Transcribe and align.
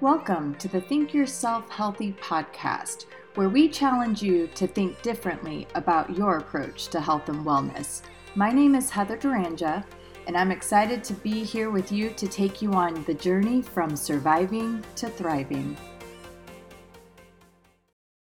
Welcome 0.00 0.54
to 0.54 0.66
the 0.66 0.80
Think 0.80 1.12
Yourself 1.12 1.68
Healthy 1.68 2.14
podcast, 2.22 3.04
where 3.34 3.50
we 3.50 3.68
challenge 3.68 4.22
you 4.22 4.46
to 4.54 4.66
think 4.66 5.02
differently 5.02 5.66
about 5.74 6.16
your 6.16 6.38
approach 6.38 6.88
to 6.88 7.02
health 7.02 7.28
and 7.28 7.44
wellness. 7.44 8.00
My 8.34 8.50
name 8.50 8.74
is 8.74 8.88
Heather 8.88 9.18
Duranja, 9.18 9.84
and 10.26 10.38
I'm 10.38 10.52
excited 10.52 11.04
to 11.04 11.12
be 11.12 11.44
here 11.44 11.70
with 11.70 11.92
you 11.92 12.08
to 12.16 12.26
take 12.26 12.62
you 12.62 12.72
on 12.72 13.04
the 13.04 13.12
journey 13.12 13.60
from 13.60 13.94
surviving 13.94 14.82
to 14.94 15.10
thriving. 15.10 15.76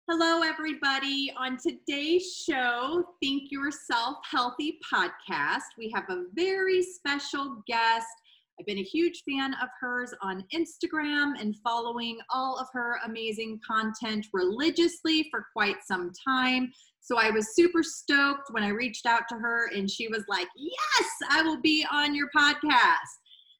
Hello, 0.09 0.43
everybody. 0.43 1.33
On 1.37 1.57
today's 1.57 2.41
show, 2.47 3.03
Think 3.21 3.51
Yourself 3.51 4.19
Healthy 4.31 4.79
podcast, 4.89 5.63
we 5.77 5.91
have 5.93 6.05
a 6.09 6.23
very 6.35 6.81
special 6.81 7.61
guest. 7.67 8.07
I've 8.59 8.65
been 8.65 8.77
a 8.77 8.83
huge 8.83 9.23
fan 9.27 9.53
of 9.55 9.67
hers 9.79 10.13
on 10.21 10.45
Instagram 10.53 11.33
and 11.39 11.55
following 11.63 12.17
all 12.33 12.57
of 12.57 12.67
her 12.71 12.99
amazing 13.05 13.59
content 13.65 14.27
religiously 14.31 15.27
for 15.29 15.47
quite 15.53 15.77
some 15.85 16.11
time. 16.25 16.71
So 17.01 17.19
I 17.19 17.31
was 17.31 17.53
super 17.53 17.83
stoked 17.83 18.51
when 18.51 18.63
I 18.63 18.69
reached 18.69 19.05
out 19.05 19.23
to 19.29 19.35
her 19.35 19.69
and 19.75 19.89
she 19.89 20.07
was 20.07 20.23
like, 20.29 20.47
Yes, 20.55 21.09
I 21.29 21.41
will 21.41 21.61
be 21.61 21.85
on 21.91 22.15
your 22.15 22.29
podcast. 22.35 22.95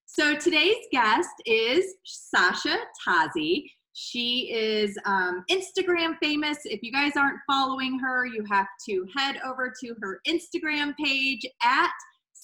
So 0.06 0.34
today's 0.36 0.86
guest 0.92 1.30
is 1.46 1.96
Sasha 2.06 2.78
Tazi. 3.06 3.66
She 3.94 4.52
is 4.54 4.98
um, 5.06 5.44
Instagram 5.50 6.16
famous. 6.22 6.60
If 6.66 6.82
you 6.84 6.92
guys 6.92 7.14
aren't 7.18 7.40
following 7.50 8.00
her, 8.00 8.26
you 8.26 8.46
have 8.50 8.68
to 8.90 9.06
head 9.16 9.38
over 9.46 9.74
to 9.82 9.96
her 10.02 10.22
Instagram 10.28 10.94
page 10.98 11.46
at 11.62 11.92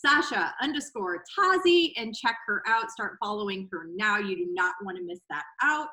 Sasha 0.06 0.54
underscore 0.62 1.24
Tazi 1.38 1.94
and 1.98 2.16
check 2.16 2.38
her 2.48 2.64
out. 2.68 2.92
Start 2.92 3.18
following 3.24 3.68
her 3.72 3.88
now. 3.96 4.18
You 4.18 4.36
do 4.36 4.48
not 4.52 4.74
want 4.84 4.98
to 4.98 5.04
miss 5.04 5.20
that 5.30 5.44
out. 5.62 5.88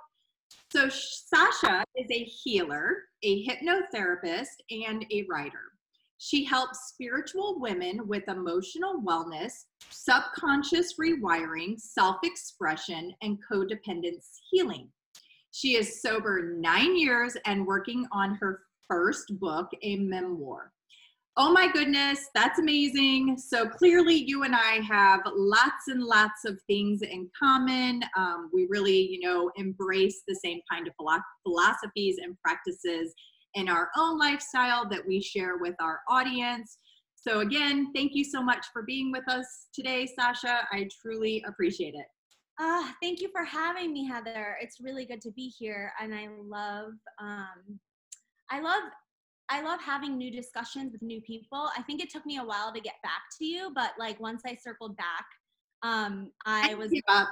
So, 0.73 0.89
Sasha 0.89 1.85
is 1.97 2.07
a 2.11 2.25
healer, 2.25 3.05
a 3.23 3.47
hypnotherapist, 3.47 4.47
and 4.71 5.05
a 5.13 5.27
writer. 5.29 5.73
She 6.19 6.45
helps 6.45 6.89
spiritual 6.89 7.61
women 7.61 8.07
with 8.09 8.29
emotional 8.29 9.01
wellness, 9.07 9.53
subconscious 9.91 10.95
rewiring, 10.99 11.79
self 11.79 12.17
expression, 12.25 13.15
and 13.23 13.39
codependence 13.51 14.27
healing. 14.51 14.89
She 15.53 15.77
is 15.77 16.03
sober 16.03 16.55
nine 16.59 16.97
years 16.97 17.37
and 17.47 17.67
working 17.67 18.07
on 18.13 18.35
her 18.37 18.63
first 18.89 19.39
book, 19.39 19.69
a 19.83 19.97
memoir. 19.97 20.73
Oh 21.41 21.53
my 21.53 21.71
goodness, 21.71 22.27
that's 22.35 22.59
amazing. 22.59 23.39
So 23.39 23.69
clearly, 23.69 24.25
you 24.27 24.43
and 24.43 24.57
I 24.57 24.81
have 24.81 25.21
lots 25.37 25.87
and 25.87 26.03
lots 26.03 26.45
of 26.45 26.61
things 26.67 27.03
in 27.03 27.31
common. 27.41 28.03
Um, 28.17 28.51
we 28.53 28.67
really, 28.69 29.01
you 29.09 29.21
know, 29.21 29.49
embrace 29.55 30.23
the 30.27 30.35
same 30.35 30.59
kind 30.69 30.89
of 30.89 30.95
philosophies 31.45 32.17
and 32.21 32.37
practices 32.45 33.15
in 33.55 33.69
our 33.69 33.89
own 33.97 34.19
lifestyle 34.19 34.89
that 34.89 35.07
we 35.07 35.23
share 35.23 35.59
with 35.59 35.77
our 35.81 36.01
audience. 36.09 36.79
So, 37.15 37.39
again, 37.39 37.93
thank 37.95 38.17
you 38.17 38.25
so 38.25 38.43
much 38.43 38.67
for 38.73 38.83
being 38.83 39.13
with 39.13 39.29
us 39.29 39.69
today, 39.73 40.09
Sasha. 40.19 40.67
I 40.73 40.89
truly 41.01 41.45
appreciate 41.47 41.95
it. 41.95 42.07
Uh, 42.61 42.91
thank 43.01 43.21
you 43.21 43.29
for 43.31 43.45
having 43.45 43.93
me, 43.93 44.05
Heather. 44.09 44.57
It's 44.61 44.81
really 44.81 45.07
good 45.07 45.21
to 45.21 45.31
be 45.31 45.53
here, 45.57 45.93
and 46.03 46.13
I 46.13 46.27
love, 46.37 46.95
um, 47.21 47.79
I 48.51 48.61
love, 48.61 48.83
I 49.51 49.63
love 49.63 49.81
having 49.81 50.17
new 50.17 50.31
discussions 50.31 50.93
with 50.93 51.03
new 51.03 51.21
people. 51.23 51.71
I 51.77 51.83
think 51.83 52.03
it 52.03 52.11
took 52.11 52.27
me 52.27 52.39
a 52.39 52.45
while 52.45 52.73
to 52.73 52.81
get 52.81 52.95
back 53.03 53.23
to 53.39 53.45
you, 53.45 53.71
but 53.75 53.93
like 53.99 54.21
once 54.21 54.43
I 54.47 54.57
circled 54.57 54.97
back, 54.97 55.25
um, 55.83 56.31
I 56.45 56.75
was, 56.75 56.93
I 57.09 57.27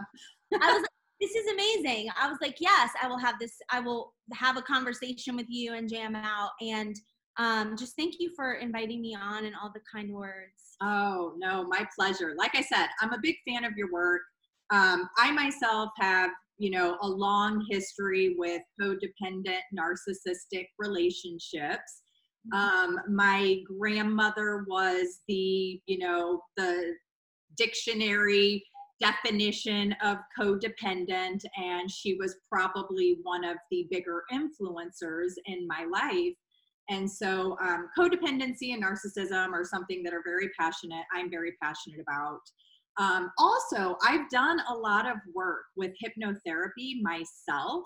was 0.51 0.81
like, 0.81 0.91
this 1.21 1.35
is 1.35 1.51
amazing. 1.53 2.09
I 2.21 2.29
was 2.29 2.39
like, 2.41 2.57
yes, 2.61 2.91
I 3.03 3.09
will 3.09 3.19
have 3.19 3.39
this. 3.41 3.55
I 3.71 3.81
will 3.81 4.15
have 4.33 4.57
a 4.57 4.63
conversation 4.63 5.37
with 5.37 5.47
you 5.49 5.75
and 5.75 5.89
jam 5.89 6.15
out. 6.15 6.51
And 6.61 6.97
um, 7.39 7.77
just 7.77 7.97
thank 7.97 8.15
you 8.19 8.31
for 8.35 8.55
inviting 8.55 9.01
me 9.01 9.15
on 9.15 9.45
and 9.45 9.55
all 9.61 9.71
the 9.75 9.81
kind 9.93 10.13
words. 10.13 10.77
Oh 10.83 11.35
no, 11.37 11.65
my 11.69 11.87
pleasure. 11.99 12.35
Like 12.37 12.55
I 12.55 12.63
said, 12.63 12.87
I'm 13.01 13.13
a 13.13 13.19
big 13.21 13.37
fan 13.47 13.65
of 13.65 13.73
your 13.77 13.91
work. 13.93 14.23
Um, 14.71 15.09
I 15.17 15.33
myself 15.33 15.91
have, 15.99 16.31
you 16.59 16.71
know, 16.71 16.97
a 17.03 17.09
long 17.09 17.65
history 17.71 18.35
with 18.39 18.63
codependent 18.81 19.61
narcissistic 19.79 20.67
relationships. 20.79 22.03
Um, 22.53 23.01
my 23.09 23.61
grandmother 23.79 24.65
was 24.69 25.21
the, 25.29 25.81
you 25.87 25.99
know, 25.99 26.43
the 26.57 26.95
dictionary 27.57 28.65
definition 29.01 29.95
of 30.03 30.19
codependent, 30.39 31.43
and 31.57 31.91
she 31.91 32.15
was 32.15 32.37
probably 32.51 33.19
one 33.23 33.45
of 33.45 33.57
the 33.71 33.87
bigger 33.91 34.25
influencers 34.33 35.33
in 35.47 35.67
my 35.67 35.87
life. 35.91 36.35
And 36.89 37.11
so, 37.11 37.57
um, 37.61 37.89
codependency 37.99 38.73
and 38.73 38.85
narcissism 38.85 39.53
are 39.53 39.65
something 39.65 40.03
that 40.05 40.15
are 40.15 40.23
very 40.25 40.51
passionate. 40.59 41.05
I'm 41.13 41.31
very 41.31 41.53
passionate 41.61 42.01
about. 42.01 42.41
Um, 42.99 43.31
also, 43.39 43.97
I've 44.03 44.31
done 44.31 44.61
a 44.71 44.75
lot 44.75 45.07
of 45.07 45.17
work 45.35 45.65
with 45.77 45.93
hypnotherapy 46.03 47.03
myself 47.03 47.85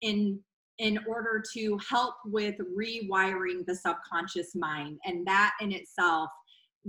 in 0.00 0.40
in 0.78 0.98
order 1.08 1.42
to 1.54 1.78
help 1.88 2.14
with 2.24 2.54
rewiring 2.76 3.66
the 3.66 3.74
subconscious 3.74 4.54
mind, 4.54 4.98
and 5.04 5.26
that 5.26 5.54
in 5.60 5.72
itself 5.72 6.30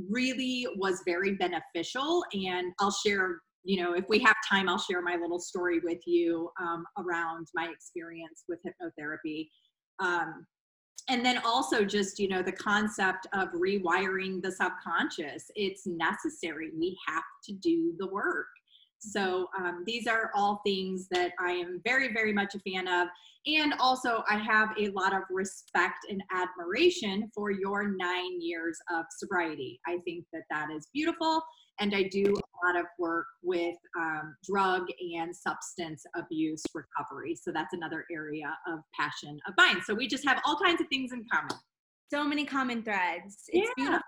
really 0.09 0.67
was 0.77 1.01
very 1.05 1.33
beneficial. 1.33 2.23
And 2.33 2.71
I'll 2.79 2.91
share, 2.91 3.39
you 3.63 3.81
know, 3.81 3.93
if 3.93 4.05
we 4.07 4.19
have 4.19 4.35
time, 4.47 4.69
I'll 4.69 4.77
share 4.77 5.01
my 5.01 5.15
little 5.15 5.39
story 5.39 5.79
with 5.83 5.99
you 6.05 6.51
um, 6.61 6.85
around 6.97 7.47
my 7.55 7.69
experience 7.73 8.43
with 8.47 8.59
hypnotherapy. 8.63 9.47
Um, 9.99 10.45
and 11.09 11.25
then 11.25 11.39
also 11.43 11.83
just 11.83 12.19
you 12.19 12.27
know 12.27 12.41
the 12.41 12.51
concept 12.51 13.27
of 13.33 13.49
rewiring 13.49 14.41
the 14.41 14.51
subconscious 14.51 15.49
it's 15.55 15.85
necessary 15.87 16.69
we 16.77 16.97
have 17.07 17.23
to 17.43 17.53
do 17.53 17.93
the 17.97 18.07
work 18.07 18.47
so 18.99 19.47
um, 19.57 19.83
these 19.85 20.07
are 20.07 20.31
all 20.35 20.61
things 20.65 21.07
that 21.11 21.31
i 21.39 21.51
am 21.51 21.81
very 21.85 22.13
very 22.13 22.33
much 22.33 22.55
a 22.55 22.59
fan 22.59 22.87
of 22.87 23.07
and 23.45 23.73
also 23.79 24.23
i 24.29 24.37
have 24.37 24.69
a 24.79 24.89
lot 24.89 25.13
of 25.13 25.21
respect 25.29 26.05
and 26.09 26.21
admiration 26.31 27.29
for 27.33 27.51
your 27.51 27.95
nine 27.97 28.41
years 28.41 28.77
of 28.93 29.05
sobriety 29.17 29.79
i 29.87 29.97
think 30.05 30.25
that 30.33 30.43
that 30.49 30.69
is 30.71 30.87
beautiful 30.93 31.41
and 31.79 31.95
I 31.95 32.03
do 32.03 32.25
a 32.25 32.67
lot 32.67 32.79
of 32.79 32.85
work 32.97 33.25
with 33.41 33.75
um, 33.97 34.35
drug 34.43 34.87
and 35.17 35.33
substance 35.35 36.03
abuse 36.15 36.61
recovery. 36.73 37.35
So 37.35 37.51
that's 37.51 37.73
another 37.73 38.05
area 38.11 38.53
of 38.67 38.79
passion 38.99 39.39
of 39.47 39.53
mine. 39.57 39.81
So 39.85 39.93
we 39.93 40.07
just 40.07 40.27
have 40.27 40.41
all 40.45 40.57
kinds 40.57 40.81
of 40.81 40.87
things 40.89 41.11
in 41.13 41.23
common. 41.31 41.55
So 42.11 42.23
many 42.23 42.45
common 42.45 42.83
threads. 42.83 43.45
It's 43.47 43.69
yeah. 43.77 43.83
beautiful 43.83 44.01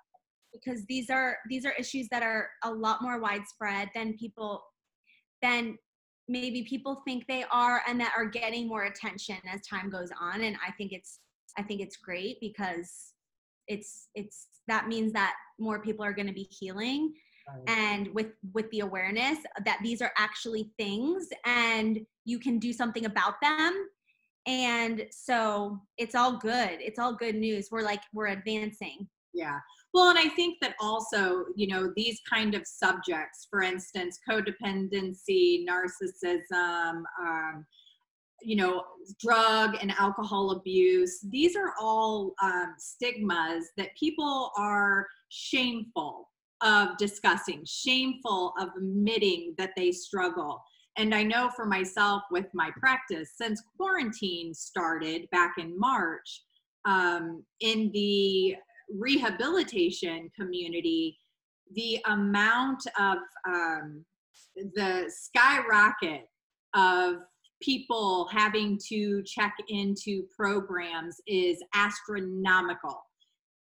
because 0.53 0.84
these 0.88 1.09
are 1.09 1.38
these 1.50 1.66
are 1.66 1.73
issues 1.79 2.08
that 2.12 2.23
are 2.23 2.50
a 2.63 2.72
lot 2.72 3.02
more 3.02 3.22
widespread 3.22 3.90
than 3.96 4.18
people 4.18 4.62
than 5.41 5.78
maybe 6.28 6.63
people 6.63 7.02
think 7.06 7.25
they 7.28 7.44
are 7.52 7.81
and 7.88 8.00
that 8.00 8.13
are 8.16 8.25
getting 8.25 8.68
more 8.68 8.84
attention 8.84 9.38
as 9.52 9.62
time 9.62 9.90
goes 9.90 10.09
on 10.19 10.41
and 10.41 10.56
i 10.66 10.72
think 10.72 10.91
it's 10.91 11.19
i 11.57 11.63
think 11.63 11.81
it's 11.81 11.97
great 11.97 12.38
because 12.40 13.13
it's 13.68 14.07
it's 14.16 14.47
that 14.68 14.88
means 14.88 15.12
that 15.12 15.34
more 15.59 15.81
people 15.81 16.06
are 16.06 16.13
going 16.13 16.28
to 16.28 16.34
be 16.34 16.47
healing 16.50 17.13
and 17.68 18.07
with 18.13 18.28
with 18.53 18.69
the 18.72 18.81
awareness 18.81 19.40
that 19.66 19.79
these 19.84 20.02
are 20.02 20.12
actually 20.18 20.72
things 20.78 21.28
and 21.46 22.00
you 22.25 22.40
can 22.40 22.59
do 22.59 22.72
something 22.72 23.06
about 23.06 23.35
them. 23.41 23.88
And 24.47 25.06
so 25.12 25.79
it's 25.97 26.16
all 26.16 26.38
good. 26.38 26.78
It's 26.79 27.00
all 27.00 27.16
good 27.16 27.35
news. 27.35 27.69
We're 27.72 27.84
like 27.84 28.02
we're 28.13 28.28
advancing. 28.28 29.08
Yeah 29.34 29.59
well 29.94 30.09
and 30.09 30.19
i 30.19 30.28
think 30.29 30.57
that 30.62 30.75
also 30.79 31.46
you 31.56 31.68
know 31.68 31.91
these 31.96 32.19
kind 32.29 32.56
of 32.56 32.66
subjects 32.66 33.47
for 33.50 33.62
instance 33.62 34.19
codependency 34.29 35.66
narcissism 35.66 37.03
um, 37.20 37.66
you 38.41 38.55
know 38.55 38.84
drug 39.20 39.76
and 39.82 39.91
alcohol 39.99 40.52
abuse 40.52 41.20
these 41.29 41.55
are 41.55 41.73
all 41.79 42.34
um, 42.41 42.73
stigmas 42.78 43.70
that 43.78 43.96
people 43.97 44.52
are 44.58 45.08
shameful 45.29 46.28
of 46.61 46.97
discussing, 46.97 47.64
shameful 47.66 48.53
of 48.59 48.70
admitting 48.78 49.55
that 49.58 49.72
they 49.76 49.91
struggle. 49.91 50.64
And 50.97 51.16
I 51.16 51.23
know 51.23 51.49
for 51.55 51.66
myself 51.66 52.23
with 52.32 52.47
my 52.53 52.70
practice, 52.79 53.32
since 53.35 53.64
quarantine 53.78 54.53
started 54.53 55.29
back 55.32 55.53
in 55.58 55.78
March, 55.79 56.43
um, 56.85 57.43
in 57.61 57.91
the 57.93 58.55
rehabilitation 58.97 60.29
community, 60.40 61.17
the 61.73 61.99
amount 62.08 62.84
of 62.99 63.17
um, 63.47 64.05
the 64.76 65.09
skyrocket 65.09 66.28
of 66.76 67.16
people 67.61 68.28
having 68.32 68.79
to 68.90 69.23
check 69.23 69.55
into 69.70 70.23
programs 70.35 71.17
is 71.28 71.61
astronomical 71.76 73.03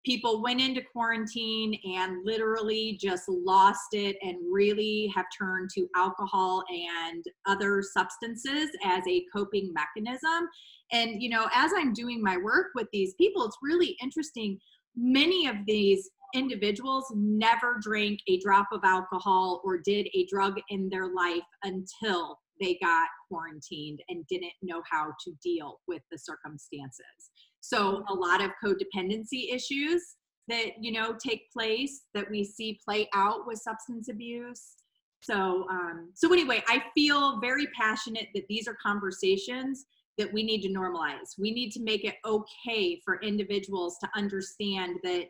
people 0.06 0.42
went 0.42 0.60
into 0.60 0.82
quarantine 0.82 1.80
and 1.86 2.26
literally 2.26 2.98
just 3.02 3.24
lost 3.28 3.94
it 3.94 4.18
and 4.22 4.36
really 4.52 5.12
have 5.16 5.26
turned 5.38 5.70
to 5.74 5.88
alcohol 5.96 6.64
and 6.70 7.24
other 7.48 7.82
substances 7.82 8.70
as 8.86 9.04
a 9.08 9.26
coping 9.34 9.74
mechanism. 9.74 10.50
And, 10.92 11.22
you 11.22 11.30
know, 11.30 11.48
as 11.54 11.72
I'm 11.76 11.94
doing 11.94 12.22
my 12.22 12.38
work 12.38 12.68
with 12.76 12.88
these 12.92 13.14
people, 13.16 13.46
it's 13.46 13.58
really 13.62 13.96
interesting. 14.02 14.60
Many 14.96 15.48
of 15.48 15.58
these 15.66 16.10
individuals 16.34 17.06
never 17.16 17.80
drank 17.82 18.20
a 18.28 18.40
drop 18.40 18.68
of 18.72 18.82
alcohol 18.84 19.62
or 19.64 19.78
did 19.78 20.08
a 20.14 20.26
drug 20.26 20.60
in 20.70 20.90
their 20.90 21.14
life 21.14 21.42
until 21.64 22.40
they 22.60 22.78
got 22.82 23.08
quarantined 23.28 24.00
and 24.10 24.26
didn't 24.28 24.54
know 24.62 24.82
how 24.90 25.12
to 25.24 25.32
deal 25.44 25.80
with 25.88 26.02
the 26.12 26.18
circumstances. 26.18 27.32
So 27.62 28.04
a 28.10 28.14
lot 28.14 28.42
of 28.44 28.52
codependency 28.64 29.54
issues 29.54 30.16
that 30.50 30.72
you 30.80 30.92
know 30.92 31.16
take 31.26 31.52
place 31.52 32.04
that 32.14 32.30
we 32.30 32.44
see 32.44 32.80
play 32.84 33.08
out 33.14 33.48
with 33.48 33.60
substance 33.60 34.10
abuse. 34.10 34.76
So 35.22 35.66
um, 35.70 36.12
so 36.14 36.32
anyway, 36.34 36.64
I 36.68 36.84
feel 36.94 37.40
very 37.40 37.68
passionate 37.80 38.28
that 38.36 38.44
these 38.50 38.68
are 38.68 38.76
conversations 38.84 39.86
that 40.18 40.32
we 40.32 40.44
need 40.44 40.62
to 40.62 40.70
normalize. 40.70 41.38
We 41.40 41.52
need 41.52 41.72
to 41.72 41.82
make 41.82 42.06
it 42.06 42.16
okay 42.26 43.02
for 43.04 43.20
individuals 43.22 43.98
to 44.00 44.10
understand 44.16 44.98
that 45.04 45.28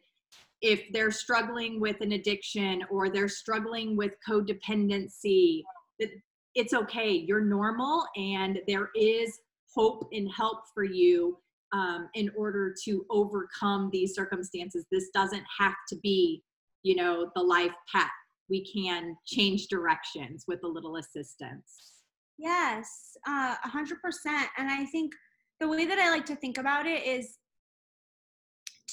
if 0.62 0.82
they're 0.92 1.12
struggling 1.12 1.80
with 1.80 2.00
an 2.02 2.14
addiction 2.14 2.84
or 2.90 3.10
they're 3.10 3.28
struggling 3.28 3.98
with 3.98 4.14
codependency, 4.28 5.64
that 6.00 6.10
it's 6.56 6.74
okay. 6.74 7.12
You're 7.12 7.44
normal 7.44 8.06
and 8.16 8.60
there 8.68 8.90
is 8.96 9.40
hope 9.74 10.08
and 10.12 10.30
help 10.32 10.60
for 10.74 10.84
you 10.84 11.38
um, 11.74 12.10
in 12.14 12.30
order 12.38 12.74
to 12.86 13.06
overcome 13.10 13.90
these 13.92 14.14
circumstances. 14.14 14.86
This 14.92 15.10
doesn't 15.14 15.44
have 15.60 15.74
to 15.90 15.96
be, 15.98 16.44
you 16.84 16.96
know, 16.96 17.32
the 17.36 17.42
life 17.42 17.74
path. 17.94 18.12
We 18.50 18.64
can 18.72 19.18
change 19.26 19.68
directions 19.68 20.46
with 20.48 20.60
a 20.64 20.68
little 20.68 20.98
assistance. 20.98 21.93
Yes, 22.38 23.16
uh, 23.28 23.56
a 23.64 23.68
hundred 23.68 24.02
percent. 24.02 24.48
And 24.58 24.70
I 24.70 24.86
think 24.86 25.14
the 25.60 25.68
way 25.68 25.86
that 25.86 26.00
I 26.00 26.10
like 26.10 26.26
to 26.26 26.36
think 26.36 26.58
about 26.58 26.86
it 26.86 27.06
is 27.06 27.38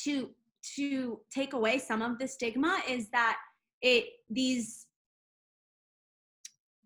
to 0.04 0.31
to 0.76 1.20
take 1.34 1.54
away 1.54 1.78
some 1.78 2.02
of 2.02 2.19
the 2.19 2.28
stigma 2.28 2.81
is 2.88 3.08
that 3.10 3.38
it 3.82 4.04
these 4.28 4.87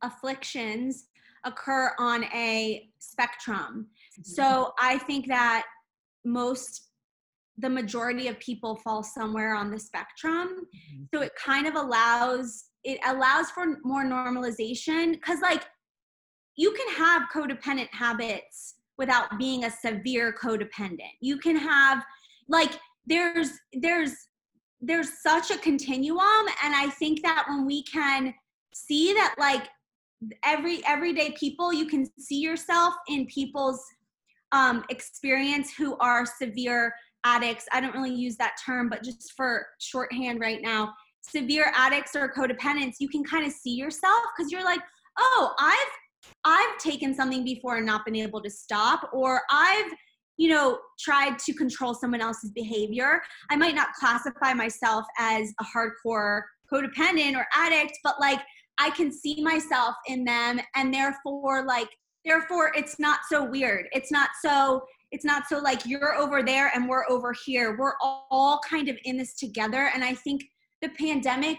afflictions 0.02 1.06
occur 1.44 1.92
on 1.98 2.24
a 2.24 2.88
spectrum. 2.98 3.88
Mm-hmm. 4.18 4.22
So 4.22 4.72
I 4.78 4.98
think 4.98 5.26
that 5.28 5.64
most 6.24 6.88
the 7.58 7.70
majority 7.70 8.28
of 8.28 8.38
people 8.40 8.76
fall 8.76 9.02
somewhere 9.02 9.54
on 9.54 9.70
the 9.70 9.78
spectrum 9.78 10.48
mm-hmm. 10.48 11.04
so 11.14 11.22
it 11.22 11.30
kind 11.36 11.66
of 11.66 11.76
allows 11.76 12.64
it 12.82 12.98
allows 13.06 13.50
for 13.50 13.78
more 13.84 14.04
normalization 14.04 15.12
because 15.12 15.40
like 15.40 15.64
you 16.56 16.72
can 16.72 16.94
have 16.94 17.22
codependent 17.32 17.88
habits 17.92 18.74
without 18.98 19.38
being 19.38 19.64
a 19.64 19.70
severe 19.70 20.32
codependent 20.32 21.12
you 21.20 21.36
can 21.38 21.56
have 21.56 22.04
like 22.48 22.72
there's 23.06 23.50
there's 23.74 24.14
there's 24.80 25.22
such 25.22 25.50
a 25.50 25.58
continuum 25.58 26.46
and 26.62 26.74
i 26.74 26.88
think 26.98 27.22
that 27.22 27.44
when 27.48 27.66
we 27.66 27.82
can 27.84 28.34
see 28.72 29.12
that 29.12 29.34
like 29.38 29.68
every 30.44 30.80
everyday 30.86 31.32
people 31.32 31.72
you 31.72 31.86
can 31.86 32.06
see 32.18 32.40
yourself 32.40 32.94
in 33.08 33.26
people's 33.26 33.84
um, 34.54 34.84
experience 34.88 35.74
who 35.74 35.96
are 35.98 36.24
severe 36.24 36.94
addicts. 37.24 37.66
I 37.72 37.80
don't 37.80 37.94
really 37.94 38.14
use 38.14 38.36
that 38.36 38.54
term, 38.64 38.88
but 38.88 39.02
just 39.02 39.32
for 39.36 39.66
shorthand 39.80 40.40
right 40.40 40.60
now, 40.62 40.94
severe 41.22 41.72
addicts 41.74 42.14
or 42.14 42.32
codependents, 42.32 42.94
you 43.00 43.08
can 43.08 43.24
kind 43.24 43.44
of 43.46 43.52
see 43.52 43.74
yourself 43.74 44.22
because 44.36 44.52
you're 44.52 44.64
like, 44.64 44.80
oh, 45.18 45.54
I've 45.58 45.92
I've 46.44 46.78
taken 46.78 47.14
something 47.14 47.44
before 47.44 47.76
and 47.76 47.86
not 47.86 48.04
been 48.04 48.16
able 48.16 48.42
to 48.42 48.50
stop, 48.50 49.10
or 49.12 49.42
I've 49.50 49.92
you 50.36 50.48
know 50.48 50.78
tried 50.98 51.38
to 51.38 51.54
control 51.54 51.94
someone 51.94 52.20
else's 52.20 52.50
behavior. 52.52 53.22
I 53.50 53.56
might 53.56 53.74
not 53.74 53.92
classify 53.98 54.52
myself 54.54 55.04
as 55.18 55.52
a 55.60 55.64
hardcore 55.64 56.42
codependent 56.72 57.36
or 57.36 57.46
addict, 57.54 57.98
but 58.02 58.20
like 58.20 58.40
I 58.78 58.90
can 58.90 59.12
see 59.12 59.42
myself 59.42 59.94
in 60.06 60.24
them 60.24 60.60
and 60.74 60.92
therefore 60.92 61.64
like 61.64 61.88
therefore 62.24 62.72
it's 62.74 62.98
not 62.98 63.20
so 63.28 63.44
weird 63.44 63.86
it's 63.92 64.10
not 64.10 64.30
so 64.42 64.82
it's 65.10 65.24
not 65.24 65.46
so 65.48 65.58
like 65.58 65.86
you're 65.86 66.14
over 66.14 66.42
there 66.42 66.70
and 66.74 66.88
we're 66.88 67.08
over 67.08 67.34
here 67.44 67.76
we're 67.78 67.94
all 68.02 68.60
kind 68.68 68.88
of 68.88 68.96
in 69.04 69.16
this 69.16 69.34
together 69.34 69.90
and 69.94 70.02
i 70.02 70.14
think 70.14 70.42
the 70.82 70.88
pandemic 70.90 71.58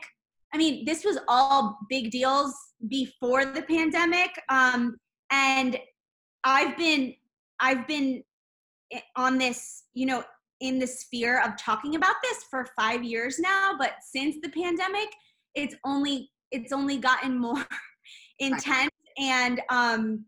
i 0.55 0.57
mean 0.57 0.85
this 0.85 1.03
was 1.03 1.17
all 1.27 1.77
big 1.89 2.09
deals 2.09 2.55
before 2.87 3.45
the 3.45 3.61
pandemic 3.63 4.29
um 4.49 4.95
and 5.29 5.77
i've 6.45 6.77
been 6.77 7.13
i've 7.59 7.85
been 7.87 8.23
on 9.17 9.37
this 9.37 9.83
you 9.93 10.05
know 10.05 10.23
in 10.61 10.79
the 10.79 10.87
sphere 10.87 11.41
of 11.41 11.51
talking 11.57 11.95
about 11.95 12.15
this 12.23 12.45
for 12.49 12.65
5 12.79 13.03
years 13.03 13.37
now 13.37 13.73
but 13.77 13.95
since 14.01 14.37
the 14.41 14.49
pandemic 14.49 15.09
it's 15.55 15.75
only 15.83 16.31
it's 16.51 16.71
only 16.71 16.97
gotten 16.97 17.37
more 17.37 17.65
intense 18.39 18.91
and 19.19 19.61
um 19.69 20.25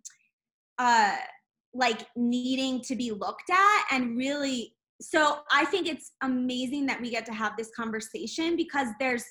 uh 0.78 1.16
like 1.74 2.06
needing 2.18 2.82
to 2.82 2.96
be 2.96 3.12
looked 3.12 3.50
at 3.50 3.84
and 3.92 4.18
really 4.18 4.74
so 5.00 5.40
i 5.52 5.64
think 5.64 5.88
it's 5.88 6.12
amazing 6.24 6.86
that 6.86 7.00
we 7.00 7.10
get 7.10 7.26
to 7.26 7.34
have 7.34 7.54
this 7.58 7.72
conversation 7.76 8.56
because 8.58 8.88
there's 9.00 9.24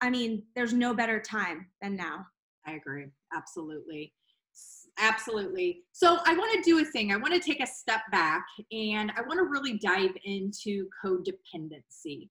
i 0.00 0.10
mean 0.10 0.42
there's 0.54 0.72
no 0.72 0.94
better 0.94 1.20
time 1.20 1.66
than 1.82 1.96
now. 1.96 2.26
I 2.66 2.72
agree. 2.72 3.06
Absolutely. 3.34 4.12
Absolutely. 4.98 5.84
So 5.92 6.18
i 6.26 6.34
want 6.34 6.52
to 6.52 6.70
do 6.70 6.80
a 6.80 6.84
thing. 6.84 7.12
I 7.12 7.16
want 7.16 7.32
to 7.34 7.40
take 7.40 7.60
a 7.62 7.66
step 7.66 8.00
back 8.10 8.44
and 8.72 9.12
i 9.16 9.20
want 9.22 9.38
to 9.38 9.44
really 9.44 9.78
dive 9.78 10.14
into 10.24 10.88
codependency. 11.04 12.28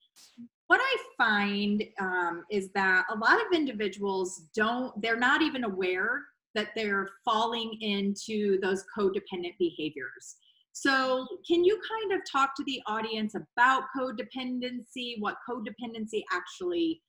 What 0.67 0.81
i 0.81 0.97
find 1.17 1.83
um, 1.99 2.43
is 2.51 2.69
that 2.75 3.05
a 3.09 3.17
lot 3.17 3.35
of 3.35 3.53
individuals 3.53 4.43
don't 4.55 4.99
they're 5.01 5.19
not 5.19 5.41
even 5.41 5.63
aware 5.63 6.21
that 6.55 6.69
they're 6.75 7.07
falling 7.23 7.77
into 7.81 8.59
those 8.61 8.83
codependent 8.97 9.55
behaviors. 9.59 10.37
So, 10.73 11.25
can 11.47 11.63
you 11.63 11.79
kind 11.89 12.19
of 12.19 12.21
talk 12.31 12.55
to 12.55 12.63
the 12.65 12.81
audience 12.85 13.33
about 13.33 13.83
codependency, 13.97 15.15
what 15.19 15.37
codependency 15.49 16.23
actually, 16.31 17.01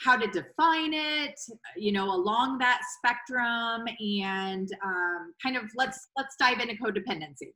how 0.00 0.16
to 0.16 0.26
define 0.26 0.92
it, 0.94 1.38
you 1.76 1.92
know, 1.92 2.12
along 2.12 2.58
that 2.58 2.80
spectrum, 2.98 3.84
and 4.22 4.68
um, 4.84 5.34
kind 5.42 5.56
of 5.56 5.64
let's 5.76 6.08
let's 6.16 6.34
dive 6.38 6.60
into 6.60 6.74
codependency. 6.74 7.52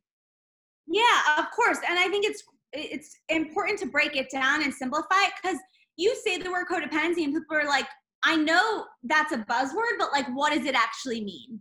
Yeah, 0.87 1.02
of 1.38 1.47
course, 1.50 1.78
and 1.88 1.99
I 1.99 2.09
think 2.09 2.25
it's 2.26 2.43
it's 2.73 3.16
important 3.28 3.78
to 3.81 3.87
break 3.87 4.16
it 4.16 4.28
down 4.31 4.62
and 4.62 4.73
simplify 4.73 5.23
it 5.25 5.33
because 5.43 5.59
you 5.97 6.14
say 6.25 6.38
the 6.38 6.50
word 6.50 6.66
codependency 6.71 7.25
and 7.25 7.35
people 7.35 7.57
are 7.57 7.66
like, 7.66 7.87
I 8.23 8.37
know 8.37 8.85
that's 9.05 9.33
a 9.33 9.38
buzzword, 9.38 9.99
but 9.99 10.12
like, 10.12 10.26
what 10.35 10.52
does 10.52 10.66
it 10.66 10.75
actually 10.75 11.25
mean? 11.25 11.61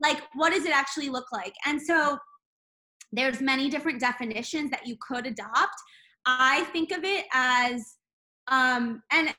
Like, 0.00 0.22
what 0.34 0.52
does 0.52 0.64
it 0.64 0.72
actually 0.72 1.10
look 1.10 1.26
like? 1.32 1.54
And 1.66 1.80
so 1.80 2.18
there's 3.12 3.40
many 3.40 3.68
different 3.68 4.00
definitions 4.00 4.70
that 4.70 4.86
you 4.86 4.96
could 5.06 5.26
adopt. 5.26 5.74
I 6.26 6.64
think 6.72 6.92
of 6.92 7.04
it 7.04 7.26
as, 7.32 7.96
um, 8.48 9.02
and 9.12 9.34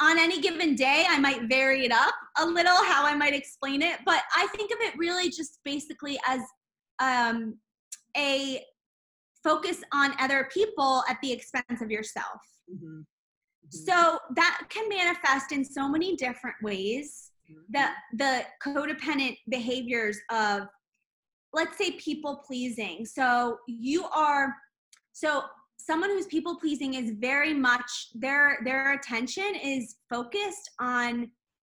on 0.00 0.18
any 0.18 0.40
given 0.40 0.74
day, 0.74 1.04
I 1.08 1.18
might 1.18 1.48
vary 1.48 1.84
it 1.84 1.92
up 1.92 2.14
a 2.38 2.46
little 2.46 2.76
how 2.84 3.04
I 3.04 3.14
might 3.14 3.34
explain 3.34 3.82
it, 3.82 3.98
but 4.04 4.22
I 4.36 4.46
think 4.56 4.70
of 4.72 4.78
it 4.80 4.94
really 4.96 5.28
just 5.28 5.60
basically 5.64 6.18
as 6.26 6.40
um, 6.98 7.58
a 8.16 8.64
focus 9.44 9.82
on 9.92 10.14
other 10.18 10.48
people 10.52 11.02
at 11.08 11.18
the 11.22 11.32
expense 11.32 11.80
of 11.80 11.90
yourself. 11.90 12.40
Mm-hmm. 12.72 13.00
Mm-hmm. 13.00 13.78
So 13.86 14.18
that 14.36 14.60
can 14.68 14.88
manifest 14.88 15.52
in 15.52 15.64
so 15.64 15.88
many 15.88 16.16
different 16.16 16.56
ways. 16.62 17.30
The 17.70 17.88
the 18.14 18.44
codependent 18.64 19.36
behaviors 19.50 20.18
of 20.30 20.68
let's 21.52 21.76
say 21.76 21.92
people 21.92 22.42
pleasing. 22.46 23.04
So 23.04 23.58
you 23.66 24.04
are 24.06 24.54
so 25.12 25.44
someone 25.84 26.10
who's 26.10 26.26
people 26.26 26.56
pleasing 26.56 26.94
is 26.94 27.12
very 27.18 27.54
much 27.54 28.08
their 28.14 28.58
their 28.64 28.92
attention 28.92 29.54
is 29.62 29.96
focused 30.08 30.70
on 30.80 31.30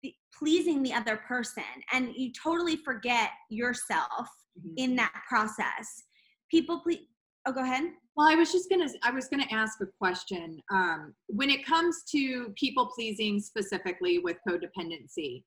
the, 0.01 0.13
pleasing 0.37 0.83
the 0.83 0.93
other 0.93 1.17
person 1.17 1.63
and 1.91 2.13
you 2.15 2.31
totally 2.31 2.75
forget 2.77 3.29
yourself 3.49 4.27
mm-hmm. 4.59 4.73
in 4.77 4.95
that 4.95 5.13
process. 5.27 6.03
People 6.49 6.81
please 6.81 6.99
oh 7.45 7.51
go 7.51 7.61
ahead 7.61 7.83
well, 8.15 8.27
I 8.29 8.35
was 8.35 8.51
just 8.51 8.69
gonna 8.69 8.87
I 9.01 9.11
was 9.11 9.27
gonna 9.27 9.47
ask 9.51 9.79
a 9.81 9.87
question. 9.99 10.59
Um, 10.71 11.15
when 11.27 11.49
it 11.49 11.65
comes 11.65 12.03
to 12.11 12.53
people 12.55 12.91
pleasing 12.93 13.39
specifically 13.39 14.19
with 14.19 14.37
codependency, 14.47 15.43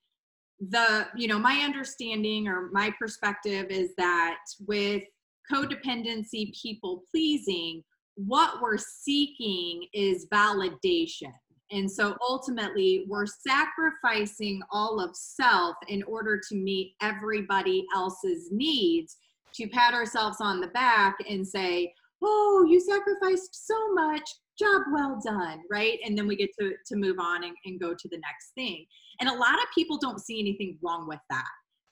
the 0.70 1.06
you 1.14 1.28
know 1.28 1.38
my 1.38 1.60
understanding 1.60 2.48
or 2.48 2.70
my 2.72 2.92
perspective 2.98 3.66
is 3.70 3.90
that 3.98 4.38
with 4.66 5.04
codependency, 5.52 6.52
people 6.60 7.04
pleasing, 7.12 7.84
what 8.16 8.60
we're 8.60 8.78
seeking 8.78 9.86
is 9.92 10.26
validation. 10.32 11.32
And 11.70 11.90
so 11.90 12.16
ultimately, 12.20 13.06
we're 13.08 13.26
sacrificing 13.26 14.62
all 14.70 15.00
of 15.00 15.14
self 15.16 15.76
in 15.88 16.02
order 16.04 16.40
to 16.48 16.54
meet 16.54 16.94
everybody 17.02 17.84
else's 17.94 18.48
needs 18.52 19.16
to 19.54 19.68
pat 19.68 19.94
ourselves 19.94 20.38
on 20.40 20.60
the 20.60 20.68
back 20.68 21.16
and 21.28 21.46
say, 21.46 21.92
Oh, 22.22 22.66
you 22.68 22.80
sacrificed 22.80 23.66
so 23.66 23.92
much. 23.92 24.22
Job 24.58 24.82
well 24.90 25.20
done, 25.22 25.60
right? 25.70 25.98
And 26.04 26.16
then 26.16 26.26
we 26.26 26.34
get 26.34 26.48
to, 26.58 26.72
to 26.86 26.96
move 26.96 27.16
on 27.20 27.44
and, 27.44 27.54
and 27.66 27.78
go 27.78 27.92
to 27.92 28.08
the 28.08 28.16
next 28.16 28.52
thing. 28.54 28.86
And 29.20 29.28
a 29.28 29.34
lot 29.34 29.54
of 29.54 29.66
people 29.74 29.98
don't 29.98 30.20
see 30.20 30.40
anything 30.40 30.78
wrong 30.82 31.06
with 31.06 31.20
that. 31.28 31.44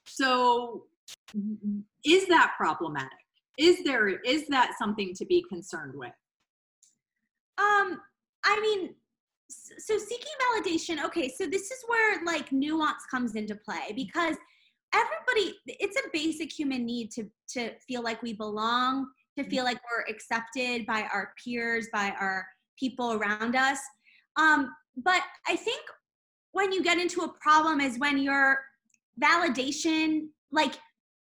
So, 0.07 0.85
is 2.03 2.27
that 2.27 2.53
problematic? 2.57 3.24
Is 3.57 3.83
there 3.83 4.07
is 4.07 4.47
that 4.47 4.73
something 4.77 5.13
to 5.15 5.25
be 5.25 5.43
concerned 5.49 5.93
with? 5.95 6.13
Um, 7.57 7.99
I 8.43 8.59
mean, 8.61 8.95
so 9.49 9.97
seeking 9.97 10.25
validation 10.41 11.03
okay 11.03 11.29
so 11.29 11.45
this 11.45 11.69
is 11.71 11.83
where 11.87 12.23
like 12.25 12.51
nuance 12.51 13.03
comes 13.11 13.35
into 13.35 13.55
play 13.55 13.93
because 13.95 14.35
everybody 14.93 15.55
it's 15.67 15.97
a 15.97 16.09
basic 16.11 16.51
human 16.51 16.85
need 16.85 17.11
to 17.11 17.29
to 17.47 17.71
feel 17.87 18.01
like 18.01 18.21
we 18.23 18.33
belong 18.33 19.07
to 19.37 19.43
feel 19.43 19.63
like 19.63 19.79
we're 19.91 20.13
accepted 20.13 20.85
by 20.85 21.03
our 21.13 21.33
peers 21.43 21.87
by 21.93 22.13
our 22.19 22.45
people 22.79 23.13
around 23.13 23.55
us 23.55 23.79
um 24.37 24.71
but 24.97 25.21
i 25.47 25.55
think 25.55 25.81
when 26.51 26.71
you 26.71 26.81
get 26.81 26.97
into 26.97 27.21
a 27.21 27.33
problem 27.39 27.79
is 27.79 27.99
when 27.99 28.17
your 28.17 28.57
validation 29.21 30.27
like 30.51 30.75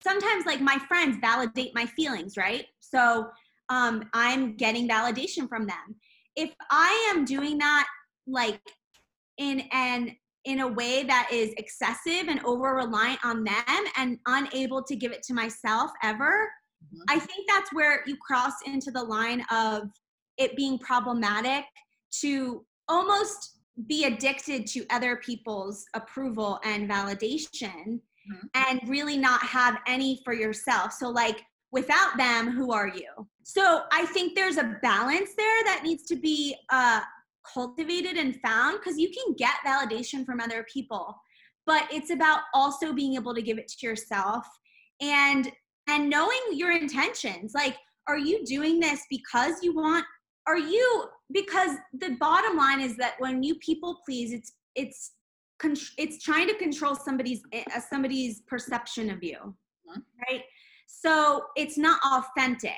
sometimes 0.02 0.46
like 0.46 0.60
my 0.60 0.78
friends 0.86 1.18
validate 1.20 1.74
my 1.74 1.86
feelings 1.86 2.36
right 2.36 2.66
so 2.80 3.28
um 3.68 4.02
i'm 4.14 4.54
getting 4.56 4.88
validation 4.88 5.48
from 5.48 5.66
them 5.66 5.96
if 6.36 6.50
i 6.70 7.12
am 7.14 7.24
doing 7.24 7.58
that 7.58 7.86
like 8.26 8.60
in 9.38 9.60
an 9.72 10.14
in 10.44 10.60
a 10.60 10.68
way 10.68 11.02
that 11.02 11.28
is 11.32 11.52
excessive 11.58 12.28
and 12.28 12.40
over 12.44 12.74
reliant 12.74 13.18
on 13.24 13.44
them 13.44 13.84
and 13.96 14.18
unable 14.26 14.82
to 14.82 14.96
give 14.96 15.12
it 15.12 15.22
to 15.22 15.34
myself 15.34 15.90
ever 16.02 16.50
mm-hmm. 16.84 17.02
i 17.08 17.18
think 17.18 17.48
that's 17.48 17.72
where 17.72 18.02
you 18.06 18.16
cross 18.16 18.54
into 18.66 18.90
the 18.90 19.02
line 19.02 19.44
of 19.50 19.88
it 20.36 20.56
being 20.56 20.78
problematic 20.78 21.64
to 22.10 22.64
almost 22.88 23.58
be 23.86 24.04
addicted 24.04 24.66
to 24.66 24.84
other 24.90 25.16
people's 25.16 25.84
approval 25.94 26.58
and 26.64 26.90
validation 26.90 28.00
mm-hmm. 28.30 28.46
and 28.54 28.80
really 28.88 29.16
not 29.16 29.42
have 29.42 29.78
any 29.86 30.20
for 30.24 30.32
yourself. 30.32 30.92
So 30.92 31.08
like 31.08 31.42
without 31.70 32.16
them 32.16 32.50
who 32.50 32.72
are 32.72 32.88
you? 32.88 33.10
So 33.44 33.82
i 33.92 34.04
think 34.06 34.34
there's 34.34 34.58
a 34.58 34.76
balance 34.82 35.30
there 35.36 35.64
that 35.64 35.80
needs 35.82 36.04
to 36.04 36.16
be 36.16 36.54
uh, 36.70 37.00
cultivated 37.54 38.16
and 38.16 38.38
found 38.42 38.78
because 38.78 38.98
you 38.98 39.10
can 39.10 39.34
get 39.34 39.54
validation 39.66 40.26
from 40.26 40.38
other 40.40 40.66
people 40.72 41.16
but 41.68 41.86
it's 41.92 42.10
about 42.10 42.40
also 42.54 42.94
being 42.94 43.14
able 43.14 43.34
to 43.34 43.42
give 43.42 43.58
it 43.58 43.68
to 43.68 43.86
yourself 43.86 44.46
and 45.02 45.52
and 45.86 46.08
knowing 46.10 46.40
your 46.52 46.72
intentions. 46.72 47.52
Like 47.54 47.76
are 48.08 48.18
you 48.18 48.44
doing 48.44 48.80
this 48.80 49.02
because 49.10 49.62
you 49.62 49.74
want 49.74 50.04
are 50.46 50.58
you 50.58 51.04
because 51.30 51.76
the 51.92 52.16
bottom 52.18 52.56
line 52.56 52.80
is 52.80 52.96
that 52.96 53.14
when 53.18 53.42
you 53.42 53.54
people 53.56 53.98
please 54.04 54.32
it's 54.32 54.54
it's 54.74 55.12
it's 55.96 56.22
trying 56.22 56.46
to 56.48 56.54
control 56.54 56.94
somebody's 56.94 57.42
eh, 57.52 57.64
somebody's 57.90 58.42
perception 58.42 59.10
of 59.10 59.22
you 59.22 59.38
mm-hmm. 59.38 60.00
right 60.28 60.42
so 60.86 61.44
it's 61.56 61.76
not 61.76 62.00
authentic 62.04 62.72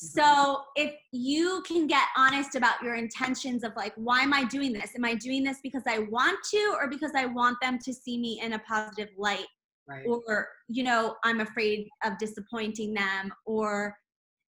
so 0.00 0.60
if 0.76 0.94
you 1.10 1.60
can 1.66 1.88
get 1.88 2.04
honest 2.16 2.54
about 2.54 2.80
your 2.84 2.94
intentions 2.94 3.64
of 3.64 3.72
like, 3.74 3.92
why 3.96 4.20
am 4.20 4.32
I 4.32 4.44
doing 4.44 4.72
this? 4.72 4.92
Am 4.96 5.04
I 5.04 5.16
doing 5.16 5.42
this 5.42 5.58
because 5.60 5.82
I 5.88 5.98
want 5.98 6.38
to 6.52 6.76
or 6.80 6.88
because 6.88 7.10
I 7.16 7.26
want 7.26 7.56
them 7.60 7.80
to 7.80 7.92
see 7.92 8.16
me 8.16 8.40
in 8.40 8.52
a 8.52 8.60
positive 8.60 9.08
light? 9.18 9.46
Right. 9.88 10.06
Or, 10.06 10.50
you 10.68 10.84
know, 10.84 11.16
I'm 11.24 11.40
afraid 11.40 11.88
of 12.04 12.16
disappointing 12.18 12.94
them 12.94 13.32
or 13.44 13.96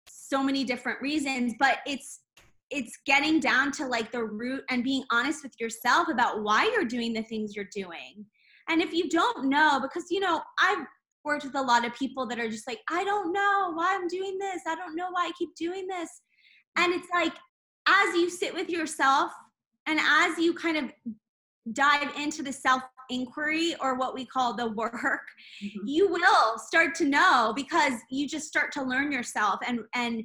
so 0.09 0.45
many 0.45 0.63
different 0.63 1.03
reasons. 1.03 1.55
But 1.59 1.79
it's 1.87 2.21
it's 2.73 2.99
getting 3.07 3.39
down 3.39 3.71
to 3.73 3.87
like 3.87 4.11
the 4.11 4.25
root 4.25 4.65
and 4.71 4.83
being 4.83 5.05
honest 5.13 5.43
with 5.43 5.53
yourself 5.61 6.09
about 6.09 6.43
why 6.43 6.65
you're 6.75 6.87
doing 6.87 7.13
the 7.13 7.23
things 7.23 7.55
you're 7.55 7.69
doing. 7.75 8.25
And 8.69 8.81
if 8.81 8.93
you 8.93 9.09
don't 9.09 9.49
know, 9.49 9.79
because 9.81 10.07
you 10.11 10.21
know, 10.21 10.41
I've 10.59 10.87
worked 11.25 11.45
with 11.45 11.55
a 11.55 11.63
lot 11.63 11.85
of 11.85 11.95
people 11.95 12.27
that 12.27 12.39
are 12.39 12.49
just 12.49 12.67
like, 12.67 12.81
I 12.91 13.05
don't 13.05 13.33
know 13.33 13.73
why 13.75 13.95
I'm 13.95 14.09
doing 14.09 14.39
this. 14.39 14.63
I 14.67 14.75
don't 14.75 14.97
know 14.97 15.09
why 15.11 15.27
I 15.27 15.33
keep 15.39 15.55
doing 15.55 15.87
this. 15.87 16.09
And 16.77 16.93
it's 16.93 17.09
like, 17.15 17.35
as 17.87 18.15
you 18.15 18.31
sit 18.31 18.55
with 18.55 18.71
yourself 18.71 19.31
and 19.87 20.01
as 20.01 20.39
you 20.39 20.55
kind 20.55 20.79
of 20.79 20.85
dive 21.73 22.11
into 22.17 22.43
the 22.43 22.53
self 22.53 22.83
inquiry 23.11 23.75
or 23.81 23.97
what 23.97 24.15
we 24.15 24.25
call 24.25 24.55
the 24.55 24.71
work, 24.71 25.29
mm-hmm. 25.63 25.87
you 25.87 26.09
will 26.09 26.59
start 26.59 26.95
to 26.95 27.05
know 27.05 27.53
because 27.55 27.93
you 28.11 28.27
just 28.27 28.49
start 28.49 28.73
to 28.73 28.83
learn 28.83 29.13
yourself 29.13 29.61
and, 29.67 29.81
and, 29.95 30.25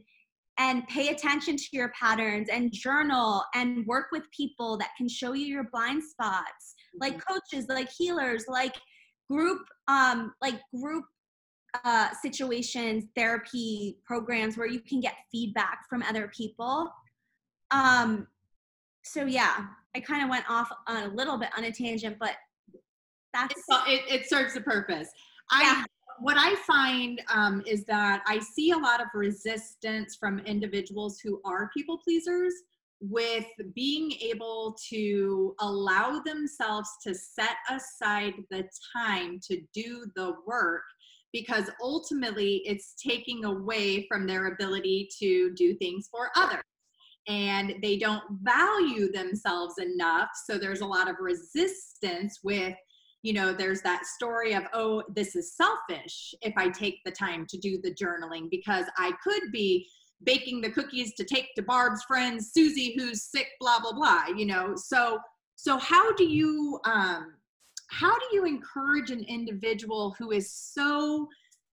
and 0.60 0.88
pay 0.88 1.10
attention 1.10 1.56
to 1.56 1.68
your 1.72 1.90
patterns 1.90 2.50
and 2.50 2.72
journal 2.74 3.44
and 3.54 3.86
work 3.86 4.08
with 4.12 4.24
people 4.36 4.78
that 4.78 4.90
can 4.98 5.08
show 5.08 5.34
you 5.34 5.46
your 5.46 5.66
blind 5.72 6.04
spots 6.04 6.76
mm-hmm. 6.96 7.00
like 7.02 7.22
coaches 7.26 7.66
like 7.70 7.90
healers 7.98 8.46
like 8.48 8.76
group 9.30 9.62
um 9.88 10.34
like 10.42 10.60
group 10.76 11.06
uh 11.86 12.10
situations 12.22 13.06
therapy 13.16 13.98
programs 14.06 14.58
where 14.58 14.68
you 14.68 14.80
can 14.80 15.00
get 15.00 15.14
feedback 15.32 15.80
from 15.90 16.02
other 16.04 16.32
people 16.36 16.90
um 17.72 18.26
so 19.04 19.26
yeah 19.26 19.66
i 19.96 20.00
kind 20.00 20.24
of 20.24 20.30
went 20.30 20.46
off 20.50 20.70
on 20.88 21.04
a 21.04 21.14
little 21.14 21.38
bit 21.38 21.50
on 21.58 21.66
a 21.66 21.72
tangent 21.72 22.18
but 22.20 22.36
that's 23.34 23.54
it, 23.88 24.02
it 24.10 24.30
serves 24.30 24.54
the 24.54 24.62
purpose 24.62 25.10
i 25.52 25.62
yeah. 25.62 25.84
What 26.20 26.38
i 26.38 26.56
find 26.68 27.22
um, 27.34 27.64
is 27.66 27.86
that 27.86 28.24
i 28.28 28.40
see 28.40 28.72
a 28.72 28.78
lot 28.78 29.02
of 29.02 29.08
resistance 29.14 30.16
from 30.16 30.40
individuals 30.40 31.20
who 31.20 31.42
are 31.46 31.70
people 31.76 31.98
pleasers 32.04 32.54
with 33.00 33.46
being 33.76 34.12
able 34.14 34.76
to 34.90 35.56
allow 35.60 36.20
themselves 36.20 36.90
to 37.06 37.14
set 37.14 37.58
aside 37.70 38.34
the 38.50 38.68
time 38.96 39.40
to 39.48 39.62
do 39.74 40.06
the 40.16 40.34
work 40.48 40.82
because 41.34 41.70
ultimately 41.82 42.64
it's 42.66 42.96
taking 42.96 43.46
away 43.46 44.08
from 44.08 44.26
their 44.26 44.48
ability 44.48 45.10
to 45.20 45.54
do 45.56 45.76
things 45.76 46.08
for 46.10 46.32
others. 46.36 46.64
And 47.28 47.76
they 47.82 47.98
don't 47.98 48.24
value 48.42 49.12
themselves 49.12 49.76
enough 49.80 50.30
so 50.46 50.58
there's 50.58 50.82
a 50.82 50.86
lot 50.86 51.10
of 51.10 51.18
resistance 51.20 52.40
with 52.42 52.74
you 53.28 53.34
know 53.34 53.52
there's 53.52 53.82
that 53.82 54.06
story 54.06 54.54
of 54.54 54.64
oh 54.74 55.04
this 55.14 55.36
is 55.36 55.56
selfish 55.56 56.34
if 56.42 56.54
i 56.58 56.70
take 56.70 57.00
the 57.04 57.12
time 57.12 57.46
to 57.48 57.58
do 57.58 57.80
the 57.84 57.94
journaling 57.94 58.50
because 58.50 58.86
i 58.98 59.12
could 59.24 59.52
be 59.52 59.88
baking 60.24 60.62
the 60.62 60.70
cookies 60.70 61.14
to 61.16 61.24
take 61.24 61.54
to 61.56 61.62
Barb's 61.62 62.04
friend 62.04 62.44
Susie 62.44 62.96
who's 62.98 63.24
sick, 63.24 63.48
blah 63.60 63.80
blah 63.80 63.94
blah. 63.94 64.26
You 64.36 64.46
know, 64.46 64.74
so 64.76 65.20
so 65.56 65.78
how 65.78 66.14
do 66.14 66.26
you 66.26 66.80
um, 66.86 67.34
how 67.90 68.14
do 68.18 68.26
you 68.34 68.46
encourage 68.46 69.12
an 69.12 69.24
individual 69.28 70.16
who 70.18 70.32
is 70.32 70.52
so 70.52 71.28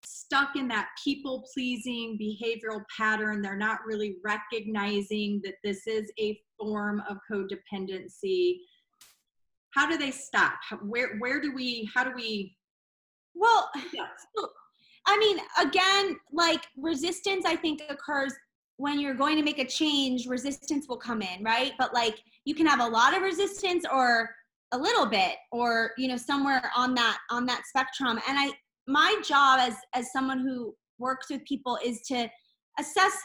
stuck 0.07 0.55
in 0.55 0.69
that 0.69 0.89
people 1.03 1.47
pleasing 1.55 2.19
behavioral 2.21 2.83
pattern 2.95 3.41
they're 3.41 3.57
not 3.57 3.79
really 3.87 4.17
recognizing 4.23 5.41
that 5.43 5.55
this 5.65 5.87
is 5.87 6.13
a 6.21 6.39
form 6.61 7.03
of 7.09 7.17
codependency 7.31 8.59
how 9.75 9.88
do 9.88 9.97
they 9.97 10.11
stop 10.11 10.54
where 10.83 11.16
where 11.19 11.40
do 11.40 11.54
we 11.54 11.88
how 11.95 12.04
do 12.04 12.12
we 12.14 12.57
well 13.35 13.71
yeah. 13.93 14.07
I 15.07 15.19
mean, 15.19 15.38
again, 15.61 16.16
like 16.33 16.64
resistance, 16.78 17.45
I 17.45 17.57
think 17.57 17.83
occurs 17.90 18.33
when 18.76 18.99
you're 18.99 19.14
going 19.14 19.37
to 19.37 19.43
make 19.43 19.59
a 19.59 19.66
change, 19.66 20.26
resistance 20.26 20.87
will 20.88 20.97
come 20.97 21.21
in, 21.21 21.45
right? 21.45 21.73
But 21.78 21.93
like 21.93 22.23
you 22.45 22.54
can 22.54 22.66
have 22.66 22.81
a 22.81 22.87
lot 22.87 23.16
of 23.16 23.23
resistance 23.23 23.85
or 23.93 24.31
a 24.73 24.78
little 24.78 25.07
bit 25.07 25.37
or 25.52 25.93
you 25.97 26.09
know 26.09 26.16
somewhere 26.16 26.71
on 26.76 26.95
that 26.95 27.19
on 27.31 27.47
that 27.47 27.62
spectrum 27.64 28.19
and 28.28 28.38
i 28.38 28.50
my 28.88 29.14
job 29.26 29.61
as 29.61 29.76
as 29.95 30.11
someone 30.11 30.40
who 30.40 30.75
works 30.99 31.31
with 31.31 31.45
people 31.45 31.78
is 31.85 32.00
to 32.00 32.28
assess 32.81 33.16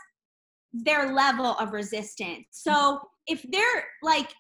their 0.74 1.12
level 1.12 1.56
of 1.60 1.74
resistance 1.74 2.46
so 2.52 3.00
if 3.26 3.44
they're 3.52 3.86
like 4.04 4.32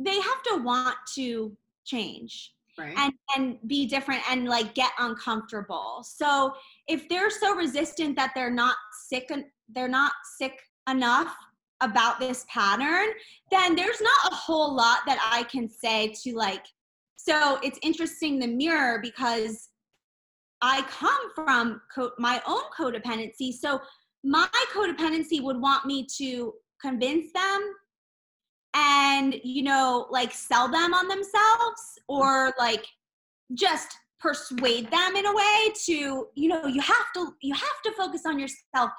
they 0.00 0.18
have 0.20 0.42
to 0.42 0.62
want 0.62 0.96
to 1.14 1.56
change 1.84 2.54
right. 2.78 2.94
and 2.96 3.12
and 3.36 3.58
be 3.66 3.86
different 3.86 4.22
and 4.30 4.48
like 4.48 4.74
get 4.74 4.90
uncomfortable 4.98 6.02
so 6.02 6.52
if 6.88 7.08
they're 7.08 7.30
so 7.30 7.54
resistant 7.54 8.16
that 8.16 8.32
they're 8.34 8.50
not 8.50 8.76
sick 9.06 9.30
they're 9.68 9.88
not 9.88 10.12
sick 10.38 10.58
enough 10.88 11.34
about 11.82 12.18
this 12.18 12.44
pattern 12.48 13.08
then 13.50 13.76
there's 13.76 14.00
not 14.00 14.32
a 14.32 14.34
whole 14.34 14.74
lot 14.74 14.98
that 15.06 15.18
i 15.32 15.42
can 15.44 15.68
say 15.68 16.12
to 16.22 16.34
like 16.34 16.64
so 17.16 17.58
it's 17.62 17.78
interesting 17.82 18.38
the 18.38 18.46
mirror 18.46 18.98
because 19.02 19.68
i 20.62 20.82
come 20.82 21.30
from 21.34 21.80
co- 21.94 22.12
my 22.18 22.42
own 22.46 22.62
codependency 22.76 23.52
so 23.52 23.80
my 24.22 24.48
codependency 24.74 25.42
would 25.42 25.60
want 25.60 25.86
me 25.86 26.06
to 26.18 26.52
convince 26.80 27.32
them 27.32 27.74
and 28.74 29.34
you 29.42 29.62
know 29.62 30.06
like 30.10 30.32
sell 30.32 30.68
them 30.68 30.94
on 30.94 31.08
themselves 31.08 31.98
or 32.08 32.52
like 32.58 32.86
just 33.54 33.88
persuade 34.20 34.90
them 34.90 35.16
in 35.16 35.26
a 35.26 35.34
way 35.34 35.72
to 35.86 36.26
you 36.34 36.48
know 36.48 36.66
you 36.66 36.80
have 36.80 37.12
to 37.14 37.34
you 37.40 37.54
have 37.54 37.82
to 37.84 37.92
focus 37.92 38.22
on 38.26 38.38
yourself. 38.38 38.90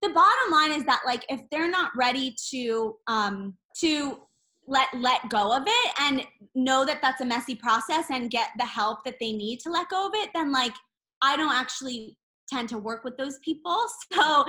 The 0.00 0.08
bottom 0.08 0.50
line 0.50 0.72
is 0.72 0.84
that 0.84 1.02
like 1.06 1.24
if 1.28 1.40
they're 1.50 1.70
not 1.70 1.92
ready 1.96 2.34
to 2.50 2.96
um 3.06 3.56
to 3.78 4.18
let 4.66 4.88
let 4.94 5.28
go 5.28 5.56
of 5.56 5.64
it 5.66 5.92
and 6.00 6.24
know 6.54 6.84
that 6.84 7.00
that's 7.02 7.20
a 7.20 7.24
messy 7.24 7.54
process 7.54 8.06
and 8.10 8.30
get 8.30 8.48
the 8.58 8.64
help 8.64 9.04
that 9.04 9.16
they 9.20 9.32
need 9.32 9.58
to 9.60 9.70
let 9.70 9.88
go 9.88 10.06
of 10.06 10.12
it 10.14 10.30
then 10.34 10.52
like 10.52 10.72
i 11.20 11.36
don't 11.36 11.52
actually 11.52 12.16
tend 12.48 12.68
to 12.68 12.78
work 12.78 13.02
with 13.04 13.16
those 13.16 13.38
people. 13.44 13.84
So 14.12 14.44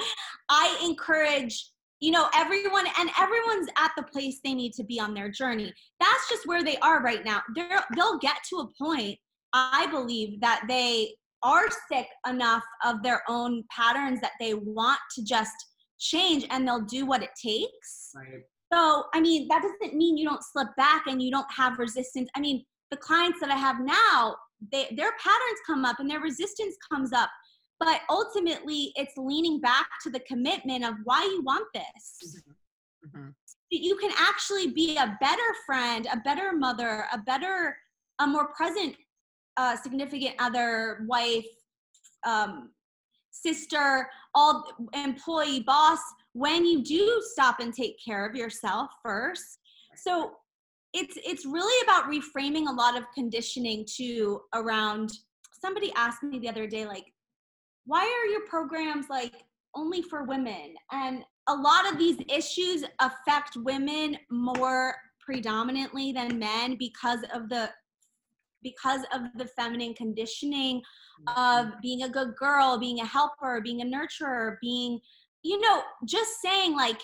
i 0.50 0.80
encourage 0.84 1.70
you 2.04 2.12
know 2.12 2.28
everyone 2.36 2.86
and 3.00 3.10
everyone's 3.18 3.70
at 3.78 3.92
the 3.96 4.04
place 4.04 4.40
they 4.44 4.54
need 4.54 4.74
to 4.74 4.84
be 4.84 5.00
on 5.00 5.14
their 5.14 5.32
journey. 5.32 5.74
That's 6.02 6.30
just 6.30 6.46
where 6.46 6.64
they 6.64 6.76
are 6.78 7.02
right 7.02 7.24
now. 7.24 7.42
They're 7.56 7.84
they'll 7.96 8.20
get 8.20 8.38
to 8.50 8.58
a 8.58 8.68
point 8.84 9.18
i 9.54 9.88
believe 9.92 10.42
that 10.42 10.64
they 10.68 11.14
are 11.44 11.68
sick 11.92 12.08
enough 12.28 12.64
of 12.84 13.04
their 13.04 13.22
own 13.30 13.64
patterns 13.70 14.20
that 14.22 14.32
they 14.40 14.54
want 14.54 15.00
to 15.16 15.24
just 15.24 15.54
change 16.00 16.46
and 16.50 16.68
they'll 16.68 16.82
do 16.82 17.06
what 17.06 17.22
it 17.24 17.30
takes. 17.42 18.12
Right. 18.16 18.42
so 18.74 19.06
i 19.14 19.22
mean 19.22 19.48
that 19.48 19.62
doesn't 19.62 19.96
mean 19.96 20.18
you 20.18 20.28
don't 20.28 20.44
slip 20.44 20.70
back 20.76 21.04
and 21.08 21.22
you 21.22 21.32
don't 21.32 21.52
have 21.56 21.80
resistance. 21.80 22.30
I 22.36 22.40
mean 22.40 22.66
the 22.92 22.98
clients 22.98 23.40
that 23.40 23.50
i 23.50 23.56
have 23.56 23.78
now 23.80 24.36
they, 24.72 24.88
their 24.96 25.12
patterns 25.22 25.60
come 25.66 25.84
up 25.86 26.00
and 26.00 26.10
their 26.10 26.22
resistance 26.22 26.76
comes 26.92 27.12
up 27.12 27.30
but 27.84 28.02
ultimately 28.10 28.92
it's 28.96 29.18
leaning 29.18 29.60
back 29.60 29.88
to 30.02 30.10
the 30.10 30.20
commitment 30.22 30.86
of 30.86 30.96
why 31.04 31.24
you 31.24 31.42
want 31.44 31.66
this 31.74 32.42
mm-hmm. 33.06 33.20
Mm-hmm. 33.20 33.30
you 33.70 33.96
can 33.98 34.12
actually 34.18 34.68
be 34.68 34.98
a 34.98 35.18
better 35.20 35.42
friend 35.66 36.08
a 36.12 36.18
better 36.18 36.54
mother 36.54 37.06
a 37.12 37.18
better 37.18 37.76
a 38.20 38.28
more 38.28 38.48
present 38.54 38.96
uh, 39.58 39.76
significant 39.76 40.36
other 40.40 41.06
wife 41.08 41.46
um, 42.26 42.72
sister 43.32 44.08
all 44.36 44.66
employee 44.94 45.62
boss 45.62 46.00
when 46.34 46.66
you 46.66 46.84
do 46.84 47.22
stop 47.32 47.60
and 47.60 47.74
take 47.74 47.98
care 48.04 48.26
of 48.26 48.36
yourself 48.36 48.90
first 49.04 49.60
so 49.96 50.32
it's 50.94 51.18
it's 51.26 51.46
really 51.46 51.84
about 51.84 52.06
reframing 52.06 52.70
a 52.70 52.74
lot 52.74 52.98
of 52.98 53.04
conditioning 53.14 53.86
to 53.98 54.42
around 54.54 55.12
somebody 55.60 55.92
asked 55.96 56.24
me 56.24 56.40
the 56.40 56.50
other 56.50 56.68
day 56.68 56.86
like 56.86 57.06
why 57.86 58.02
are 58.02 58.32
your 58.32 58.46
programs 58.48 59.08
like 59.10 59.34
only 59.76 60.02
for 60.02 60.24
women? 60.24 60.76
And 60.92 61.24
a 61.48 61.54
lot 61.56 61.92
of 61.92 61.98
these 61.98 62.18
issues 62.30 62.84
affect 63.00 63.58
women 63.58 64.18
more 64.30 64.96
predominantly 65.20 66.12
than 66.12 66.40
men 66.40 66.76
because 66.78 67.20
of 67.34 67.50
the 67.50 67.70
because 68.64 69.02
of 69.14 69.24
the 69.36 69.46
feminine 69.46 69.94
conditioning 69.94 70.82
of 71.28 71.66
mm-hmm. 71.66 71.80
being 71.82 72.04
a 72.04 72.10
good 72.10 72.34
girl, 72.38 72.78
being 72.80 73.02
a 73.02 73.06
helper, 73.06 73.60
being 73.62 73.82
a 73.82 73.86
nurturer, 73.86 74.56
being, 74.62 75.00
you 75.44 75.60
know, 75.60 75.82
just 76.06 76.42
saying 76.42 76.74
like 76.74 77.02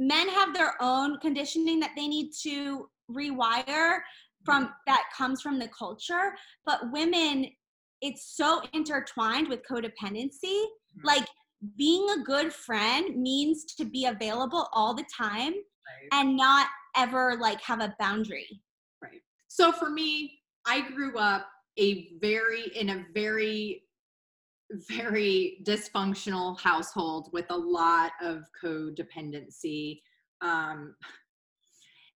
men 0.00 0.28
have 0.28 0.52
their 0.52 0.74
own 0.80 1.18
conditioning 1.20 1.78
that 1.78 1.92
they 1.96 2.08
need 2.08 2.32
to 2.42 2.88
rewire 3.10 3.98
from 4.44 4.64
mm-hmm. 4.64 4.72
that 4.86 5.04
comes 5.16 5.40
from 5.40 5.60
the 5.60 5.68
culture, 5.68 6.34
but 6.64 6.80
women 6.92 7.46
it's 8.02 8.36
so 8.36 8.62
intertwined 8.72 9.48
with 9.48 9.60
codependency. 9.70 10.44
Mm-hmm. 10.44 11.04
Like 11.06 11.26
being 11.76 12.06
a 12.10 12.22
good 12.22 12.52
friend 12.52 13.16
means 13.16 13.64
to 13.76 13.84
be 13.84 14.06
available 14.06 14.68
all 14.72 14.94
the 14.94 15.04
time 15.16 15.52
right. 15.52 16.08
and 16.12 16.36
not 16.36 16.66
ever 16.96 17.36
like 17.40 17.60
have 17.62 17.80
a 17.80 17.94
boundary. 17.98 18.60
Right. 19.02 19.20
So 19.48 19.72
for 19.72 19.90
me, 19.90 20.38
I 20.66 20.88
grew 20.90 21.18
up 21.18 21.48
a 21.78 22.08
very 22.20 22.64
in 22.74 22.90
a 22.90 23.04
very 23.14 23.82
very 24.88 25.58
dysfunctional 25.64 26.58
household 26.58 27.28
with 27.32 27.46
a 27.50 27.56
lot 27.56 28.12
of 28.20 28.42
codependency 28.62 30.00
um, 30.40 30.94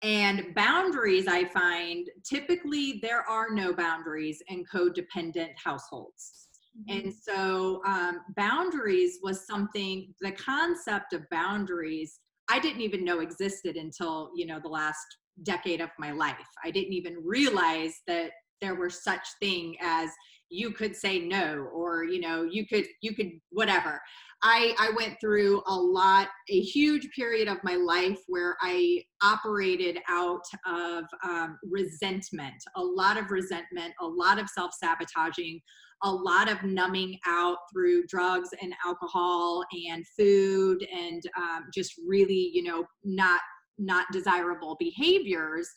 and 0.03 0.55
boundaries, 0.55 1.27
I 1.27 1.45
find 1.47 2.09
typically 2.25 3.01
there 3.03 3.29
are 3.29 3.51
no 3.51 3.73
boundaries 3.73 4.43
in 4.49 4.65
codependent 4.73 5.51
households. 5.63 6.49
Mm-hmm. 6.79 7.07
And 7.07 7.15
so, 7.15 7.83
um, 7.85 8.21
boundaries 8.37 9.19
was 9.23 9.47
something, 9.47 10.15
the 10.21 10.33
concept 10.33 11.13
of 11.13 11.29
boundaries, 11.31 12.21
I 12.49 12.61
didn't 12.61 12.83
even 12.83 13.05
know 13.05 13.21
existed 13.21 13.77
until, 13.77 14.31
you 14.35 14.47
know, 14.47 14.61
the 14.63 14.69
last 14.69 15.05
decade 15.43 15.81
of 15.81 15.91
my 15.99 16.13
life. 16.13 16.37
I 16.65 16.71
didn't 16.71 16.93
even 16.93 17.17
realize 17.25 17.95
that 18.07 18.31
there 18.61 18.75
were 18.75 18.91
such 18.91 19.27
thing 19.41 19.77
as 19.81 20.11
you 20.51 20.71
could 20.71 20.97
say 20.97 21.19
no 21.19 21.69
or 21.75 22.05
you 22.05 22.21
know 22.21 22.43
you 22.43 22.67
could 22.67 22.87
you 23.03 23.15
could 23.15 23.31
whatever 23.51 24.01
I, 24.43 24.75
I 24.79 24.91
went 24.97 25.17
through 25.21 25.63
a 25.67 25.75
lot, 25.75 26.29
a 26.49 26.61
huge 26.61 27.09
period 27.11 27.49
of 27.49 27.59
my 27.65 27.75
life 27.75 28.19
where 28.29 28.57
I 28.63 29.03
operated 29.23 29.99
out 30.09 30.45
of 30.67 31.05
um, 31.25 31.59
resentment, 31.69 32.55
a 32.77 32.83
lot 32.83 33.17
of 33.17 33.31
resentment, 33.31 33.95
a 34.01 34.07
lot 34.07 34.39
of 34.39 34.49
self 34.49 34.71
sabotaging, 34.75 35.61
a 36.05 36.11
lot 36.11 36.49
of 36.49 36.63
numbing 36.63 37.19
out 37.27 37.59
through 37.73 38.07
drugs 38.07 38.51
and 38.63 38.73
alcohol 38.87 39.65
and 39.91 40.05
food 40.17 40.87
and 40.95 41.23
um, 41.37 41.65
just 41.75 41.95
really, 42.07 42.51
you 42.53 42.63
know, 42.63 42.85
not 43.05 43.41
not 43.81 44.07
desirable 44.13 44.77
behaviors 44.79 45.69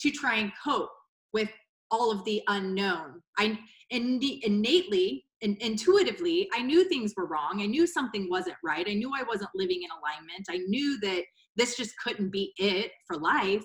to 0.00 0.10
try 0.10 0.36
and 0.36 0.52
cope 0.62 0.90
with 1.32 1.50
all 1.90 2.10
of 2.10 2.24
the 2.24 2.42
unknown. 2.48 3.22
I 3.38 3.58
innately 3.90 5.24
in, 5.42 5.56
intuitively 5.60 6.48
i 6.54 6.62
knew 6.62 6.88
things 6.88 7.14
were 7.16 7.26
wrong. 7.26 7.60
I 7.62 7.66
knew 7.66 7.86
something 7.86 8.28
wasn't 8.30 8.56
right. 8.64 8.86
I 8.88 8.94
knew 8.94 9.10
i 9.14 9.22
wasn't 9.22 9.50
living 9.54 9.82
in 9.82 9.90
alignment. 9.90 10.46
I 10.50 10.58
knew 10.68 10.98
that 11.00 11.22
this 11.56 11.76
just 11.76 11.94
couldn't 12.02 12.30
be 12.30 12.52
it 12.58 12.92
for 13.06 13.16
life 13.18 13.64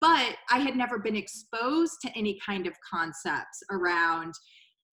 but 0.00 0.34
i 0.50 0.58
had 0.58 0.76
never 0.76 0.98
been 0.98 1.16
exposed 1.16 1.94
to 2.02 2.10
any 2.16 2.38
kind 2.44 2.66
of 2.66 2.74
concepts 2.92 3.62
around 3.70 4.34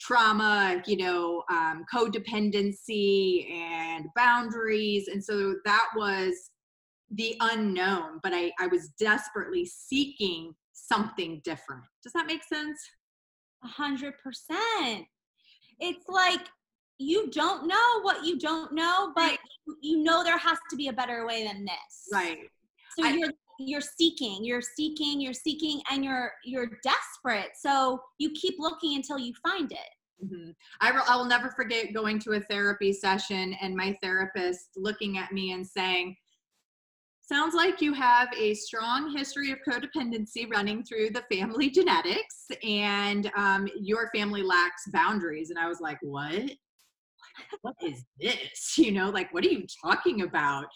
trauma 0.01 0.83
you 0.87 0.97
know 0.97 1.43
um, 1.51 1.85
codependency 1.93 3.51
and 3.51 4.07
boundaries. 4.15 5.09
And 5.09 5.23
so 5.23 5.57
that 5.65 5.87
was 5.97 6.51
the 7.11 7.37
unknown 7.41 8.21
but 8.23 8.33
I, 8.35 8.53
I 8.61 8.67
was 8.67 8.91
desperately 8.99 9.65
seeking 9.65 10.55
something 10.75 11.41
different. 11.45 11.85
Does 12.03 12.13
that 12.13 12.27
make 12.27 12.45
sense? 12.45 12.79
A 13.65 13.69
hundred 13.69 14.15
percent 14.23 15.07
it's 15.81 16.09
like 16.09 16.47
you 16.99 17.31
don't 17.31 17.67
know 17.67 18.01
what 18.03 18.25
you 18.25 18.39
don't 18.39 18.73
know, 18.73 19.13
but 19.15 19.39
you 19.81 20.03
know 20.03 20.25
there 20.25 20.39
has 20.39 20.59
to 20.71 20.77
be 20.77 20.89
a 20.89 20.93
better 20.93 21.27
way 21.27 21.47
than 21.47 21.65
this. 21.65 22.09
Right. 22.13 22.39
So 22.99 23.07
I, 23.07 23.13
you're 23.13 23.33
you're 23.61 23.81
seeking, 23.81 24.45
you're 24.45 24.63
seeking, 24.63 25.21
you're 25.21 25.33
seeking, 25.33 25.81
and 25.91 26.05
you're 26.05 26.33
you're 26.45 26.71
desperate. 26.83 27.51
So 27.61 28.01
you 28.19 28.31
keep 28.33 28.57
looking 28.59 28.97
until 28.97 29.19
you 29.19 29.33
find 29.47 29.71
it. 29.73 30.25
Mm-hmm. 30.25 30.51
I, 30.81 30.91
will, 30.91 31.03
I 31.09 31.17
will 31.17 31.25
never 31.25 31.51
forget 31.51 31.95
going 31.95 32.19
to 32.21 32.33
a 32.33 32.41
therapy 32.41 32.93
session 32.93 33.55
and 33.61 33.77
my 33.77 33.97
therapist 34.03 34.71
looking 34.77 35.17
at 35.17 35.33
me 35.33 35.53
and 35.53 35.65
saying, 35.65 36.17
Sounds 37.31 37.55
like 37.55 37.83
you 37.83 37.93
have 37.93 38.29
a 38.39 38.55
strong 38.55 39.15
history 39.15 39.51
of 39.51 39.59
codependency 39.69 40.51
running 40.51 40.83
through 40.83 41.11
the 41.11 41.25
family 41.31 41.69
genetics, 41.79 42.47
and 42.63 43.31
um, 43.37 43.69
your 43.79 44.11
family 44.15 44.43
lacks 44.43 44.85
boundaries. 44.93 45.51
And 45.51 45.59
I 45.59 45.69
was 45.69 45.79
like, 45.81 45.99
What? 46.01 46.51
what 47.61 47.75
is 47.83 48.05
this? 48.19 48.75
You 48.79 48.93
know, 48.93 49.11
like, 49.11 49.33
what 49.35 49.45
are 49.45 49.49
you 49.49 49.67
talking 49.85 50.23
about? 50.23 50.67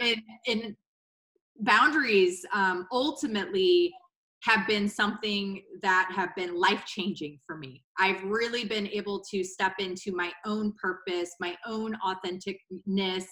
And, 0.00 0.16
and 0.46 0.76
boundaries 1.60 2.46
um, 2.54 2.86
ultimately 2.90 3.92
have 4.44 4.66
been 4.66 4.88
something 4.88 5.62
that 5.82 6.10
have 6.14 6.34
been 6.36 6.58
life 6.58 6.84
changing 6.86 7.38
for 7.46 7.56
me. 7.56 7.82
I've 7.98 8.22
really 8.22 8.64
been 8.64 8.86
able 8.88 9.20
to 9.30 9.42
step 9.42 9.74
into 9.78 10.12
my 10.14 10.32
own 10.46 10.72
purpose, 10.80 11.34
my 11.40 11.56
own 11.66 11.96
authenticness, 12.06 13.24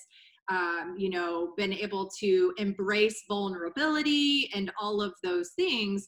um, 0.51 0.95
you 0.97 1.11
know, 1.11 1.53
been 1.57 1.73
able 1.73 2.09
to 2.21 2.53
embrace 2.57 3.25
vulnerability 3.29 4.51
and 4.55 4.73
all 4.81 5.03
of 5.03 5.13
those 5.23 5.51
things 5.57 6.07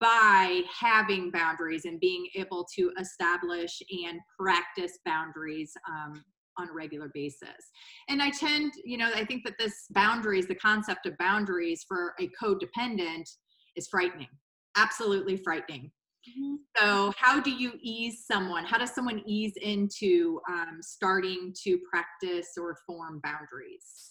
by 0.00 0.62
having 0.72 1.30
boundaries 1.30 1.84
and 1.84 1.98
being 1.98 2.28
able 2.36 2.66
to 2.76 2.92
establish 3.00 3.82
and 4.06 4.20
practice 4.38 4.98
boundaries 5.04 5.72
um, 5.88 6.22
on 6.58 6.68
a 6.68 6.72
regular 6.72 7.10
basis. 7.12 7.70
And 8.08 8.22
I 8.22 8.30
tend, 8.30 8.72
you 8.84 8.96
know, 8.96 9.10
I 9.14 9.24
think 9.24 9.44
that 9.44 9.54
this 9.58 9.86
boundaries, 9.90 10.46
the 10.46 10.54
concept 10.54 11.06
of 11.06 11.18
boundaries 11.18 11.84
for 11.88 12.14
a 12.20 12.30
codependent 12.40 13.28
is 13.76 13.88
frightening, 13.88 14.28
absolutely 14.76 15.36
frightening. 15.36 15.90
Mm-hmm. 16.28 16.54
So, 16.76 17.12
how 17.16 17.40
do 17.40 17.50
you 17.50 17.72
ease 17.80 18.24
someone? 18.26 18.64
How 18.64 18.78
does 18.78 18.94
someone 18.94 19.22
ease 19.26 19.54
into 19.60 20.40
um, 20.48 20.78
starting 20.80 21.54
to 21.64 21.78
practice 21.90 22.48
or 22.58 22.76
form 22.86 23.20
boundaries? 23.22 24.10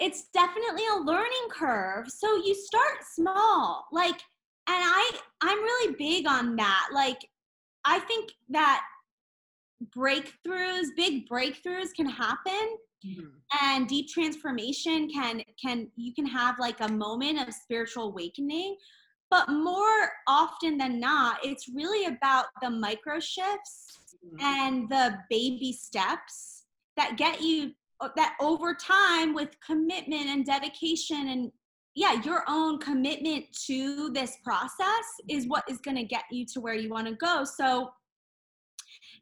it's 0.00 0.28
definitely 0.32 0.84
a 0.94 1.02
learning 1.02 1.48
curve. 1.50 2.08
So 2.08 2.36
you 2.36 2.54
start 2.54 2.98
small. 3.12 3.86
Like 3.92 4.20
and 4.66 4.82
I 4.82 5.10
I'm 5.42 5.58
really 5.58 5.94
big 5.98 6.26
on 6.26 6.56
that. 6.56 6.88
Like 6.92 7.18
I 7.84 7.98
think 8.00 8.30
that 8.50 8.82
breakthroughs, 9.96 10.86
big 10.96 11.28
breakthroughs 11.28 11.92
can 11.94 12.08
happen 12.08 12.76
mm-hmm. 13.04 13.26
and 13.62 13.88
deep 13.88 14.08
transformation 14.08 15.08
can 15.10 15.42
can 15.62 15.90
you 15.96 16.14
can 16.14 16.26
have 16.26 16.58
like 16.58 16.80
a 16.80 16.88
moment 16.88 17.46
of 17.46 17.52
spiritual 17.52 18.04
awakening 18.04 18.76
but 19.30 19.48
more 19.48 20.10
often 20.28 20.76
than 20.76 21.00
not 21.00 21.38
it's 21.42 21.68
really 21.68 22.06
about 22.06 22.46
the 22.62 22.70
micro 22.70 23.18
shifts 23.18 23.98
mm-hmm. 24.24 24.44
and 24.44 24.88
the 24.88 25.16
baby 25.30 25.72
steps 25.72 26.64
that 26.96 27.16
get 27.16 27.40
you 27.40 27.72
uh, 28.00 28.08
that 28.16 28.36
over 28.40 28.74
time 28.74 29.34
with 29.34 29.50
commitment 29.64 30.26
and 30.26 30.44
dedication 30.44 31.28
and 31.28 31.52
yeah 31.94 32.20
your 32.24 32.42
own 32.48 32.78
commitment 32.78 33.44
to 33.66 34.10
this 34.10 34.36
process 34.42 35.04
is 35.28 35.46
what 35.46 35.64
is 35.68 35.78
going 35.78 35.96
to 35.96 36.04
get 36.04 36.24
you 36.30 36.44
to 36.44 36.60
where 36.60 36.74
you 36.74 36.90
want 36.90 37.06
to 37.06 37.14
go. 37.14 37.44
So 37.44 37.90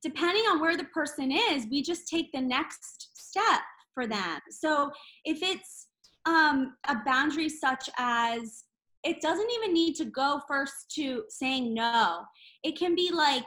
depending 0.03 0.45
on 0.45 0.61
where 0.61 0.77
the 0.77 0.85
person 0.85 1.31
is 1.31 1.67
we 1.71 1.83
just 1.83 2.09
take 2.09 2.33
the 2.33 2.41
next 2.41 3.11
step 3.15 3.61
for 3.95 4.07
them. 4.07 4.41
So 4.51 4.91
if 5.25 5.43
it's 5.43 5.89
um, 6.25 6.75
a 6.89 6.97
boundary 7.05 7.49
such 7.49 7.91
as 7.99 8.65
it 9.05 9.21
doesn't 9.21 9.51
even 9.51 9.73
need 9.73 9.95
to 9.97 10.05
go 10.05 10.41
first 10.47 10.91
to 10.95 11.25
saying 11.29 11.75
no. 11.75 12.23
It 12.63 12.79
can 12.79 12.95
be 12.95 13.11
like 13.13 13.47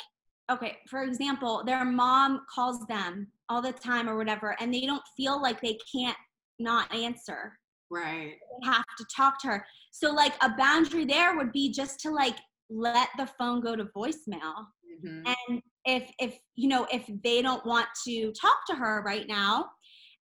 okay 0.52 0.78
for 0.88 1.04
example 1.04 1.64
their 1.66 1.84
mom 1.84 2.42
calls 2.54 2.86
them 2.86 3.28
all 3.50 3.62
the 3.62 3.72
time 3.72 4.08
or 4.08 4.16
whatever 4.16 4.56
and 4.60 4.72
they 4.72 4.86
don't 4.86 5.02
feel 5.18 5.42
like 5.42 5.62
they 5.62 5.78
can't 5.94 6.18
not 6.60 6.94
answer. 6.94 7.54
Right. 7.90 8.34
They 8.62 8.68
have 8.68 8.84
to 8.98 9.06
talk 9.16 9.40
to 9.42 9.48
her. 9.48 9.66
So 9.92 10.12
like 10.12 10.34
a 10.42 10.50
boundary 10.58 11.06
there 11.06 11.36
would 11.36 11.52
be 11.52 11.72
just 11.72 12.00
to 12.02 12.12
like 12.12 12.36
let 12.70 13.10
the 13.18 13.28
phone 13.40 13.62
go 13.62 13.76
to 13.76 13.86
voicemail. 13.86 14.66
Mm-hmm. 15.06 15.34
and 15.50 15.62
if 15.84 16.10
if 16.20 16.38
you 16.56 16.70
know 16.70 16.88
if 16.92 17.04
they 17.22 17.42
don't 17.42 17.66
want 17.66 17.88
to 18.08 18.32
talk 18.32 18.66
to 18.70 18.76
her 18.76 19.04
right 19.06 19.28
now 19.28 19.66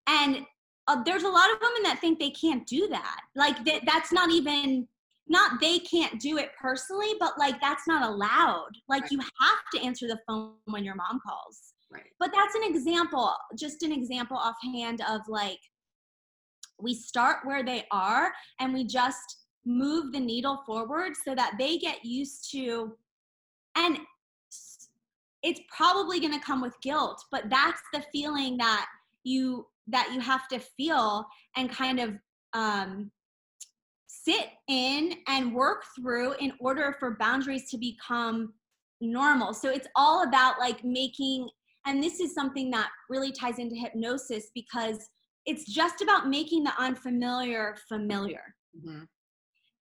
and 0.08 0.44
uh, 0.86 1.02
there's 1.04 1.22
a 1.22 1.28
lot 1.28 1.50
of 1.50 1.58
women 1.60 1.82
that 1.84 2.00
think 2.00 2.18
they 2.18 2.30
can't 2.30 2.66
do 2.66 2.88
that. 2.88 3.20
Like 3.34 3.64
that 3.64 3.82
that's 3.86 4.12
not 4.12 4.30
even 4.30 4.86
not 5.28 5.60
they 5.60 5.78
can't 5.78 6.20
do 6.20 6.36
it 6.38 6.50
personally 6.60 7.14
but 7.18 7.38
like 7.38 7.60
that's 7.60 7.86
not 7.86 8.08
allowed. 8.08 8.70
Like 8.88 9.02
right. 9.02 9.12
you 9.12 9.18
have 9.20 9.64
to 9.74 9.80
answer 9.82 10.06
the 10.06 10.18
phone 10.26 10.54
when 10.66 10.84
your 10.84 10.94
mom 10.94 11.20
calls. 11.26 11.74
Right. 11.90 12.02
But 12.18 12.30
that's 12.34 12.54
an 12.54 12.62
example 12.64 13.32
just 13.56 13.82
an 13.82 13.92
example 13.92 14.36
offhand 14.36 15.00
of 15.08 15.20
like 15.28 15.58
we 16.80 16.94
start 16.94 17.38
where 17.44 17.64
they 17.64 17.84
are 17.92 18.32
and 18.60 18.74
we 18.74 18.84
just 18.84 19.38
move 19.64 20.12
the 20.12 20.20
needle 20.20 20.62
forward 20.66 21.12
so 21.24 21.34
that 21.34 21.54
they 21.58 21.78
get 21.78 22.04
used 22.04 22.50
to 22.50 22.94
and 23.76 23.98
it's 25.42 25.60
probably 25.74 26.20
going 26.20 26.32
to 26.32 26.44
come 26.44 26.60
with 26.60 26.74
guilt 26.82 27.22
but 27.30 27.44
that's 27.48 27.80
the 27.92 28.02
feeling 28.12 28.56
that 28.56 28.86
you 29.24 29.66
that 29.86 30.10
you 30.12 30.20
have 30.20 30.48
to 30.48 30.58
feel 30.58 31.26
and 31.56 31.70
kind 31.70 32.00
of 32.00 32.14
um, 32.54 33.10
sit 34.24 34.48
in 34.68 35.14
and 35.28 35.54
work 35.54 35.84
through 35.98 36.32
in 36.34 36.52
order 36.60 36.96
for 36.98 37.16
boundaries 37.18 37.70
to 37.70 37.78
become 37.78 38.52
normal 39.00 39.52
so 39.52 39.70
it's 39.70 39.88
all 39.96 40.22
about 40.26 40.58
like 40.58 40.82
making 40.84 41.48
and 41.86 42.02
this 42.02 42.20
is 42.20 42.34
something 42.34 42.70
that 42.70 42.88
really 43.10 43.32
ties 43.32 43.58
into 43.58 43.76
hypnosis 43.76 44.50
because 44.54 44.98
it's 45.44 45.70
just 45.70 46.00
about 46.00 46.28
making 46.28 46.64
the 46.64 46.72
unfamiliar 46.78 47.76
familiar 47.88 48.54
mm-hmm. 48.76 49.02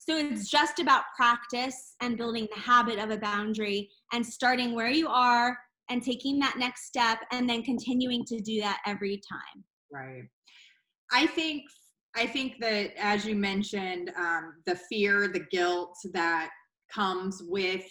So 0.05 0.17
it's 0.17 0.49
just 0.49 0.79
about 0.79 1.03
practice 1.15 1.95
and 2.01 2.17
building 2.17 2.49
the 2.53 2.59
habit 2.59 2.99
of 2.99 3.09
a 3.09 3.17
boundary 3.17 3.89
and 4.11 4.25
starting 4.25 4.75
where 4.75 4.89
you 4.89 5.07
are 5.07 5.57
and 5.89 6.03
taking 6.03 6.39
that 6.39 6.57
next 6.57 6.87
step 6.87 7.19
and 7.31 7.49
then 7.49 7.63
continuing 7.63 8.25
to 8.25 8.39
do 8.41 8.59
that 8.59 8.81
every 8.85 9.21
time. 9.29 9.63
Right. 9.93 10.23
I 11.13 11.27
think 11.27 11.63
I 12.15 12.27
think 12.27 12.59
that 12.59 12.93
as 12.99 13.25
you 13.25 13.35
mentioned, 13.35 14.11
um, 14.17 14.55
the 14.65 14.75
fear, 14.75 15.27
the 15.27 15.45
guilt 15.51 15.97
that 16.13 16.51
comes 16.93 17.41
with 17.47 17.85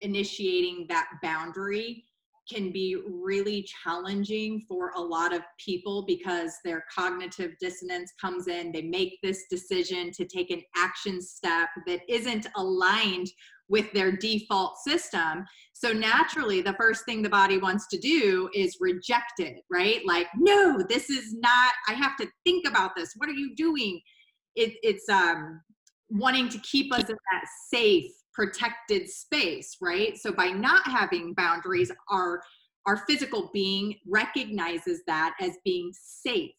initiating 0.00 0.86
that 0.88 1.08
boundary 1.22 2.04
can 2.48 2.70
be 2.70 2.96
really 3.08 3.66
challenging 3.82 4.64
for 4.68 4.92
a 4.96 5.00
lot 5.00 5.34
of 5.34 5.42
people 5.58 6.04
because 6.06 6.52
their 6.64 6.84
cognitive 6.94 7.52
dissonance 7.60 8.12
comes 8.20 8.46
in. 8.46 8.70
They 8.70 8.82
make 8.82 9.18
this 9.22 9.46
decision 9.50 10.12
to 10.12 10.24
take 10.24 10.50
an 10.50 10.62
action 10.76 11.20
step 11.20 11.68
that 11.86 12.00
isn't 12.08 12.46
aligned 12.56 13.28
with 13.68 13.92
their 13.92 14.12
default 14.16 14.78
system. 14.78 15.44
So 15.72 15.92
naturally, 15.92 16.62
the 16.62 16.74
first 16.74 17.04
thing 17.04 17.22
the 17.22 17.28
body 17.28 17.58
wants 17.58 17.86
to 17.88 17.98
do 17.98 18.48
is 18.54 18.78
reject 18.80 19.34
it, 19.38 19.62
right? 19.70 20.00
Like, 20.06 20.28
no, 20.36 20.82
this 20.88 21.10
is 21.10 21.34
not, 21.34 21.72
I 21.88 21.94
have 21.94 22.16
to 22.18 22.26
think 22.44 22.66
about 22.66 22.92
this. 22.96 23.12
What 23.16 23.28
are 23.28 23.34
you 23.34 23.54
doing? 23.56 24.00
It, 24.54 24.74
it's 24.82 25.08
um, 25.08 25.60
wanting 26.08 26.48
to 26.48 26.58
keep 26.60 26.94
us 26.94 27.08
in 27.08 27.16
that 27.32 27.44
safe, 27.70 28.10
protected 28.32 29.08
space, 29.08 29.76
right? 29.82 30.16
So 30.16 30.32
by 30.32 30.46
not 30.46 30.86
having 30.86 31.34
boundaries, 31.34 31.90
our 32.10 32.40
our 32.86 32.98
physical 33.08 33.50
being 33.52 33.96
recognizes 34.06 35.02
that 35.08 35.34
as 35.40 35.58
being 35.64 35.90
safe. 35.92 36.52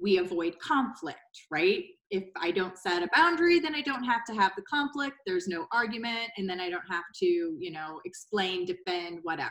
We 0.00 0.18
avoid 0.18 0.58
conflict, 0.58 1.18
right? 1.50 1.84
If 2.10 2.24
I 2.40 2.50
don't 2.50 2.78
set 2.78 3.02
a 3.02 3.08
boundary, 3.14 3.58
then 3.58 3.74
I 3.74 3.80
don't 3.80 4.04
have 4.04 4.24
to 4.26 4.34
have 4.34 4.52
the 4.56 4.62
conflict. 4.62 5.16
There's 5.26 5.48
no 5.48 5.66
argument, 5.72 6.30
and 6.36 6.48
then 6.48 6.60
I 6.60 6.70
don't 6.70 6.82
have 6.90 7.04
to, 7.20 7.26
you 7.26 7.70
know, 7.70 8.00
explain, 8.04 8.66
defend, 8.66 9.20
whatever. 9.22 9.50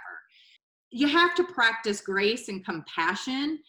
You 0.91 1.08
have 1.08 1.34
to 1.36 1.43
practice 1.43 2.01
grace 2.01 2.49
and 2.49 2.63
compassion 2.63 3.60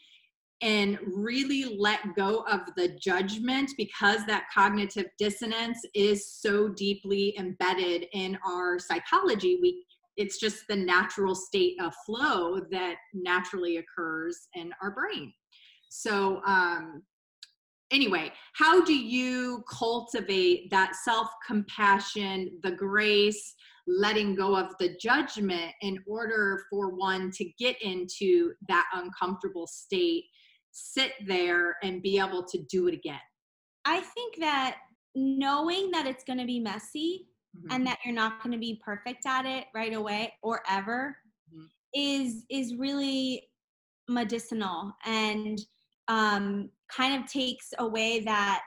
and 0.64 0.98
really 1.06 1.76
let 1.78 2.00
go 2.16 2.44
of 2.50 2.60
the 2.76 2.88
judgment 3.00 3.70
because 3.76 4.24
that 4.26 4.46
cognitive 4.52 5.06
dissonance 5.18 5.84
is 5.94 6.26
so 6.26 6.68
deeply 6.68 7.37
embedded 7.38 8.06
in 8.12 8.38
our 8.46 8.78
psychology 8.78 9.58
we 9.60 9.84
it's 10.16 10.38
just 10.38 10.62
the 10.68 10.76
natural 10.76 11.34
state 11.34 11.74
of 11.82 11.92
flow 12.06 12.60
that 12.70 12.94
naturally 13.12 13.78
occurs 13.78 14.48
in 14.54 14.70
our 14.80 14.92
brain 14.92 15.32
so 15.94 16.42
um 16.46 17.02
anyway 17.90 18.33
how 18.54 18.85
do 18.85 18.94
you 18.94 19.62
cultivate 19.70 20.70
that 20.70 20.94
self 20.96 21.28
compassion 21.46 22.50
the 22.62 22.72
grace 22.72 23.54
letting 23.87 24.35
go 24.35 24.57
of 24.57 24.74
the 24.80 24.96
judgment 25.00 25.72
in 25.83 25.98
order 26.07 26.64
for 26.70 26.94
one 26.94 27.30
to 27.30 27.44
get 27.59 27.80
into 27.83 28.52
that 28.68 28.87
uncomfortable 28.94 29.66
state 29.66 30.24
sit 30.74 31.12
there 31.26 31.76
and 31.83 32.02
be 32.02 32.18
able 32.18 32.44
to 32.44 32.59
do 32.68 32.88
it 32.88 32.94
again? 32.94 33.20
I 33.85 34.00
think 34.00 34.37
that 34.40 34.76
knowing 35.14 35.90
that 35.92 36.07
it's 36.07 36.24
going 36.24 36.38
to 36.38 36.46
be 36.46 36.59
messy 36.59 37.28
mm-hmm. 37.57 37.72
and 37.72 37.87
that 37.87 37.98
you're 38.04 38.14
not 38.14 38.42
going 38.42 38.52
to 38.52 38.59
be 38.59 38.80
perfect 38.85 39.26
at 39.26 39.46
it 39.46 39.66
right 39.74 39.94
away 39.94 40.33
or 40.42 40.62
ever 40.68 41.16
mm-hmm. 41.54 41.66
is 41.94 42.44
is 42.50 42.74
really 42.76 43.46
medicinal 44.09 44.92
and 45.07 45.61
um, 46.08 46.70
kind 46.94 47.20
of 47.22 47.30
takes 47.30 47.70
away 47.78 48.20
that 48.20 48.62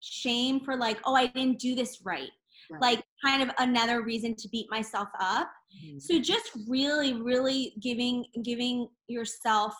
shame 0.00 0.60
for 0.60 0.76
like 0.76 0.98
oh 1.04 1.14
i 1.14 1.26
didn't 1.26 1.58
do 1.58 1.74
this 1.74 2.00
right, 2.04 2.30
right. 2.70 2.80
like 2.80 3.02
kind 3.24 3.42
of 3.42 3.50
another 3.58 4.02
reason 4.02 4.34
to 4.36 4.48
beat 4.48 4.66
myself 4.70 5.08
up 5.20 5.50
mm-hmm. 5.84 5.98
so 5.98 6.18
just 6.18 6.50
really 6.68 7.14
really 7.14 7.74
giving 7.82 8.24
giving 8.44 8.88
yourself 9.08 9.74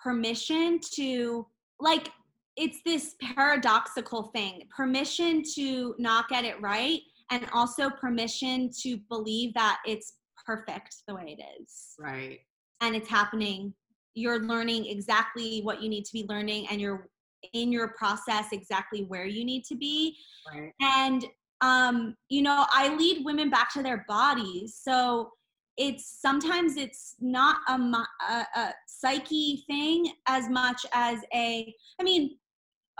permission 0.00 0.80
to 0.92 1.46
like 1.80 2.10
it's 2.56 2.80
this 2.84 3.14
paradoxical 3.34 4.24
thing 4.34 4.62
permission 4.74 5.42
to 5.54 5.94
not 5.98 6.28
get 6.28 6.44
it 6.44 6.60
right 6.60 7.00
and 7.30 7.46
also 7.52 7.90
permission 7.90 8.70
to 8.82 8.98
believe 9.08 9.52
that 9.54 9.78
it's 9.86 10.14
perfect 10.44 10.96
the 11.06 11.14
way 11.14 11.36
it 11.38 11.42
is 11.60 11.94
right 11.98 12.40
and 12.80 12.94
it's 12.94 13.08
happening 13.08 13.72
you're 14.16 14.40
learning 14.40 14.86
exactly 14.86 15.60
what 15.60 15.82
you 15.82 15.88
need 15.88 16.04
to 16.04 16.12
be 16.12 16.26
learning 16.28 16.66
and 16.70 16.80
you're 16.80 17.08
in 17.52 17.70
your 17.70 17.88
process 17.88 18.46
exactly 18.50 19.04
where 19.04 19.26
you 19.26 19.44
need 19.44 19.62
to 19.64 19.76
be 19.76 20.16
right. 20.52 20.72
and 20.80 21.26
um 21.60 22.16
you 22.28 22.42
know 22.42 22.66
i 22.70 22.94
lead 22.96 23.24
women 23.24 23.50
back 23.50 23.72
to 23.72 23.82
their 23.82 24.04
bodies 24.08 24.80
so 24.82 25.30
it's 25.76 26.18
sometimes 26.20 26.76
it's 26.76 27.14
not 27.20 27.58
a, 27.68 27.72
a, 27.72 28.46
a 28.56 28.74
psyche 28.88 29.62
thing 29.66 30.10
as 30.26 30.48
much 30.48 30.84
as 30.92 31.20
a 31.34 31.72
i 32.00 32.02
mean 32.02 32.36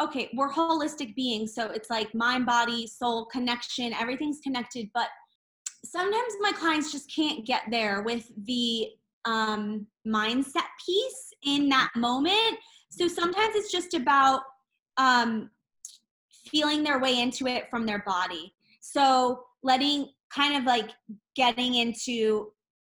okay 0.00 0.28
we're 0.34 0.52
holistic 0.52 1.14
beings 1.16 1.54
so 1.54 1.70
it's 1.70 1.90
like 1.90 2.14
mind 2.14 2.44
body 2.44 2.86
soul 2.86 3.24
connection 3.26 3.92
everything's 3.94 4.40
connected 4.40 4.88
but 4.94 5.08
sometimes 5.84 6.34
my 6.40 6.52
clients 6.52 6.92
just 6.92 7.10
can't 7.14 7.46
get 7.46 7.62
there 7.70 8.02
with 8.02 8.30
the 8.44 8.88
um, 9.26 9.86
mindset 10.06 10.64
piece 10.84 11.32
in 11.44 11.68
that 11.68 11.90
moment 11.96 12.58
so 12.96 13.08
sometimes 13.08 13.54
it's 13.54 13.70
just 13.70 13.92
about 13.92 14.42
um, 14.96 15.50
feeling 16.48 16.82
their 16.82 16.98
way 16.98 17.20
into 17.20 17.46
it 17.46 17.68
from 17.70 17.84
their 17.84 18.02
body. 18.06 18.54
So 18.80 19.42
letting 19.62 20.08
kind 20.34 20.56
of 20.56 20.64
like 20.64 20.90
getting 21.34 21.74
into 21.74 22.48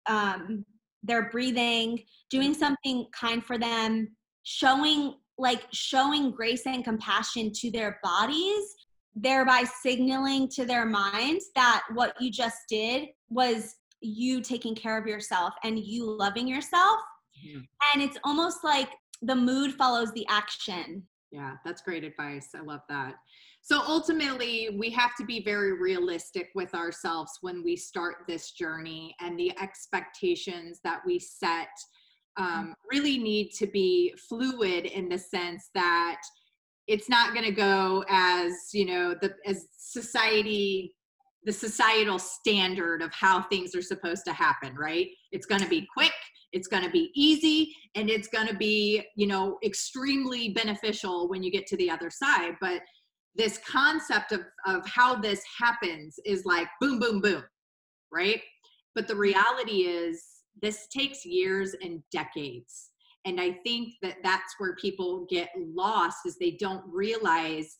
um, 0.06 0.64
their 1.02 1.30
breathing, 1.30 2.02
doing 2.30 2.52
something 2.52 3.06
kind 3.18 3.44
for 3.44 3.58
them, 3.58 4.14
showing 4.42 5.14
like 5.38 5.62
showing 5.72 6.30
grace 6.30 6.66
and 6.66 6.84
compassion 6.84 7.50
to 7.52 7.70
their 7.70 7.98
bodies, 8.02 8.74
thereby 9.16 9.64
signaling 9.82 10.48
to 10.48 10.64
their 10.64 10.84
minds 10.84 11.46
that 11.56 11.82
what 11.94 12.14
you 12.20 12.30
just 12.30 12.58
did 12.68 13.08
was 13.30 13.74
you 14.04 14.40
taking 14.40 14.74
care 14.74 14.98
of 14.98 15.06
yourself 15.06 15.54
and 15.64 15.78
you 15.78 16.04
loving 16.04 16.46
yourself. 16.46 17.00
Mm-hmm. 17.46 17.60
And 17.94 18.02
it's 18.02 18.18
almost 18.24 18.58
like 18.62 18.90
the 19.22 19.34
mood 19.34 19.74
follows 19.74 20.12
the 20.12 20.26
action. 20.28 21.02
Yeah, 21.30 21.54
that's 21.64 21.82
great 21.82 22.04
advice. 22.04 22.48
I 22.54 22.60
love 22.60 22.82
that. 22.88 23.14
So 23.62 23.80
ultimately, 23.80 24.76
we 24.78 24.90
have 24.90 25.16
to 25.16 25.24
be 25.24 25.42
very 25.42 25.72
realistic 25.72 26.50
with 26.54 26.74
ourselves 26.74 27.38
when 27.40 27.64
we 27.64 27.76
start 27.76 28.16
this 28.28 28.52
journey, 28.52 29.16
and 29.20 29.38
the 29.38 29.58
expectations 29.58 30.80
that 30.84 31.00
we 31.06 31.18
set 31.18 31.70
um, 32.36 32.74
really 32.92 33.16
need 33.16 33.52
to 33.52 33.66
be 33.66 34.14
fluid 34.28 34.86
in 34.86 35.08
the 35.08 35.18
sense 35.18 35.70
that 35.74 36.20
it's 36.86 37.08
not 37.08 37.32
going 37.32 37.46
to 37.46 37.52
go 37.52 38.04
as 38.10 38.52
you 38.72 38.84
know 38.84 39.14
the 39.14 39.34
as 39.46 39.66
society 39.78 40.94
the 41.44 41.52
societal 41.52 42.18
standard 42.18 43.02
of 43.02 43.12
how 43.12 43.42
things 43.42 43.74
are 43.74 43.82
supposed 43.82 44.24
to 44.24 44.32
happen 44.32 44.74
right? 44.76 45.08
It's 45.32 45.46
going 45.46 45.60
to 45.62 45.68
be 45.68 45.86
quick 45.92 46.12
it's 46.54 46.68
going 46.68 46.84
to 46.84 46.90
be 46.90 47.10
easy 47.14 47.74
and 47.96 48.08
it's 48.08 48.28
going 48.28 48.46
to 48.46 48.54
be 48.54 49.04
you 49.16 49.26
know 49.26 49.58
extremely 49.62 50.50
beneficial 50.50 51.28
when 51.28 51.42
you 51.42 51.50
get 51.50 51.66
to 51.66 51.76
the 51.76 51.90
other 51.90 52.10
side. 52.10 52.54
But 52.60 52.80
this 53.34 53.58
concept 53.68 54.32
of 54.32 54.42
of 54.64 54.86
how 54.86 55.16
this 55.16 55.42
happens 55.60 56.18
is 56.24 56.46
like 56.46 56.68
boom 56.80 56.98
boom 56.98 57.20
boom 57.20 57.42
right? 58.12 58.40
But 58.94 59.08
the 59.08 59.16
reality 59.16 59.82
is 59.82 60.24
this 60.62 60.86
takes 60.86 61.26
years 61.26 61.74
and 61.82 62.00
decades. 62.12 62.90
And 63.26 63.40
i 63.40 63.58
think 63.64 63.94
that 64.02 64.18
that's 64.22 64.54
where 64.58 64.76
people 64.76 65.26
get 65.28 65.48
lost 65.56 66.18
is 66.26 66.36
they 66.36 66.52
don't 66.60 66.84
realize 66.86 67.76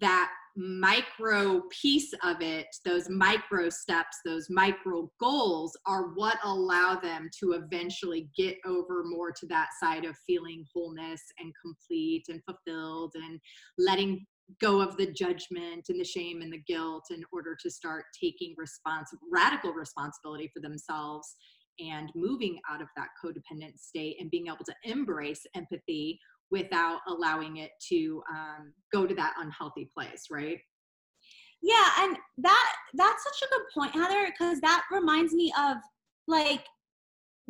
that 0.00 0.30
micro 0.58 1.62
piece 1.70 2.12
of 2.24 2.42
it 2.42 2.66
those 2.84 3.08
micro 3.08 3.70
steps 3.70 4.18
those 4.24 4.48
micro 4.50 5.08
goals 5.20 5.76
are 5.86 6.08
what 6.14 6.36
allow 6.42 6.96
them 6.96 7.30
to 7.38 7.52
eventually 7.52 8.28
get 8.36 8.56
over 8.66 9.04
more 9.04 9.30
to 9.30 9.46
that 9.46 9.68
side 9.80 10.04
of 10.04 10.16
feeling 10.26 10.64
wholeness 10.74 11.22
and 11.38 11.52
complete 11.62 12.24
and 12.28 12.42
fulfilled 12.44 13.12
and 13.14 13.38
letting 13.78 14.26
go 14.60 14.80
of 14.80 14.96
the 14.96 15.06
judgment 15.12 15.84
and 15.88 16.00
the 16.00 16.04
shame 16.04 16.42
and 16.42 16.52
the 16.52 16.62
guilt 16.66 17.04
in 17.10 17.22
order 17.32 17.56
to 17.62 17.70
start 17.70 18.06
taking 18.20 18.54
respons- 18.60 19.16
radical 19.30 19.72
responsibility 19.72 20.50
for 20.52 20.60
themselves 20.60 21.36
and 21.78 22.10
moving 22.16 22.58
out 22.68 22.82
of 22.82 22.88
that 22.96 23.08
codependent 23.22 23.78
state 23.78 24.16
and 24.18 24.30
being 24.30 24.48
able 24.48 24.64
to 24.64 24.74
embrace 24.82 25.46
empathy 25.54 26.18
without 26.50 27.00
allowing 27.08 27.58
it 27.58 27.70
to 27.88 28.22
um, 28.30 28.72
go 28.92 29.06
to 29.06 29.14
that 29.14 29.34
unhealthy 29.38 29.90
place 29.94 30.26
right 30.30 30.58
yeah 31.62 31.88
and 32.00 32.16
that 32.38 32.72
that's 32.94 33.24
such 33.24 33.48
a 33.48 33.52
good 33.52 33.62
point 33.74 33.92
heather 33.92 34.26
because 34.30 34.60
that 34.60 34.84
reminds 34.90 35.34
me 35.34 35.52
of 35.58 35.76
like 36.26 36.64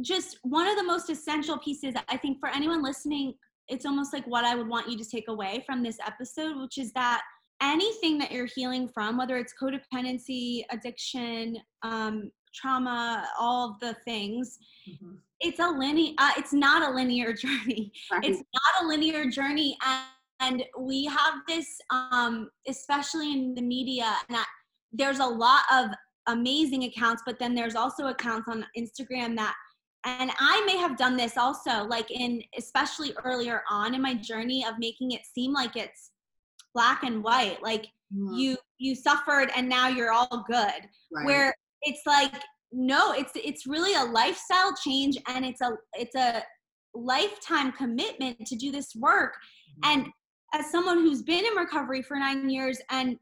just 0.01 0.39
one 0.43 0.67
of 0.67 0.77
the 0.77 0.83
most 0.83 1.11
essential 1.11 1.59
pieces 1.59 1.95
i 2.09 2.17
think 2.17 2.39
for 2.41 2.49
anyone 2.49 2.83
listening 2.83 3.35
it's 3.69 3.85
almost 3.85 4.13
like 4.13 4.27
what 4.27 4.45
i 4.45 4.55
would 4.55 4.69
want 4.69 4.89
you 4.89 4.97
to 4.97 5.05
take 5.05 5.29
away 5.29 5.63
from 5.67 5.83
this 5.83 5.99
episode 6.07 6.57
which 6.61 6.79
is 6.79 6.93
that 6.93 7.23
anything 7.61 8.19
that 8.19 8.31
you're 8.31 8.49
healing 8.55 8.89
from 8.89 9.19
whether 9.19 9.37
it's 9.37 9.53
codependency 9.61 10.63
addiction 10.71 11.57
um, 11.83 12.31
trauma 12.55 13.27
all 13.39 13.77
the 13.81 13.95
things 14.05 14.59
mm-hmm. 14.89 15.17
It's 15.41 15.59
a 15.61 15.69
linear 15.69 16.13
uh, 16.19 16.31
it's 16.37 16.53
not 16.53 16.89
a 16.89 16.95
linear 16.95 17.33
journey 17.45 17.93
right. 18.11 18.25
it's 18.25 18.39
not 18.39 18.85
a 18.85 18.87
linear 18.87 19.27
journey 19.31 19.77
and, 19.85 20.05
and 20.41 20.65
we 20.79 21.05
have 21.05 21.35
this 21.47 21.67
um, 21.91 22.51
especially 22.67 23.33
in 23.33 23.55
the 23.55 23.63
media 23.63 24.15
and 24.29 24.37
that 24.37 24.47
there's 24.93 25.19
a 25.19 25.27
lot 25.27 25.63
of 25.73 25.91
amazing 26.29 26.85
accounts 26.85 27.23
but 27.25 27.39
then 27.39 27.55
there's 27.55 27.75
also 27.75 28.09
accounts 28.09 28.49
on 28.49 28.65
instagram 28.77 29.35
that 29.35 29.55
and 30.05 30.31
i 30.39 30.63
may 30.67 30.77
have 30.77 30.97
done 30.97 31.17
this 31.17 31.37
also 31.39 31.85
like 31.85 32.11
in 32.11 32.43
especially 32.59 33.13
earlier 33.25 33.63
on 33.71 33.95
in 33.95 34.03
my 34.03 34.15
journey 34.15 34.65
of 34.65 34.79
making 34.79 35.13
it 35.13 35.23
seem 35.25 35.53
like 35.53 35.75
it's 35.75 36.11
black 36.75 37.03
and 37.03 37.23
white 37.25 37.63
like 37.63 37.87
mm-hmm. 38.15 38.35
you 38.35 38.57
you 38.79 38.95
suffered 38.95 39.51
and 39.57 39.69
now 39.69 39.89
you're 39.89 40.13
all 40.13 40.45
good 40.47 40.87
right. 41.13 41.27
where 41.27 41.55
it's 41.83 42.03
like 42.07 42.35
no 42.73 43.13
it's 43.13 43.33
it's 43.35 43.67
really 43.67 43.95
a 43.95 44.13
lifestyle 44.13 44.75
change 44.85 45.17
and 45.29 45.45
it's 45.45 45.61
a 45.61 45.71
it's 45.95 46.15
a 46.15 46.43
lifetime 46.95 47.73
commitment 47.73 48.39
to 48.47 48.57
do 48.57 48.71
this 48.71 48.95
work 48.97 49.35
mm-hmm. 49.35 49.93
and 49.93 50.09
as 50.55 50.71
someone 50.71 50.99
who's 50.99 51.23
been 51.23 51.45
in 51.45 51.55
recovery 51.55 52.03
for 52.03 52.19
9 52.19 52.49
years 52.49 52.79
and 52.91 53.17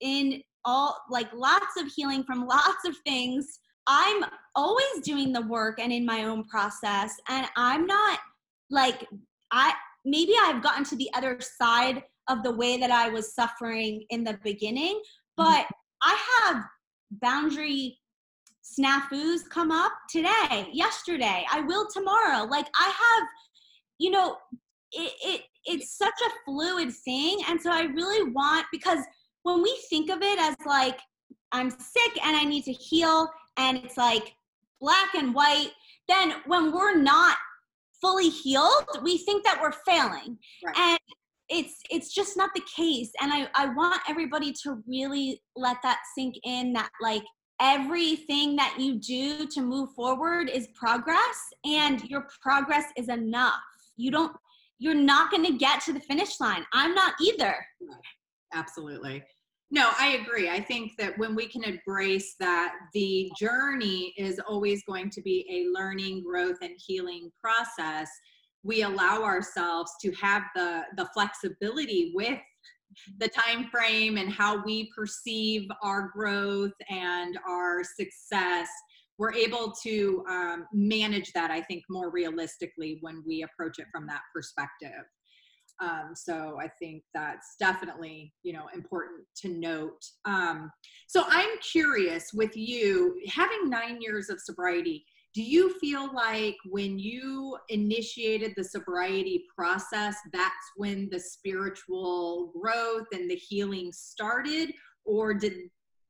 in 0.00 0.42
all 0.64 1.00
like 1.10 1.28
lots 1.32 1.78
of 1.78 1.86
healing 1.94 2.22
from 2.24 2.46
lots 2.46 2.86
of 2.86 2.96
things 3.06 3.60
i'm 3.86 4.24
always 4.54 5.00
doing 5.02 5.32
the 5.32 5.42
work 5.42 5.78
and 5.80 5.92
in 5.92 6.04
my 6.04 6.24
own 6.24 6.44
process 6.44 7.14
and 7.28 7.46
i'm 7.56 7.86
not 7.86 8.18
like 8.70 9.06
i 9.52 9.72
maybe 10.04 10.32
i've 10.42 10.62
gotten 10.62 10.84
to 10.84 10.96
the 10.96 11.10
other 11.14 11.38
side 11.40 12.02
of 12.28 12.42
the 12.42 12.50
way 12.50 12.76
that 12.76 12.90
i 12.90 13.08
was 13.08 13.34
suffering 13.34 14.04
in 14.10 14.22
the 14.22 14.38
beginning 14.44 14.94
mm-hmm. 14.94 15.44
but 15.44 15.66
i 16.02 16.16
have 16.42 16.62
boundary 17.22 17.98
snafus 18.78 19.40
come 19.50 19.70
up 19.70 19.92
today, 20.10 20.68
yesterday, 20.72 21.44
I 21.50 21.60
will 21.60 21.86
tomorrow. 21.92 22.44
Like 22.44 22.66
I 22.78 22.84
have, 22.84 23.28
you 23.98 24.10
know, 24.10 24.36
it, 24.92 25.12
it 25.24 25.40
it's 25.64 25.96
such 25.96 26.14
a 26.24 26.30
fluid 26.44 26.92
thing. 27.04 27.38
And 27.48 27.60
so 27.60 27.70
I 27.70 27.82
really 27.82 28.30
want 28.30 28.66
because 28.70 29.00
when 29.42 29.62
we 29.62 29.76
think 29.90 30.10
of 30.10 30.22
it 30.22 30.38
as 30.38 30.56
like 30.64 30.98
I'm 31.52 31.70
sick 31.70 32.24
and 32.24 32.36
I 32.36 32.44
need 32.44 32.64
to 32.64 32.72
heal 32.72 33.28
and 33.56 33.78
it's 33.78 33.96
like 33.96 34.32
black 34.80 35.14
and 35.14 35.34
white, 35.34 35.70
then 36.08 36.34
when 36.46 36.72
we're 36.72 36.96
not 36.96 37.36
fully 38.00 38.28
healed, 38.28 38.86
we 39.02 39.18
think 39.18 39.44
that 39.44 39.60
we're 39.60 39.72
failing. 39.72 40.38
Right. 40.64 40.78
And 40.78 40.98
it's 41.48 41.80
it's 41.90 42.12
just 42.12 42.36
not 42.36 42.50
the 42.54 42.62
case 42.76 43.10
and 43.20 43.32
I, 43.32 43.46
I 43.54 43.66
want 43.66 44.00
everybody 44.08 44.52
to 44.64 44.82
really 44.88 45.40
let 45.54 45.76
that 45.84 46.00
sink 46.16 46.34
in 46.42 46.72
that 46.72 46.90
like 47.00 47.22
everything 47.60 48.56
that 48.56 48.76
you 48.78 48.96
do 48.96 49.46
to 49.46 49.60
move 49.60 49.90
forward 49.92 50.50
is 50.50 50.68
progress 50.74 51.52
and 51.64 52.02
your 52.04 52.26
progress 52.40 52.84
is 52.96 53.08
enough. 53.08 53.54
You 53.96 54.10
don't 54.10 54.36
you're 54.78 54.94
not 54.94 55.30
going 55.30 55.44
to 55.44 55.56
get 55.56 55.80
to 55.82 55.92
the 55.94 56.00
finish 56.00 56.38
line. 56.38 56.66
I'm 56.74 56.94
not 56.94 57.14
either. 57.20 57.56
Absolutely. 58.52 59.24
No 59.70 59.90
i 59.98 60.18
agree. 60.22 60.48
I 60.48 60.60
think 60.60 60.92
that 60.98 61.18
when 61.18 61.34
we 61.34 61.48
can 61.48 61.64
embrace 61.64 62.36
that 62.38 62.74
the 62.94 63.30
journey 63.38 64.14
is 64.16 64.38
always 64.38 64.82
going 64.84 65.10
to 65.10 65.22
be 65.22 65.44
a 65.50 65.76
learning 65.76 66.22
growth 66.24 66.58
and 66.62 66.74
healing 66.76 67.30
process. 67.42 68.08
We 68.62 68.82
allow 68.82 69.22
ourselves 69.22 69.92
to 70.02 70.12
have 70.12 70.42
the 70.54 70.82
the 70.96 71.06
flexibility 71.14 72.12
with 72.14 72.38
the 73.18 73.28
time 73.28 73.68
frame 73.70 74.16
and 74.16 74.32
how 74.32 74.62
we 74.64 74.90
perceive 74.96 75.68
our 75.82 76.10
growth 76.14 76.72
and 76.88 77.38
our 77.48 77.82
success 77.84 78.68
we're 79.18 79.32
able 79.32 79.72
to 79.82 80.24
um, 80.28 80.66
manage 80.72 81.32
that 81.32 81.50
i 81.50 81.60
think 81.60 81.82
more 81.88 82.10
realistically 82.10 82.98
when 83.00 83.22
we 83.26 83.42
approach 83.42 83.78
it 83.78 83.86
from 83.92 84.06
that 84.06 84.22
perspective. 84.34 85.04
Um, 85.80 86.12
so 86.14 86.58
i 86.60 86.68
think 86.78 87.02
that's 87.14 87.56
definitely 87.60 88.32
you 88.42 88.52
know 88.52 88.66
important 88.74 89.24
to 89.42 89.48
note. 89.48 90.02
Um, 90.24 90.70
so 91.06 91.24
i'm 91.28 91.50
curious 91.60 92.30
with 92.32 92.56
you 92.56 93.20
having 93.28 93.68
nine 93.68 94.00
years 94.00 94.30
of 94.30 94.40
sobriety 94.40 95.04
do 95.36 95.42
you 95.42 95.78
feel 95.80 96.10
like 96.14 96.56
when 96.64 96.98
you 96.98 97.58
initiated 97.68 98.54
the 98.56 98.64
sobriety 98.64 99.44
process 99.54 100.16
that's 100.32 100.72
when 100.76 101.10
the 101.12 101.20
spiritual 101.20 102.54
growth 102.58 103.06
and 103.12 103.30
the 103.30 103.34
healing 103.34 103.92
started? 103.92 104.72
Or 105.04 105.34
did 105.34 105.52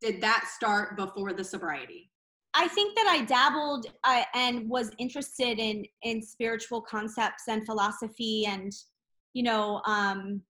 did 0.00 0.20
that 0.20 0.48
start 0.54 0.96
before 0.96 1.32
the 1.32 1.42
sobriety? 1.42 2.12
I 2.54 2.68
think 2.68 2.94
that 2.94 3.08
i 3.08 3.24
dabbled 3.24 3.86
uh, 4.04 4.22
and 4.32 4.70
was 4.70 4.92
interested 4.98 5.58
in 5.58 5.84
in 6.02 6.22
spiritual 6.22 6.80
concepts 6.80 7.48
and 7.48 7.66
philosophy 7.66 8.46
and 8.46 8.72
you 9.34 9.42
know 9.42 9.82
um 9.86 10.40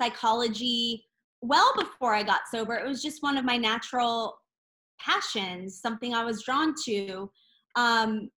psychology 0.00 1.04
well 1.42 1.74
before 1.78 2.14
i 2.14 2.22
got 2.22 2.48
sober. 2.50 2.74
It 2.74 2.88
was 2.88 3.02
just 3.02 3.22
one 3.22 3.36
of 3.36 3.44
my 3.44 3.58
natural 3.58 4.38
passions 4.98 5.78
something 5.78 6.14
i 6.14 6.24
was 6.24 6.42
drawn 6.42 6.72
to 6.86 7.28
um, 7.76 8.30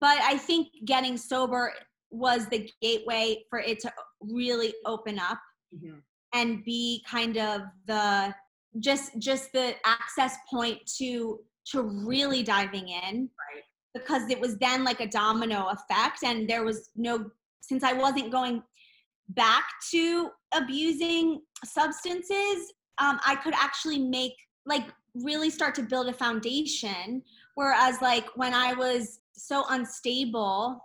but 0.00 0.18
I 0.22 0.36
think 0.36 0.68
getting 0.84 1.16
sober 1.16 1.72
was 2.10 2.46
the 2.48 2.70
gateway 2.82 3.44
for 3.48 3.58
it 3.58 3.80
to 3.80 3.92
really 4.20 4.74
open 4.84 5.18
up. 5.18 5.38
Mm-hmm. 5.72 5.98
and 6.34 6.64
be 6.64 7.00
kind 7.08 7.36
of 7.36 7.60
the 7.86 8.34
just 8.80 9.16
just 9.20 9.52
the 9.52 9.74
access 9.86 10.36
point 10.52 10.78
to 10.98 11.38
to 11.66 11.82
really 11.82 12.42
diving 12.42 12.88
in 12.88 13.30
right 13.38 13.62
because 13.94 14.28
it 14.30 14.40
was 14.40 14.56
then 14.58 14.82
like 14.82 15.00
a 15.00 15.06
domino 15.06 15.68
effect 15.68 16.24
and 16.24 16.50
there 16.50 16.64
was 16.64 16.90
no 16.96 17.30
since 17.60 17.84
i 17.84 17.92
wasn't 17.92 18.32
going 18.32 18.62
back 19.28 19.64
to 19.92 20.30
abusing 20.52 21.40
substances 21.64 22.72
um, 22.98 23.20
i 23.24 23.36
could 23.36 23.54
actually 23.54 24.00
make 24.00 24.34
like 24.66 24.86
really 25.14 25.50
start 25.50 25.74
to 25.74 25.82
build 25.82 26.08
a 26.08 26.12
foundation 26.12 27.22
whereas 27.60 28.00
like 28.00 28.26
when 28.36 28.54
i 28.54 28.72
was 28.72 29.20
so 29.32 29.64
unstable 29.70 30.80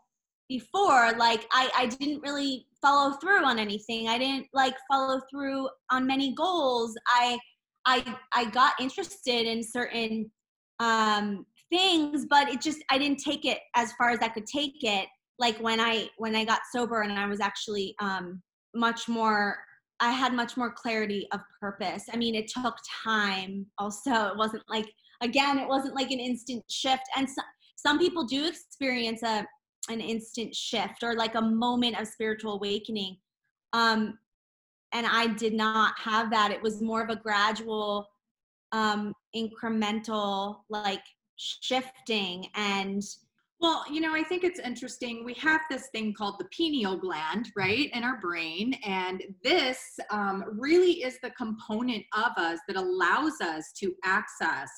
before 0.49 1.13
like 1.17 1.47
i 1.51 1.69
i 1.77 1.85
didn't 1.85 2.21
really 2.21 2.67
follow 2.85 3.13
through 3.13 3.43
on 3.43 3.57
anything. 3.57 4.07
I 4.07 4.19
didn't 4.19 4.47
like 4.53 4.75
follow 4.89 5.19
through 5.31 5.67
on 5.89 6.05
many 6.05 6.35
goals. 6.35 6.95
I 7.07 7.37
i 7.85 8.15
i 8.33 8.45
got 8.45 8.73
interested 8.79 9.47
in 9.47 9.63
certain 9.63 10.31
um 10.79 11.45
things 11.71 12.25
but 12.29 12.47
it 12.47 12.61
just 12.61 12.79
i 12.91 12.97
didn't 12.97 13.19
take 13.19 13.45
it 13.45 13.59
as 13.75 13.91
far 13.93 14.09
as 14.11 14.19
i 14.21 14.27
could 14.27 14.45
take 14.45 14.83
it. 14.83 15.07
Like 15.39 15.57
when 15.57 15.79
i 15.79 16.07
when 16.17 16.35
i 16.35 16.45
got 16.45 16.61
sober 16.71 17.01
and 17.01 17.13
i 17.13 17.27
was 17.27 17.39
actually 17.39 17.95
um 17.99 18.41
much 18.75 19.07
more 19.07 19.57
i 19.99 20.11
had 20.11 20.33
much 20.33 20.57
more 20.57 20.71
clarity 20.71 21.27
of 21.31 21.39
purpose. 21.59 22.03
I 22.13 22.17
mean 22.17 22.35
it 22.35 22.47
took 22.47 22.75
time 23.03 23.65
also. 23.79 24.27
It 24.27 24.37
wasn't 24.37 24.63
like 24.69 24.91
again 25.21 25.57
it 25.57 25.67
wasn't 25.67 25.95
like 25.95 26.11
an 26.11 26.19
instant 26.19 26.63
shift 26.69 27.03
and 27.15 27.29
so, 27.29 27.41
some 27.75 27.99
people 27.99 28.23
do 28.23 28.47
experience 28.47 29.23
a 29.23 29.45
an 29.89 30.01
instant 30.01 30.53
shift 30.55 31.03
or 31.03 31.15
like 31.15 31.35
a 31.35 31.41
moment 31.41 31.99
of 31.99 32.07
spiritual 32.07 32.53
awakening 32.53 33.17
um 33.73 34.17
and 34.93 35.05
i 35.07 35.27
did 35.27 35.53
not 35.53 35.93
have 35.99 36.29
that 36.31 36.51
it 36.51 36.61
was 36.61 36.81
more 36.81 37.03
of 37.03 37.09
a 37.09 37.15
gradual 37.15 38.07
um 38.71 39.13
incremental 39.35 40.57
like 40.69 41.03
shifting 41.37 42.47
and 42.55 43.03
well, 43.61 43.85
you 43.89 44.01
know, 44.01 44.13
I 44.13 44.21
think 44.21 44.43
it's 44.43 44.59
interesting. 44.59 45.23
We 45.23 45.33
have 45.35 45.61
this 45.69 45.87
thing 45.87 46.13
called 46.13 46.35
the 46.39 46.45
pineal 46.55 46.97
gland, 46.97 47.51
right, 47.55 47.89
in 47.93 48.03
our 48.03 48.19
brain. 48.19 48.73
And 48.85 49.23
this 49.43 49.79
um, 50.11 50.43
really 50.59 51.03
is 51.03 51.17
the 51.23 51.31
component 51.31 52.03
of 52.13 52.31
us 52.37 52.59
that 52.67 52.75
allows 52.75 53.39
us 53.41 53.71
to 53.79 53.93
access 54.03 54.69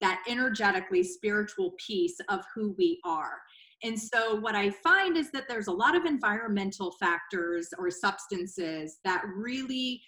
that 0.00 0.22
energetically 0.28 1.02
spiritual 1.02 1.72
piece 1.84 2.16
of 2.28 2.40
who 2.54 2.74
we 2.78 3.00
are. 3.04 3.40
And 3.82 3.98
so, 3.98 4.36
what 4.36 4.54
I 4.54 4.70
find 4.70 5.16
is 5.16 5.30
that 5.32 5.44
there's 5.48 5.66
a 5.66 5.72
lot 5.72 5.94
of 5.96 6.06
environmental 6.06 6.92
factors 6.92 7.68
or 7.78 7.90
substances 7.90 8.98
that 9.04 9.22
really 9.34 10.00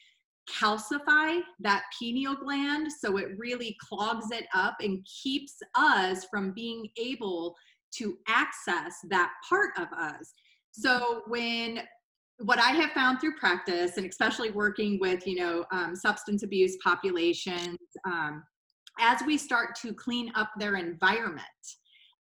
calcify 0.49 1.41
that 1.61 1.83
pineal 1.99 2.35
gland. 2.35 2.89
So, 2.91 3.19
it 3.19 3.29
really 3.37 3.77
clogs 3.87 4.31
it 4.31 4.47
up 4.55 4.77
and 4.81 5.07
keeps 5.23 5.59
us 5.75 6.27
from 6.31 6.53
being 6.53 6.89
able 6.97 7.55
to 7.97 8.17
access 8.27 8.95
that 9.11 9.33
part 9.49 9.71
of 9.79 9.89
us. 9.93 10.33
So, 10.73 11.23
when 11.27 11.81
what 12.39 12.59
I 12.59 12.71
have 12.71 12.93
found 12.93 13.21
through 13.21 13.37
practice, 13.37 13.97
and 13.97 14.07
especially 14.07 14.51
working 14.51 14.99
with, 15.01 15.27
you 15.27 15.37
know, 15.37 15.65
um, 15.73 15.97
substance 15.97 16.43
abuse 16.43 16.77
populations, 16.83 17.79
um, 18.07 18.45
as 18.99 19.23
we 19.27 19.37
start 19.37 19.75
to 19.83 19.93
clean 19.93 20.31
up 20.35 20.51
their 20.59 20.77
environment, 20.77 21.45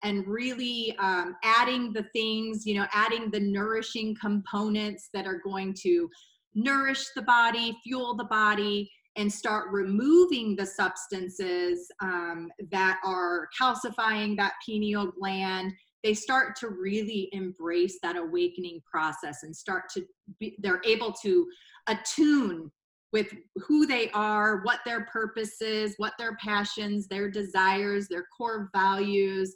and 0.03 0.27
really 0.27 0.95
um, 0.99 1.35
adding 1.43 1.91
the 1.91 2.05
things, 2.13 2.65
you 2.65 2.75
know, 2.75 2.85
adding 2.93 3.31
the 3.31 3.39
nourishing 3.39 4.15
components 4.19 5.09
that 5.13 5.25
are 5.25 5.41
going 5.43 5.73
to 5.81 6.09
nourish 6.53 7.05
the 7.15 7.21
body, 7.23 7.75
fuel 7.83 8.15
the 8.15 8.25
body, 8.25 8.91
and 9.15 9.31
start 9.31 9.71
removing 9.71 10.55
the 10.55 10.65
substances 10.65 11.89
um, 12.01 12.49
that 12.71 12.99
are 13.03 13.49
calcifying 13.59 14.37
that 14.37 14.53
pineal 14.65 15.11
gland 15.19 15.73
they 16.03 16.13
start 16.13 16.55
to 16.55 16.69
really 16.69 17.27
embrace 17.31 17.97
that 18.01 18.15
awakening 18.15 18.81
process 18.89 19.43
and 19.43 19.55
start 19.55 19.83
to 19.93 20.05
be 20.39 20.55
they're 20.59 20.81
able 20.85 21.11
to 21.11 21.47
attune 21.87 22.71
with 23.13 23.33
who 23.55 23.85
they 23.85 24.09
are 24.11 24.61
what 24.63 24.79
their 24.85 25.05
purpose 25.05 25.61
is 25.61 25.95
what 25.97 26.13
their 26.17 26.35
passions 26.37 27.07
their 27.07 27.29
desires 27.29 28.07
their 28.07 28.25
core 28.35 28.69
values. 28.73 29.53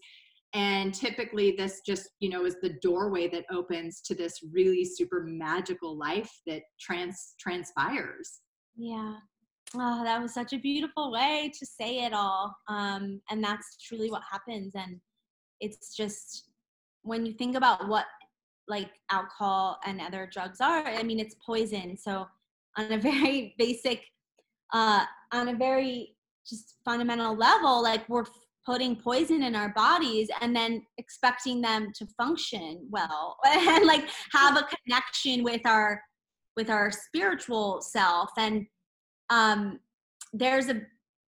And 0.53 0.93
typically 0.93 1.55
this 1.57 1.81
just 1.85 2.09
you 2.19 2.29
know 2.29 2.45
is 2.45 2.57
the 2.61 2.75
doorway 2.81 3.27
that 3.29 3.45
opens 3.51 4.01
to 4.01 4.15
this 4.15 4.33
really 4.51 4.85
super 4.85 5.23
magical 5.25 5.97
life 5.97 6.31
that 6.47 6.61
trans 6.79 7.35
transpires. 7.39 8.39
Yeah. 8.75 9.15
Oh 9.75 10.03
that 10.03 10.21
was 10.21 10.33
such 10.33 10.53
a 10.53 10.57
beautiful 10.57 11.11
way 11.11 11.51
to 11.57 11.65
say 11.65 12.03
it 12.05 12.13
all. 12.13 12.55
Um 12.67 13.21
and 13.29 13.43
that's 13.43 13.77
truly 13.85 14.09
what 14.09 14.23
happens. 14.29 14.73
And 14.75 14.99
it's 15.59 15.95
just 15.95 16.49
when 17.03 17.25
you 17.25 17.33
think 17.33 17.55
about 17.55 17.87
what 17.87 18.05
like 18.67 18.91
alcohol 19.09 19.79
and 19.85 19.99
other 19.99 20.29
drugs 20.31 20.61
are 20.61 20.85
i 20.85 21.03
mean 21.03 21.19
it's 21.19 21.35
poison. 21.45 21.97
So 21.97 22.27
on 22.77 22.91
a 22.91 22.97
very 23.11 23.55
basic 23.57 24.03
uh 24.73 25.05
on 25.33 25.49
a 25.49 25.55
very 25.55 26.15
just 26.47 26.77
fundamental 26.83 27.35
level 27.35 27.81
like 27.83 28.07
we're 28.09 28.25
putting 28.65 28.95
poison 28.95 29.43
in 29.43 29.55
our 29.55 29.73
bodies 29.73 30.29
and 30.41 30.55
then 30.55 30.83
expecting 30.97 31.61
them 31.61 31.91
to 31.95 32.05
function 32.17 32.85
well 32.89 33.37
and 33.47 33.85
like 33.85 34.07
have 34.31 34.57
a 34.57 34.67
connection 34.85 35.43
with 35.43 35.65
our 35.65 36.01
with 36.57 36.69
our 36.69 36.91
spiritual 36.91 37.81
self. 37.81 38.29
And 38.37 38.65
um 39.29 39.79
there's 40.33 40.69
a 40.69 40.81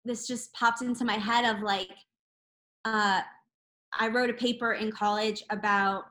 this 0.06 0.28
just 0.28 0.54
popped 0.54 0.82
into 0.82 1.06
my 1.06 1.14
head 1.14 1.46
of 1.46 1.62
like 1.62 1.92
uh 2.86 3.22
i 3.98 4.08
wrote 4.08 4.30
a 4.30 4.34
paper 4.34 4.74
in 4.74 4.92
college 4.92 5.44
about 5.50 6.04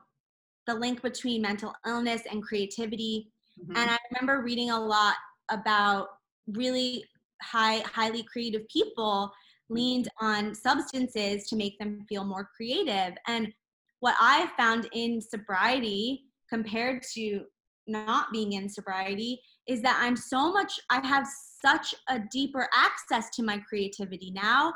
the 0.67 0.73
link 0.73 1.01
between 1.01 1.41
mental 1.41 1.73
illness 1.87 2.21
and 2.31 2.43
creativity 2.43 3.31
mm-hmm. 3.61 3.75
and 3.75 3.89
i 3.89 3.97
remember 4.11 4.43
reading 4.43 4.69
a 4.71 4.79
lot 4.79 5.15
about 5.49 6.07
really 6.47 7.03
high 7.41 7.79
highly 7.79 8.23
creative 8.23 8.67
people 8.69 9.31
leaned 9.69 10.09
on 10.19 10.53
substances 10.53 11.47
to 11.47 11.55
make 11.55 11.77
them 11.79 12.05
feel 12.09 12.23
more 12.23 12.49
creative. 12.55 13.15
And 13.27 13.53
what 13.99 14.15
I 14.19 14.49
found 14.57 14.89
in 14.93 15.21
sobriety 15.21 16.23
compared 16.49 17.03
to 17.13 17.45
not 17.87 18.31
being 18.31 18.53
in 18.53 18.69
sobriety 18.69 19.39
is 19.67 19.81
that 19.81 19.99
I'm 20.01 20.15
so 20.15 20.51
much, 20.51 20.79
I 20.89 21.05
have 21.05 21.27
such 21.61 21.93
a 22.07 22.19
deeper 22.31 22.67
access 22.73 23.29
to 23.35 23.43
my 23.43 23.59
creativity 23.59 24.31
now. 24.31 24.73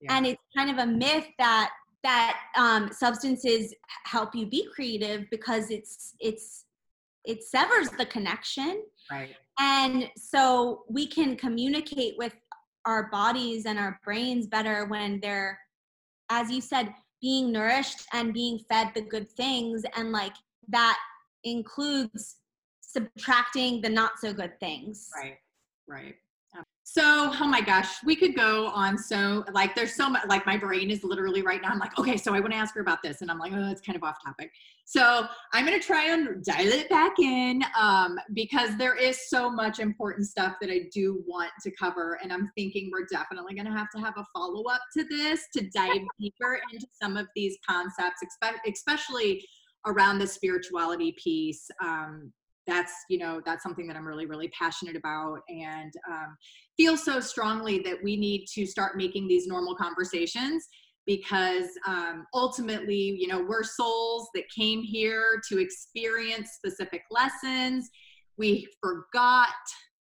Yeah. 0.00 0.16
And 0.16 0.26
it's 0.26 0.42
kind 0.56 0.70
of 0.70 0.78
a 0.78 0.86
myth 0.86 1.26
that 1.38 1.70
that 2.02 2.38
um, 2.54 2.90
substances 2.92 3.74
help 4.04 4.34
you 4.34 4.44
be 4.44 4.68
creative 4.74 5.24
because 5.30 5.70
it's 5.70 6.14
it's 6.20 6.66
it 7.24 7.42
severs 7.42 7.90
the 7.90 8.06
connection. 8.06 8.82
Right. 9.10 9.34
And 9.58 10.10
so 10.16 10.84
we 10.88 11.06
can 11.06 11.36
communicate 11.36 12.14
with 12.18 12.34
our 12.86 13.08
bodies 13.10 13.66
and 13.66 13.78
our 13.78 13.98
brains 14.04 14.46
better 14.46 14.86
when 14.86 15.20
they're 15.20 15.58
as 16.30 16.50
you 16.50 16.60
said 16.60 16.92
being 17.20 17.52
nourished 17.52 18.06
and 18.12 18.34
being 18.34 18.58
fed 18.70 18.90
the 18.94 19.00
good 19.00 19.28
things. 19.30 19.82
And 19.96 20.12
like 20.12 20.34
that 20.68 20.98
includes 21.44 22.36
subtracting 22.80 23.80
the 23.80 23.88
not 23.88 24.12
so 24.18 24.32
good 24.32 24.58
things. 24.60 25.08
Right. 25.16 25.38
Right 25.86 26.14
so, 26.96 27.32
oh 27.40 27.48
my 27.48 27.60
gosh, 27.60 28.04
we 28.04 28.14
could 28.14 28.36
go 28.36 28.68
on 28.68 28.96
so 28.96 29.44
like 29.52 29.74
there's 29.74 29.96
so 29.96 30.08
much 30.08 30.22
like 30.28 30.46
my 30.46 30.56
brain 30.56 30.92
is 30.92 31.02
literally 31.02 31.42
right 31.42 31.60
now. 31.60 31.70
I'm 31.70 31.80
like, 31.80 31.98
okay, 31.98 32.16
so 32.16 32.32
I 32.32 32.38
want 32.38 32.52
to 32.52 32.56
ask 32.56 32.72
her 32.76 32.80
about 32.80 33.02
this, 33.02 33.20
and 33.20 33.32
I'm 33.32 33.38
like, 33.40 33.50
oh, 33.52 33.68
it's 33.68 33.80
kind 33.80 33.96
of 33.96 34.04
off 34.04 34.22
topic. 34.24 34.52
So 34.84 35.26
I'm 35.52 35.64
gonna 35.64 35.80
try 35.80 36.12
and 36.12 36.44
dial 36.44 36.68
it 36.68 36.88
back 36.88 37.18
in 37.18 37.64
um, 37.76 38.16
because 38.32 38.76
there 38.76 38.94
is 38.94 39.28
so 39.28 39.50
much 39.50 39.80
important 39.80 40.28
stuff 40.28 40.54
that 40.60 40.70
I 40.70 40.88
do 40.94 41.24
want 41.26 41.50
to 41.64 41.72
cover, 41.72 42.20
and 42.22 42.32
I'm 42.32 42.52
thinking 42.56 42.92
we're 42.92 43.06
definitely 43.10 43.56
gonna 43.56 43.76
have 43.76 43.90
to 43.96 43.98
have 44.00 44.14
a 44.16 44.24
follow 44.32 44.62
up 44.70 44.82
to 44.96 45.02
this 45.10 45.48
to 45.56 45.68
dive 45.70 46.02
deeper 46.20 46.60
into 46.72 46.86
some 46.92 47.16
of 47.16 47.26
these 47.34 47.58
concepts, 47.68 48.20
especially 48.68 49.44
around 49.84 50.20
the 50.20 50.28
spirituality 50.28 51.16
piece. 51.18 51.68
Um, 51.82 52.32
that's 52.66 52.92
you 53.08 53.18
know 53.18 53.40
that's 53.44 53.62
something 53.62 53.86
that 53.86 53.96
i'm 53.96 54.06
really 54.06 54.26
really 54.26 54.48
passionate 54.48 54.96
about 54.96 55.40
and 55.48 55.92
um, 56.10 56.36
feel 56.76 56.96
so 56.96 57.20
strongly 57.20 57.78
that 57.78 57.96
we 58.02 58.16
need 58.16 58.46
to 58.46 58.66
start 58.66 58.96
making 58.96 59.28
these 59.28 59.46
normal 59.46 59.74
conversations 59.74 60.66
because 61.06 61.66
um, 61.86 62.26
ultimately 62.34 63.16
you 63.18 63.26
know 63.26 63.44
we're 63.46 63.62
souls 63.62 64.28
that 64.34 64.44
came 64.56 64.82
here 64.82 65.40
to 65.48 65.58
experience 65.58 66.50
specific 66.54 67.02
lessons. 67.10 67.90
We 68.36 68.66
forgot 68.82 69.48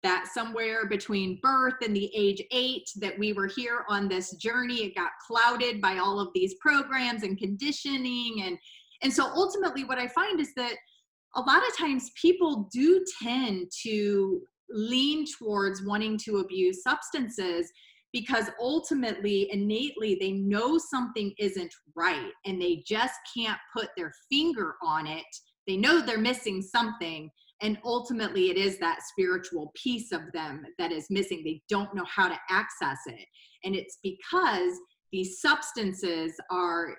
that 0.04 0.28
somewhere 0.34 0.88
between 0.88 1.40
birth 1.42 1.76
and 1.84 1.96
the 1.96 2.12
age 2.16 2.42
eight 2.52 2.90
that 2.98 3.18
we 3.18 3.34
were 3.34 3.48
here 3.48 3.86
on 3.90 4.08
this 4.08 4.36
journey. 4.36 4.84
It 4.84 4.96
got 4.96 5.12
clouded 5.26 5.82
by 5.82 5.98
all 5.98 6.20
of 6.20 6.30
these 6.34 6.56
programs 6.56 7.24
and 7.24 7.38
conditioning 7.38 8.44
and 8.46 8.58
and 9.02 9.12
so 9.12 9.26
ultimately 9.36 9.84
what 9.84 9.98
i 9.98 10.08
find 10.08 10.40
is 10.40 10.54
that 10.56 10.76
a 11.36 11.42
lot 11.42 11.68
of 11.68 11.78
times 11.78 12.12
people 12.20 12.70
do 12.72 13.04
tend 13.22 13.72
to 13.84 14.42
lean 14.70 15.26
towards 15.40 15.84
wanting 15.84 16.18
to 16.18 16.38
abuse 16.38 16.84
substances 16.84 17.72
because 18.12 18.50
ultimately 18.60 19.50
innately 19.52 20.16
they 20.20 20.32
know 20.32 20.78
something 20.78 21.34
isn't 21.40 21.74
right 21.96 22.32
and 22.46 22.62
they 22.62 22.84
just 22.86 23.16
can't 23.36 23.60
put 23.76 23.90
their 23.98 24.14
finger 24.32 24.76
on 24.84 25.08
it. 25.08 25.26
They 25.68 25.78
know 25.78 26.00
they're 26.00 26.18
missing 26.20 26.62
something 26.62 27.30
and 27.62 27.78
ultimately 27.84 28.50
it 28.50 28.58
is 28.58 28.78
that 28.80 29.00
spiritual 29.04 29.72
piece 29.76 30.12
of 30.12 30.22
them 30.34 30.64
that 30.78 30.92
is 30.92 31.08
missing. 31.10 31.44
They 31.44 31.62
don't 31.70 31.96
know 31.96 32.06
how 32.06 32.28
to 32.28 32.38
access 32.50 33.00
it. 33.08 33.26
And 33.64 33.76
it's 33.76 33.98
because 34.04 34.78
these 35.12 35.40
substances 35.40 36.34
are 36.52 36.98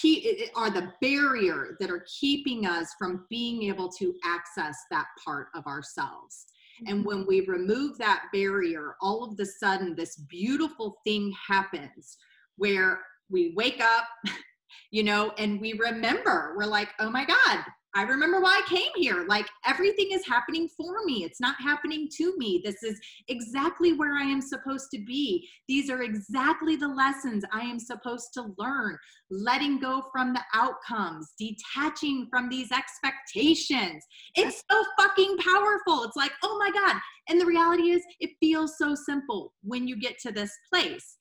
key 0.00 0.48
are 0.54 0.70
the 0.70 0.92
barrier 1.00 1.76
that 1.80 1.90
are 1.90 2.04
keeping 2.20 2.66
us 2.66 2.94
from 2.98 3.26
being 3.28 3.64
able 3.64 3.88
to 3.88 4.14
access 4.24 4.76
that 4.90 5.06
part 5.24 5.48
of 5.54 5.66
ourselves 5.66 6.46
and 6.86 6.98
mm-hmm. 6.98 7.06
when 7.08 7.26
we 7.26 7.40
remove 7.46 7.98
that 7.98 8.24
barrier 8.32 8.94
all 9.00 9.24
of 9.24 9.36
the 9.36 9.46
sudden 9.46 9.94
this 9.94 10.16
beautiful 10.28 10.96
thing 11.04 11.32
happens 11.48 12.16
where 12.56 13.00
we 13.28 13.52
wake 13.56 13.82
up 13.82 14.04
you 14.90 15.02
know 15.02 15.32
and 15.38 15.60
we 15.60 15.72
remember 15.74 16.54
we're 16.56 16.64
like 16.64 16.90
oh 17.00 17.10
my 17.10 17.24
god 17.24 17.64
I 17.94 18.02
remember 18.04 18.40
why 18.40 18.62
I 18.64 18.68
came 18.68 18.90
here. 18.96 19.26
Like 19.28 19.46
everything 19.66 20.08
is 20.12 20.26
happening 20.26 20.68
for 20.76 21.04
me. 21.04 21.24
It's 21.24 21.40
not 21.40 21.56
happening 21.60 22.08
to 22.16 22.34
me. 22.38 22.62
This 22.64 22.82
is 22.82 22.98
exactly 23.28 23.92
where 23.92 24.16
I 24.16 24.22
am 24.22 24.40
supposed 24.40 24.86
to 24.92 25.04
be. 25.04 25.46
These 25.68 25.90
are 25.90 26.02
exactly 26.02 26.76
the 26.76 26.88
lessons 26.88 27.44
I 27.52 27.60
am 27.60 27.78
supposed 27.78 28.32
to 28.34 28.54
learn. 28.56 28.96
Letting 29.30 29.78
go 29.78 30.04
from 30.10 30.32
the 30.32 30.40
outcomes, 30.54 31.32
detaching 31.38 32.28
from 32.30 32.48
these 32.48 32.70
expectations. 32.72 34.02
It's 34.36 34.62
so 34.70 34.84
fucking 34.98 35.36
powerful. 35.38 36.04
It's 36.04 36.16
like, 36.16 36.32
oh 36.42 36.58
my 36.58 36.70
God. 36.70 36.98
And 37.28 37.40
the 37.40 37.46
reality 37.46 37.90
is, 37.90 38.02
it 38.20 38.30
feels 38.40 38.78
so 38.78 38.94
simple 38.94 39.52
when 39.62 39.86
you 39.86 40.00
get 40.00 40.18
to 40.20 40.32
this 40.32 40.50
place. 40.72 41.18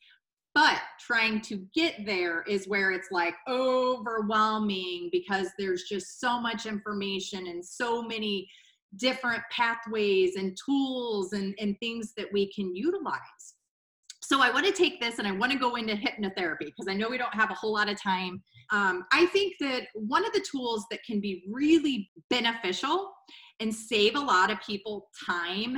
But 0.54 0.80
trying 1.00 1.42
to 1.42 1.66
get 1.74 2.06
there 2.06 2.44
is 2.44 2.68
where 2.68 2.92
it's 2.92 3.10
like 3.10 3.36
overwhelming 3.48 5.10
because 5.12 5.48
there's 5.58 5.84
just 5.84 6.20
so 6.20 6.40
much 6.42 6.66
information 6.66 7.48
and 7.48 7.64
so 7.64 8.02
many 8.02 8.50
different 8.98 9.42
pathways 9.50 10.36
and 10.36 10.58
tools 10.66 11.32
and, 11.32 11.56
and 11.60 11.78
things 11.80 12.14
that 12.18 12.28
we 12.34 12.52
can 12.52 12.76
utilize. 12.76 13.56
So 14.22 14.42
I 14.42 14.52
want 14.52 14.66
to 14.66 14.72
take 14.72 15.02
this 15.02 15.20
and 15.20 15.28
I 15.28 15.32
want 15.32 15.52
to 15.52 15.58
go 15.58 15.76
into 15.76 15.94
hypnotherapy 15.94 16.66
because 16.66 16.88
I 16.88 16.94
know 16.94 17.10
we 17.10 17.18
don't 17.18 17.34
have 17.34 17.52
a 17.52 17.54
whole 17.54 17.74
lot 17.74 17.90
of 17.90 18.02
time. 18.02 18.42
Um, 18.72 19.06
I 19.12 19.26
think 19.28 19.56
that 19.60 19.88
one 19.94 20.26
of 20.26 20.32
the 20.34 20.46
tools 20.50 20.86
that 20.92 21.04
can 21.04 21.20
be 21.20 21.44
really 21.50 22.10
beneficial 22.30 23.12
and 23.60 23.74
save 23.74 24.16
a 24.16 24.20
lot 24.20 24.52
of 24.52 24.60
people 24.62 25.10
time 25.26 25.78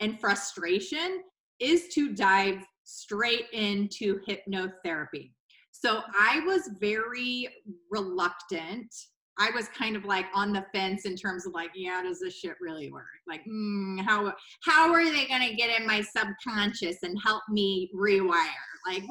and 0.00 0.18
frustration 0.20 1.22
is 1.60 1.88
to 1.94 2.14
dive 2.14 2.58
straight 2.84 3.46
into 3.52 4.20
hypnotherapy. 4.28 5.32
So 5.72 6.02
I 6.18 6.40
was 6.46 6.70
very 6.80 7.48
reluctant. 7.90 8.94
I 9.38 9.50
was 9.54 9.68
kind 9.68 9.96
of 9.96 10.04
like 10.04 10.26
on 10.34 10.52
the 10.52 10.64
fence 10.72 11.04
in 11.04 11.16
terms 11.16 11.46
of 11.46 11.52
like, 11.52 11.70
yeah, 11.74 12.02
does 12.02 12.20
this 12.20 12.38
shit 12.38 12.54
really 12.60 12.90
work? 12.92 13.06
Like, 13.26 13.44
mm, 13.44 14.00
how 14.00 14.32
how 14.62 14.92
are 14.92 15.04
they 15.04 15.26
gonna 15.26 15.54
get 15.54 15.78
in 15.78 15.86
my 15.86 16.02
subconscious 16.02 17.02
and 17.02 17.18
help 17.24 17.42
me 17.50 17.90
rewire? 17.94 18.46
Like, 18.86 19.02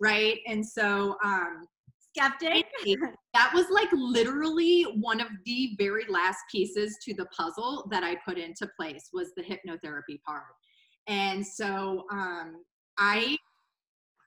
right? 0.00 0.38
And 0.46 0.66
so, 0.66 1.16
um, 1.22 1.68
skeptic. 2.18 2.66
that 3.34 3.52
was 3.54 3.66
like 3.70 3.88
literally 3.92 4.82
one 4.82 5.20
of 5.20 5.28
the 5.44 5.74
very 5.78 6.04
last 6.08 6.38
pieces 6.50 6.96
to 7.04 7.14
the 7.14 7.26
puzzle 7.26 7.86
that 7.90 8.02
I 8.02 8.16
put 8.26 8.38
into 8.38 8.68
place 8.78 9.10
was 9.12 9.32
the 9.36 9.42
hypnotherapy 9.42 10.20
part. 10.26 10.42
And 11.06 11.46
so 11.46 12.04
um, 12.10 12.64
I 12.98 13.36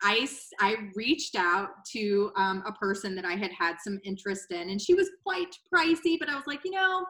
I, 0.04 0.28
I 0.60 0.76
reached 0.96 1.36
out 1.36 1.70
to 1.92 2.32
um, 2.36 2.64
a 2.66 2.72
person 2.72 3.14
that 3.16 3.26
I 3.26 3.34
had 3.34 3.52
had 3.52 3.76
some 3.84 4.00
interest 4.04 4.52
in, 4.52 4.70
and 4.70 4.82
she 4.82 4.96
was 4.96 5.10
quite 5.24 5.56
pricey, 5.74 6.18
but 6.20 6.28
I 6.28 6.36
was 6.36 6.48
like, 6.48 6.62
you 6.66 6.72
know, 6.72 7.06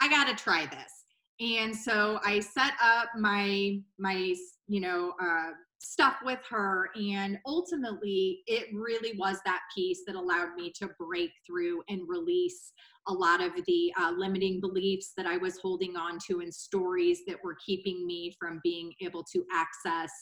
I 0.00 0.08
got 0.08 0.28
to 0.28 0.34
try 0.34 0.66
this. 0.66 1.04
And 1.40 1.74
so 1.74 2.20
I 2.24 2.38
set 2.38 2.74
up 2.82 3.08
my 3.18 3.78
my 3.98 4.34
you 4.68 4.80
know 4.80 5.14
uh, 5.20 5.50
stuff 5.80 6.16
with 6.24 6.38
her, 6.50 6.90
and 6.94 7.38
ultimately, 7.46 8.42
it 8.46 8.68
really 8.72 9.18
was 9.18 9.38
that 9.44 9.62
piece 9.74 10.02
that 10.06 10.14
allowed 10.14 10.54
me 10.54 10.72
to 10.76 10.90
break 11.00 11.30
through 11.46 11.82
and 11.88 12.02
release 12.06 12.72
a 13.08 13.12
lot 13.12 13.42
of 13.42 13.52
the 13.66 13.92
uh, 13.98 14.12
limiting 14.16 14.60
beliefs 14.60 15.12
that 15.16 15.26
I 15.26 15.36
was 15.36 15.58
holding 15.58 15.96
on 15.96 16.18
to 16.28 16.40
and 16.40 16.54
stories 16.54 17.20
that 17.26 17.42
were 17.42 17.56
keeping 17.66 18.06
me 18.06 18.36
from 18.38 18.60
being 18.62 18.92
able 19.00 19.24
to 19.32 19.44
access 19.52 20.12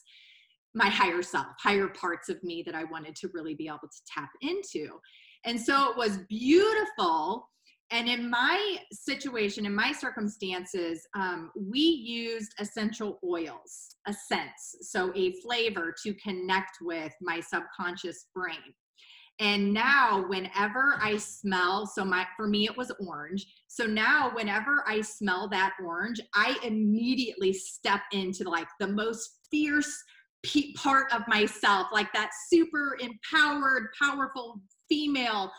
my 0.75 0.89
higher 0.89 1.23
self, 1.23 1.47
higher 1.59 1.89
parts 1.89 2.29
of 2.29 2.43
me 2.43 2.63
that 2.65 2.75
I 2.75 2.85
wanted 2.85 3.17
to 3.17 3.31
really 3.35 3.55
be 3.55 3.67
able 3.67 3.79
to 3.79 4.03
tap 4.13 4.31
into. 4.41 4.89
And 5.45 5.61
so 5.61 5.91
it 5.91 5.97
was 5.97 6.19
beautiful. 6.29 7.49
And 7.93 8.09
in 8.09 8.31
my 8.31 8.77
situation, 8.93 9.67
in 9.67 9.75
my 9.75 9.93
circumstances, 9.93 11.07
um, 11.17 11.51
we 11.57 11.81
used 11.81 12.53
essential 12.61 13.19
oils, 13.25 13.97
a 14.07 14.13
sense, 14.13 14.77
so 14.83 15.13
a 15.17 15.33
flavor 15.43 15.93
to 16.05 16.15
connect 16.15 16.77
with 16.83 17.13
my 17.21 17.41
subconscious 17.41 18.27
brain. 18.33 18.75
And 19.41 19.73
now, 19.73 20.27
whenever 20.29 20.99
I 21.01 21.17
smell, 21.17 21.87
so 21.87 22.05
my 22.05 22.27
for 22.37 22.47
me 22.47 22.67
it 22.67 22.77
was 22.77 22.93
orange. 23.01 23.47
So 23.69 23.87
now, 23.87 24.31
whenever 24.35 24.85
I 24.87 25.01
smell 25.01 25.49
that 25.49 25.73
orange, 25.83 26.21
I 26.35 26.59
immediately 26.63 27.55
step 27.55 28.03
into 28.13 28.49
like 28.49 28.69
the 28.79 28.87
most 28.87 29.39
fierce 29.51 30.05
part 30.77 31.13
of 31.13 31.23
myself, 31.29 31.89
like 31.93 32.13
that 32.13 32.31
super 32.49 32.97
empowered, 33.01 33.89
powerful 34.01 34.61
female 34.89 35.51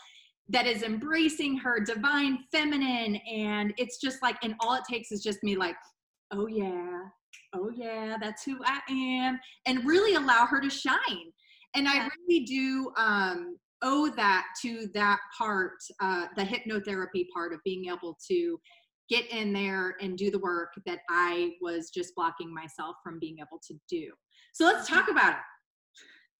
that 0.48 0.66
is 0.66 0.82
embracing 0.82 1.56
her 1.56 1.80
divine 1.80 2.40
feminine. 2.50 3.16
And 3.30 3.72
it's 3.76 3.98
just 3.98 4.18
like, 4.22 4.36
and 4.42 4.54
all 4.60 4.74
it 4.74 4.82
takes 4.90 5.12
is 5.12 5.22
just 5.22 5.42
me, 5.42 5.56
like, 5.56 5.76
oh 6.32 6.46
yeah, 6.46 6.98
oh 7.54 7.70
yeah, 7.74 8.16
that's 8.20 8.42
who 8.42 8.58
I 8.64 8.80
am, 8.90 9.38
and 9.66 9.86
really 9.86 10.14
allow 10.14 10.46
her 10.46 10.60
to 10.60 10.70
shine. 10.70 11.32
And 11.74 11.88
I 11.88 12.08
really 12.28 12.44
do 12.44 12.92
um, 12.98 13.56
owe 13.82 14.10
that 14.16 14.46
to 14.62 14.88
that 14.94 15.20
part, 15.36 15.76
uh, 16.00 16.26
the 16.36 16.42
hypnotherapy 16.42 17.26
part 17.32 17.52
of 17.52 17.60
being 17.64 17.86
able 17.86 18.16
to 18.30 18.60
get 19.08 19.30
in 19.30 19.52
there 19.52 19.96
and 20.00 20.16
do 20.16 20.30
the 20.30 20.38
work 20.38 20.70
that 20.86 21.00
I 21.10 21.54
was 21.60 21.90
just 21.90 22.14
blocking 22.14 22.52
myself 22.52 22.96
from 23.02 23.18
being 23.18 23.38
able 23.38 23.60
to 23.68 23.74
do. 23.88 24.12
So 24.52 24.64
let's 24.64 24.88
talk 24.88 25.10
about 25.10 25.32
it. 25.32 25.38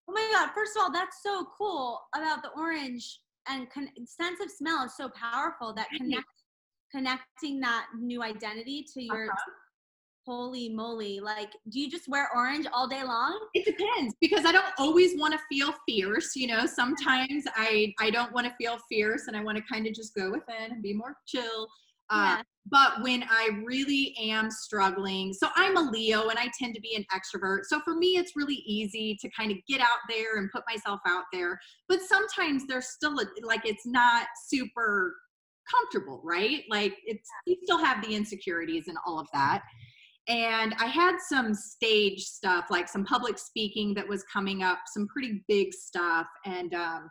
Oh 0.09 0.13
my 0.13 0.29
God. 0.33 0.51
First 0.55 0.77
of 0.77 0.83
all, 0.83 0.93
that's 0.93 1.23
so 1.23 1.47
cool 1.57 2.01
about 2.15 2.43
the 2.43 2.51
orange 2.57 3.21
and 3.49 3.71
con- 3.71 3.89
sense 4.07 4.41
of 4.43 4.51
smell 4.51 4.85
is 4.85 4.97
so 4.97 5.09
powerful 5.11 5.73
that 5.75 5.89
connect, 5.97 6.27
connecting 6.95 7.61
that 7.61 7.87
new 7.99 8.23
identity 8.23 8.85
to 8.95 9.03
your 9.03 9.27
uh-huh. 9.27 9.51
holy 10.27 10.69
moly. 10.69 11.21
Like, 11.21 11.53
do 11.71 11.81
you 11.81 11.91
just 11.91 12.09
wear 12.09 12.29
orange 12.35 12.67
all 12.73 12.89
day 12.89 13.03
long? 13.03 13.39
It 13.55 13.65
depends 13.65 14.15
because 14.21 14.45
I 14.45 14.53
don't 14.53 14.73
always 14.79 15.19
want 15.19 15.35
to 15.35 15.41
feel 15.49 15.75
fierce. 15.89 16.37
You 16.37 16.49
know, 16.49 16.67
sometimes 16.67 17.45
I, 17.57 17.93
I 18.01 18.11
don't 18.11 18.33
want 18.33 18.47
to 18.47 18.55
feel 18.55 18.79
fierce 18.89 19.27
and 19.27 19.37
I 19.37 19.43
want 19.43 19.59
to 19.59 19.65
kind 19.71 19.87
of 19.87 19.95
just 19.95 20.15
go 20.15 20.31
within 20.31 20.73
and 20.73 20.83
be 20.83 20.93
more 20.93 21.17
chill. 21.27 21.69
Uh, 22.11 22.37
yeah. 22.37 22.43
But 22.67 23.03
when 23.03 23.25
I 23.25 23.51
really 23.65 24.15
am 24.21 24.51
struggling, 24.51 25.33
so 25.33 25.49
I'm 25.57 25.77
a 25.77 25.81
Leo 25.81 26.29
and 26.29 26.39
I 26.39 26.49
tend 26.59 26.75
to 26.77 26.81
be 26.81 26.95
an 26.95 27.05
extrovert. 27.13 27.65
So 27.65 27.81
for 27.81 27.95
me, 27.95 28.17
it's 28.17 28.37
really 28.37 28.63
easy 28.67 29.19
to 29.21 29.29
kind 29.37 29.51
of 29.51 29.59
get 29.69 29.81
out 29.81 29.99
there 30.09 30.39
and 30.39 30.51
put 30.51 30.63
myself 30.73 31.01
out 31.07 31.25
there. 31.33 31.59
But 31.89 32.03
sometimes 32.03 32.67
there's 32.69 32.89
still 32.89 33.19
a, 33.19 33.25
like 33.45 33.63
it's 33.65 33.85
not 33.85 34.27
super 34.47 35.17
comfortable, 35.69 36.21
right? 36.25 36.63
Like 36.71 36.95
it's 37.05 37.29
you 37.47 37.57
still 37.65 37.85
have 37.85 38.05
the 38.07 38.15
insecurities 38.15 38.89
and 38.89 38.97
all 39.07 39.19
of 39.19 39.27
that. 39.33 39.63
And 40.29 40.75
I 40.79 40.87
had 40.87 41.17
some 41.29 41.53
stage 41.53 42.21
stuff, 42.21 42.67
like 42.71 42.89
some 42.89 43.05
public 43.05 43.39
speaking 43.39 43.93
that 43.95 44.07
was 44.07 44.25
coming 44.33 44.63
up, 44.63 44.79
some 44.87 45.09
pretty 45.09 45.43
big 45.49 45.75
stuff. 45.75 46.27
And 46.47 46.73
um, 46.75 47.11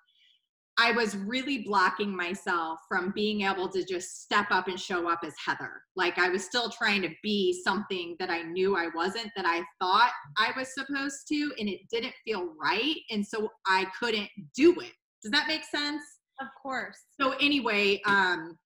I 0.77 0.91
was 0.93 1.15
really 1.15 1.59
blocking 1.59 2.15
myself 2.15 2.79
from 2.87 3.11
being 3.13 3.41
able 3.41 3.69
to 3.69 3.83
just 3.83 4.23
step 4.23 4.47
up 4.51 4.67
and 4.67 4.79
show 4.79 5.09
up 5.09 5.19
as 5.23 5.33
Heather. 5.43 5.81
Like 5.95 6.17
I 6.17 6.29
was 6.29 6.45
still 6.45 6.69
trying 6.69 7.01
to 7.03 7.09
be 7.21 7.61
something 7.63 8.15
that 8.19 8.29
I 8.29 8.41
knew 8.43 8.75
I 8.75 8.87
wasn't, 8.95 9.31
that 9.35 9.45
I 9.45 9.63
thought 9.79 10.11
I 10.37 10.51
was 10.57 10.73
supposed 10.73 11.27
to, 11.29 11.51
and 11.59 11.69
it 11.69 11.81
didn't 11.91 12.13
feel 12.25 12.53
right. 12.61 12.95
And 13.09 13.25
so 13.25 13.49
I 13.67 13.85
couldn't 13.99 14.29
do 14.55 14.79
it. 14.79 14.93
Does 15.21 15.31
that 15.31 15.47
make 15.47 15.63
sense? 15.63 16.01
Of 16.39 16.47
course. 16.61 16.97
So, 17.19 17.33
anyway, 17.33 18.01
um, 18.05 18.57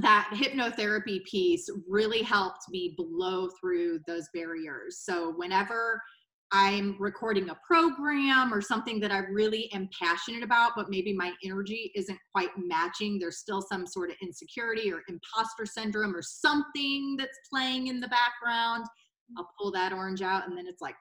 that 0.00 0.30
hypnotherapy 0.34 1.22
piece 1.24 1.68
really 1.88 2.22
helped 2.22 2.68
me 2.70 2.94
blow 2.96 3.48
through 3.60 4.00
those 4.06 4.28
barriers. 4.34 5.02
So, 5.04 5.32
whenever 5.36 6.00
I'm 6.52 6.96
recording 7.00 7.50
a 7.50 7.58
program 7.66 8.52
or 8.52 8.60
something 8.60 9.00
that 9.00 9.10
I 9.10 9.18
really 9.30 9.70
am 9.72 9.88
passionate 10.00 10.42
about, 10.42 10.72
but 10.76 10.88
maybe 10.88 11.12
my 11.12 11.32
energy 11.44 11.90
isn't 11.94 12.18
quite 12.32 12.50
matching. 12.56 13.18
There's 13.18 13.38
still 13.38 13.60
some 13.62 13.86
sort 13.86 14.10
of 14.10 14.16
insecurity 14.22 14.92
or 14.92 15.02
imposter 15.08 15.66
syndrome 15.66 16.14
or 16.14 16.22
something 16.22 17.16
that's 17.18 17.38
playing 17.52 17.88
in 17.88 17.98
the 17.98 18.08
background. 18.08 18.84
Mm. 18.84 19.38
I'll 19.38 19.50
pull 19.60 19.72
that 19.72 19.92
orange 19.92 20.22
out 20.22 20.46
and 20.46 20.56
then 20.56 20.66
it's 20.66 20.80
like, 20.80 20.94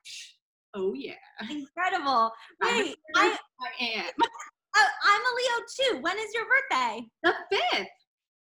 oh 0.74 0.94
yeah. 0.94 1.14
Incredible. 1.42 2.32
Wait, 2.64 2.96
I, 3.16 3.38
I 3.62 3.84
am. 3.96 4.12
I, 4.22 4.28
oh, 4.78 4.88
I'm 5.06 5.22
a 5.22 5.32
Leo 5.36 5.66
too. 5.80 6.02
When 6.02 6.18
is 6.18 6.34
your 6.34 6.46
birthday? 6.46 7.06
The 7.24 7.34
fifth. 7.52 7.88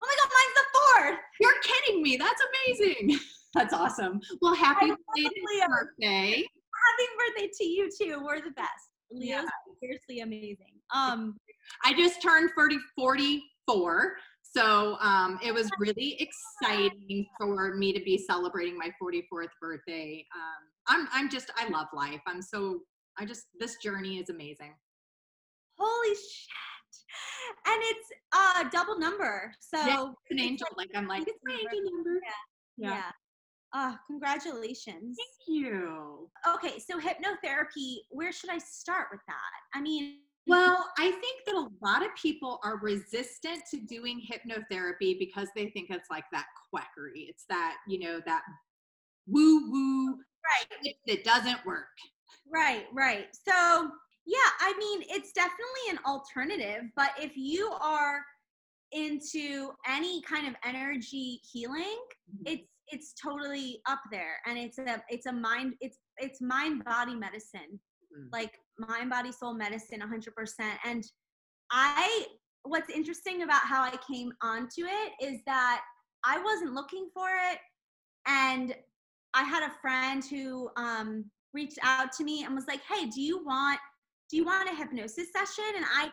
Oh 0.03 0.07
my 0.07 0.15
God, 0.19 0.31
mine's 0.35 0.55
the 0.55 0.65
fourth. 0.75 1.19
You're 1.41 1.61
kidding 1.63 2.03
me. 2.03 2.17
That's 2.17 2.43
amazing. 2.69 3.19
That's 3.55 3.75
awesome. 3.75 4.21
Well, 4.41 4.55
happy 4.55 4.89
birthday. 4.89 6.45
Happy 6.87 7.09
birthday 7.19 7.51
to 7.59 7.65
you 7.65 7.89
too. 7.91 8.23
We're 8.25 8.41
the 8.41 8.51
best. 8.53 8.91
Leo's 9.13 9.29
yeah. 9.29 9.45
seriously 9.83 10.21
amazing. 10.21 10.75
Um, 10.95 11.37
I 11.85 11.93
just 11.95 12.23
turned 12.23 12.51
30, 12.57 12.79
44. 12.97 14.13
So 14.43 14.97
um, 15.01 15.39
it 15.45 15.53
was 15.53 15.71
really 15.79 16.17
exciting 16.21 17.27
for 17.39 17.75
me 17.75 17.93
to 17.93 18.01
be 18.01 18.19
celebrating 18.19 18.77
my 18.77 18.91
44th 19.03 19.49
birthday. 19.61 20.25
Um, 20.35 20.63
I'm, 20.89 21.09
I'm 21.13 21.31
just, 21.31 21.51
I 21.57 21.69
love 21.69 21.87
life. 21.95 22.21
I'm 22.27 22.43
so, 22.43 22.81
I 23.19 23.25
just, 23.25 23.45
this 23.59 23.77
journey 23.83 24.19
is 24.19 24.31
amazing. 24.31 24.75
Holy 25.79 26.15
shit. 26.15 26.57
And 27.67 27.81
it's 27.83 28.09
a 28.35 28.71
double 28.71 28.99
number. 28.99 29.53
So 29.61 29.79
yeah, 29.79 30.03
it's 30.03 30.31
an 30.31 30.41
angel. 30.41 30.67
Like, 30.77 30.89
like 30.93 31.03
I'm 31.03 31.09
like, 31.09 31.23
it's 31.23 31.39
an 31.47 31.53
angel 31.53 31.91
number. 31.93 32.21
Yeah. 32.77 32.89
yeah. 32.89 32.95
yeah. 32.97 33.11
Oh, 33.75 33.97
congratulations. 34.07 35.17
Thank 35.17 35.49
you. 35.49 36.29
Okay, 36.55 36.79
so 36.79 36.99
hypnotherapy, 36.99 37.99
where 38.11 38.33
should 38.33 38.51
I 38.51 38.59
start 38.59 39.09
with 39.13 39.21
that? 39.29 39.79
I 39.79 39.81
mean, 39.81 40.19
well, 40.47 40.87
I 40.99 41.11
think 41.11 41.45
that 41.47 41.55
a 41.55 41.69
lot 41.81 42.05
of 42.05 42.09
people 42.21 42.59
are 42.65 42.79
resistant 42.79 43.63
to 43.71 43.79
doing 43.87 44.21
hypnotherapy 44.21 45.19
because 45.19 45.49
they 45.55 45.69
think 45.69 45.91
it's 45.91 46.11
like 46.11 46.25
that 46.33 46.47
quackery. 46.71 47.27
It's 47.29 47.45
that, 47.49 47.77
you 47.87 48.01
know, 48.01 48.21
that 48.27 48.43
woo 49.29 49.71
woo 49.71 50.15
right 50.15 50.95
that 51.07 51.25
doesn't 51.25 51.65
work. 51.65 51.87
Right, 52.53 52.87
right. 52.93 53.29
So, 53.47 53.91
yeah, 54.27 54.51
I 54.61 54.75
mean, 54.79 55.03
it's 55.09 55.33
definitely 55.33 55.91
an 55.91 55.99
alternative, 56.05 56.91
but 56.97 57.11
if 57.21 57.37
you 57.37 57.71
are 57.81 58.23
into 58.93 59.71
any 59.89 60.21
kind 60.23 60.49
of 60.49 60.55
energy 60.65 61.41
healing, 61.53 61.99
mm-hmm. 62.29 62.47
it's 62.47 62.67
it's 62.93 63.15
totally 63.15 63.81
up 63.89 64.01
there 64.11 64.37
and 64.47 64.59
it's 64.59 64.79
a 64.79 65.03
it's 65.09 65.27
a 65.27 65.33
mind 65.33 65.75
it's 65.81 65.99
it's 66.19 66.41
mind 66.41 66.85
body 66.85 67.15
medicine. 67.15 67.81
Mm-hmm. 68.13 68.27
like 68.33 68.53
mind 68.77 69.09
body 69.09 69.31
soul 69.31 69.55
medicine 69.55 70.01
100% 70.01 70.51
and 70.85 71.05
i 71.71 72.25
what's 72.65 72.91
interesting 72.91 73.43
about 73.43 73.63
how 73.63 73.85
i 73.85 73.97
came 74.11 74.33
onto 74.43 74.83
it 74.83 75.13
is 75.25 75.39
that 75.47 75.83
i 76.25 76.43
wasn't 76.43 76.73
looking 76.73 77.09
for 77.15 77.29
it 77.53 77.59
and 78.27 78.75
i 79.35 79.45
had 79.45 79.63
a 79.63 79.73
friend 79.81 80.25
who 80.25 80.71
um, 80.77 81.25
reached 81.55 81.79
out 81.85 82.11
to 82.11 82.25
me 82.25 82.43
and 82.43 82.53
was 82.53 82.67
like 82.67 82.81
hey 82.93 83.07
do 83.07 83.23
you 83.23 83.45
want 83.45 83.79
do 84.31 84.37
you 84.37 84.45
want 84.45 84.71
a 84.71 84.75
hypnosis 84.75 85.29
session? 85.33 85.65
And 85.77 85.85
i 85.97 86.11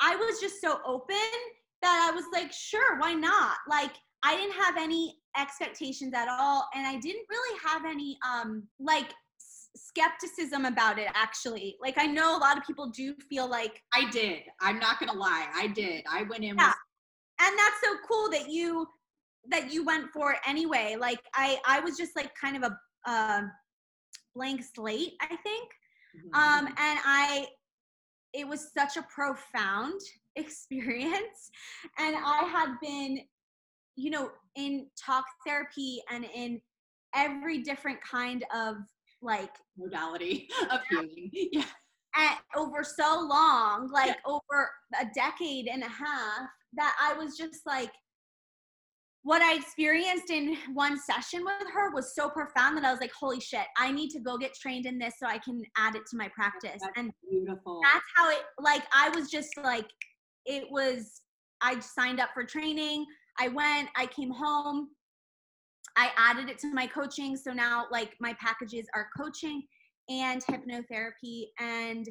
i 0.00 0.16
was 0.16 0.40
just 0.40 0.60
so 0.60 0.80
open 0.86 1.16
that 1.82 2.08
i 2.10 2.14
was 2.14 2.24
like 2.32 2.52
sure 2.52 2.98
why 2.98 3.14
not? 3.14 3.56
Like 3.68 3.92
I 4.24 4.36
didn't 4.36 4.54
have 4.54 4.76
any 4.78 5.18
expectations 5.38 6.12
at 6.14 6.28
all 6.28 6.68
and 6.74 6.86
I 6.86 6.98
didn't 6.98 7.26
really 7.28 7.58
have 7.64 7.84
any 7.84 8.18
um 8.28 8.64
like 8.78 9.12
skepticism 9.76 10.64
about 10.64 10.98
it 10.98 11.08
actually. 11.14 11.76
Like 11.80 11.96
I 11.98 12.06
know 12.06 12.36
a 12.36 12.38
lot 12.38 12.56
of 12.56 12.64
people 12.64 12.90
do 12.90 13.14
feel 13.28 13.48
like 13.48 13.82
I 13.92 14.08
did. 14.10 14.40
I'm 14.60 14.78
not 14.78 14.98
to 15.00 15.12
lie. 15.12 15.48
I 15.54 15.66
did. 15.68 16.04
I 16.10 16.22
went 16.24 16.44
in 16.44 16.56
yeah. 16.56 16.68
With- 16.68 16.74
and 17.40 17.58
that's 17.58 17.80
so 17.82 17.96
cool 18.08 18.30
that 18.30 18.48
you 18.48 18.86
that 19.50 19.72
you 19.72 19.84
went 19.84 20.10
for 20.12 20.32
it 20.32 20.38
anyway. 20.46 20.96
Like 20.98 21.20
I 21.34 21.58
I 21.66 21.80
was 21.80 21.96
just 21.96 22.14
like 22.16 22.30
kind 22.40 22.56
of 22.56 22.70
a 22.70 22.78
uh, 23.10 23.42
blank 24.34 24.62
slate, 24.74 25.12
I 25.20 25.26
think. 25.26 25.68
Mm-hmm. 26.16 26.34
Um 26.34 26.66
and 26.66 26.98
I 27.04 27.46
it 28.32 28.46
was 28.46 28.72
such 28.76 28.96
a 28.96 29.02
profound 29.02 30.00
experience 30.36 31.50
and 31.98 32.16
I 32.16 32.44
had 32.52 32.74
been 32.82 33.20
you 33.96 34.10
know, 34.10 34.30
in 34.56 34.86
talk 35.02 35.24
therapy 35.46 36.02
and 36.10 36.24
in 36.34 36.60
every 37.14 37.62
different 37.62 37.98
kind 38.02 38.44
of 38.54 38.76
like 39.22 39.50
modality 39.78 40.48
of 40.70 40.80
healing. 40.90 41.30
Yeah. 41.32 41.64
At, 42.16 42.38
over 42.56 42.84
so 42.84 43.26
long, 43.28 43.90
like 43.92 44.06
yeah. 44.06 44.14
over 44.24 44.70
a 45.00 45.06
decade 45.14 45.66
and 45.66 45.82
a 45.82 45.88
half, 45.88 46.48
that 46.74 46.94
I 47.00 47.14
was 47.14 47.36
just 47.36 47.60
like, 47.66 47.90
what 49.24 49.40
I 49.40 49.56
experienced 49.56 50.30
in 50.30 50.56
one 50.74 50.98
session 51.00 51.44
with 51.44 51.68
her 51.72 51.92
was 51.94 52.14
so 52.14 52.28
profound 52.28 52.76
that 52.76 52.84
I 52.84 52.90
was 52.90 53.00
like, 53.00 53.12
holy 53.18 53.40
shit, 53.40 53.64
I 53.76 53.90
need 53.90 54.10
to 54.10 54.20
go 54.20 54.36
get 54.36 54.54
trained 54.54 54.84
in 54.84 54.98
this 54.98 55.14
so 55.18 55.26
I 55.26 55.38
can 55.38 55.62
add 55.78 55.96
it 55.96 56.02
to 56.10 56.16
my 56.16 56.28
practice. 56.28 56.82
That's 56.82 56.92
and 56.96 57.10
beautiful. 57.28 57.80
That's 57.82 58.04
how 58.14 58.30
it, 58.30 58.42
like, 58.60 58.82
I 58.94 59.08
was 59.08 59.30
just 59.30 59.48
like, 59.62 59.86
it 60.44 60.64
was, 60.70 61.22
I 61.62 61.80
signed 61.80 62.20
up 62.20 62.30
for 62.34 62.44
training. 62.44 63.06
I 63.38 63.48
went, 63.48 63.88
I 63.96 64.06
came 64.06 64.30
home, 64.30 64.88
I 65.96 66.10
added 66.16 66.48
it 66.48 66.58
to 66.60 66.72
my 66.72 66.86
coaching. 66.86 67.36
So 67.36 67.52
now, 67.52 67.86
like, 67.90 68.14
my 68.20 68.34
packages 68.40 68.86
are 68.94 69.08
coaching 69.16 69.62
and 70.08 70.42
hypnotherapy. 70.44 71.46
And 71.60 72.08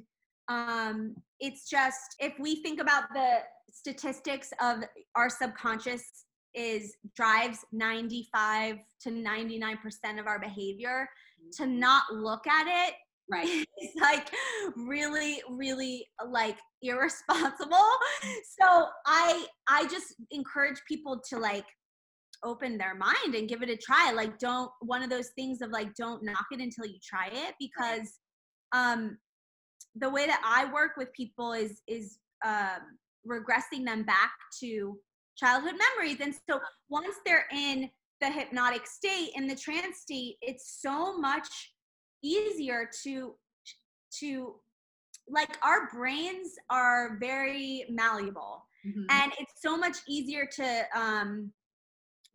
um, 0.47 1.15
it's 1.39 1.69
just, 1.69 2.15
if 2.19 2.33
we 2.39 2.57
think 2.57 2.79
about 2.79 3.05
the 3.13 3.39
statistics 3.71 4.51
of 4.61 4.83
our 5.15 5.29
subconscious, 5.29 6.25
is 6.53 6.95
drives 7.15 7.65
95 7.71 8.77
to 9.01 9.09
99% 9.09 10.19
of 10.19 10.27
our 10.27 10.39
behavior 10.39 11.09
to 11.57 11.65
not 11.65 12.03
look 12.13 12.45
at 12.47 12.67
it 12.67 12.93
right. 13.31 13.65
It's 13.77 13.95
like 14.01 14.29
really 14.75 15.41
really 15.49 16.07
like 16.27 16.57
irresponsible. 16.81 17.87
So 18.59 18.87
i 19.05 19.45
i 19.67 19.87
just 19.87 20.15
encourage 20.31 20.81
people 20.87 21.21
to 21.29 21.39
like 21.39 21.65
open 22.43 22.77
their 22.77 22.95
mind 22.95 23.35
and 23.35 23.47
give 23.47 23.61
it 23.61 23.69
a 23.69 23.77
try. 23.77 24.11
Like 24.11 24.37
don't 24.39 24.71
one 24.81 25.03
of 25.03 25.09
those 25.09 25.29
things 25.35 25.61
of 25.61 25.71
like 25.71 25.93
don't 25.95 26.23
knock 26.23 26.45
it 26.51 26.59
until 26.59 26.85
you 26.85 26.99
try 27.03 27.29
it 27.31 27.55
because 27.59 28.19
um 28.73 29.17
the 29.95 30.09
way 30.09 30.25
that 30.25 30.41
i 30.43 30.71
work 30.73 30.91
with 30.97 31.13
people 31.13 31.53
is 31.53 31.81
is 31.87 32.17
um 32.45 32.97
regressing 33.29 33.85
them 33.85 34.03
back 34.03 34.31
to 34.59 34.97
childhood 35.37 35.75
memories. 35.77 36.19
And 36.19 36.35
so 36.49 36.59
once 36.89 37.15
they're 37.25 37.47
in 37.51 37.89
the 38.23 38.31
hypnotic 38.31 38.87
state 38.87 39.31
in 39.35 39.47
the 39.47 39.55
trance 39.55 39.99
state 39.99 40.37
it's 40.41 40.79
so 40.81 41.17
much 41.17 41.47
easier 42.23 42.89
to 43.03 43.35
to 44.19 44.55
like 45.29 45.57
our 45.63 45.89
brains 45.93 46.53
are 46.69 47.17
very 47.19 47.85
malleable 47.89 48.65
mm-hmm. 48.85 49.03
and 49.09 49.31
it's 49.39 49.61
so 49.61 49.77
much 49.77 49.97
easier 50.07 50.45
to 50.45 50.83
um, 50.95 51.51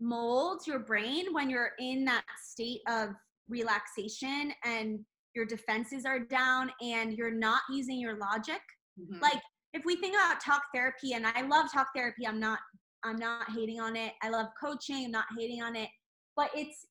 mold 0.00 0.62
your 0.66 0.78
brain 0.78 1.26
when 1.32 1.50
you're 1.50 1.72
in 1.78 2.04
that 2.04 2.24
state 2.42 2.80
of 2.88 3.10
relaxation 3.48 4.52
and 4.64 5.00
your 5.34 5.44
defenses 5.44 6.04
are 6.04 6.20
down 6.20 6.70
and 6.80 7.14
you're 7.14 7.34
not 7.34 7.60
using 7.70 7.98
your 7.98 8.18
logic 8.18 8.60
mm-hmm. 9.00 9.20
like 9.20 9.40
if 9.74 9.82
we 9.84 9.96
think 9.96 10.14
about 10.14 10.40
talk 10.40 10.62
therapy 10.74 11.12
and 11.12 11.26
i 11.26 11.42
love 11.42 11.66
talk 11.72 11.88
therapy 11.94 12.26
i'm 12.26 12.40
not 12.40 12.58
i'm 13.04 13.16
not 13.16 13.50
hating 13.54 13.80
on 13.80 13.96
it 13.96 14.12
i 14.22 14.28
love 14.28 14.46
coaching 14.60 15.04
i'm 15.04 15.10
not 15.10 15.26
hating 15.38 15.62
on 15.62 15.76
it 15.76 15.88
but 16.36 16.50
it's 16.54 16.86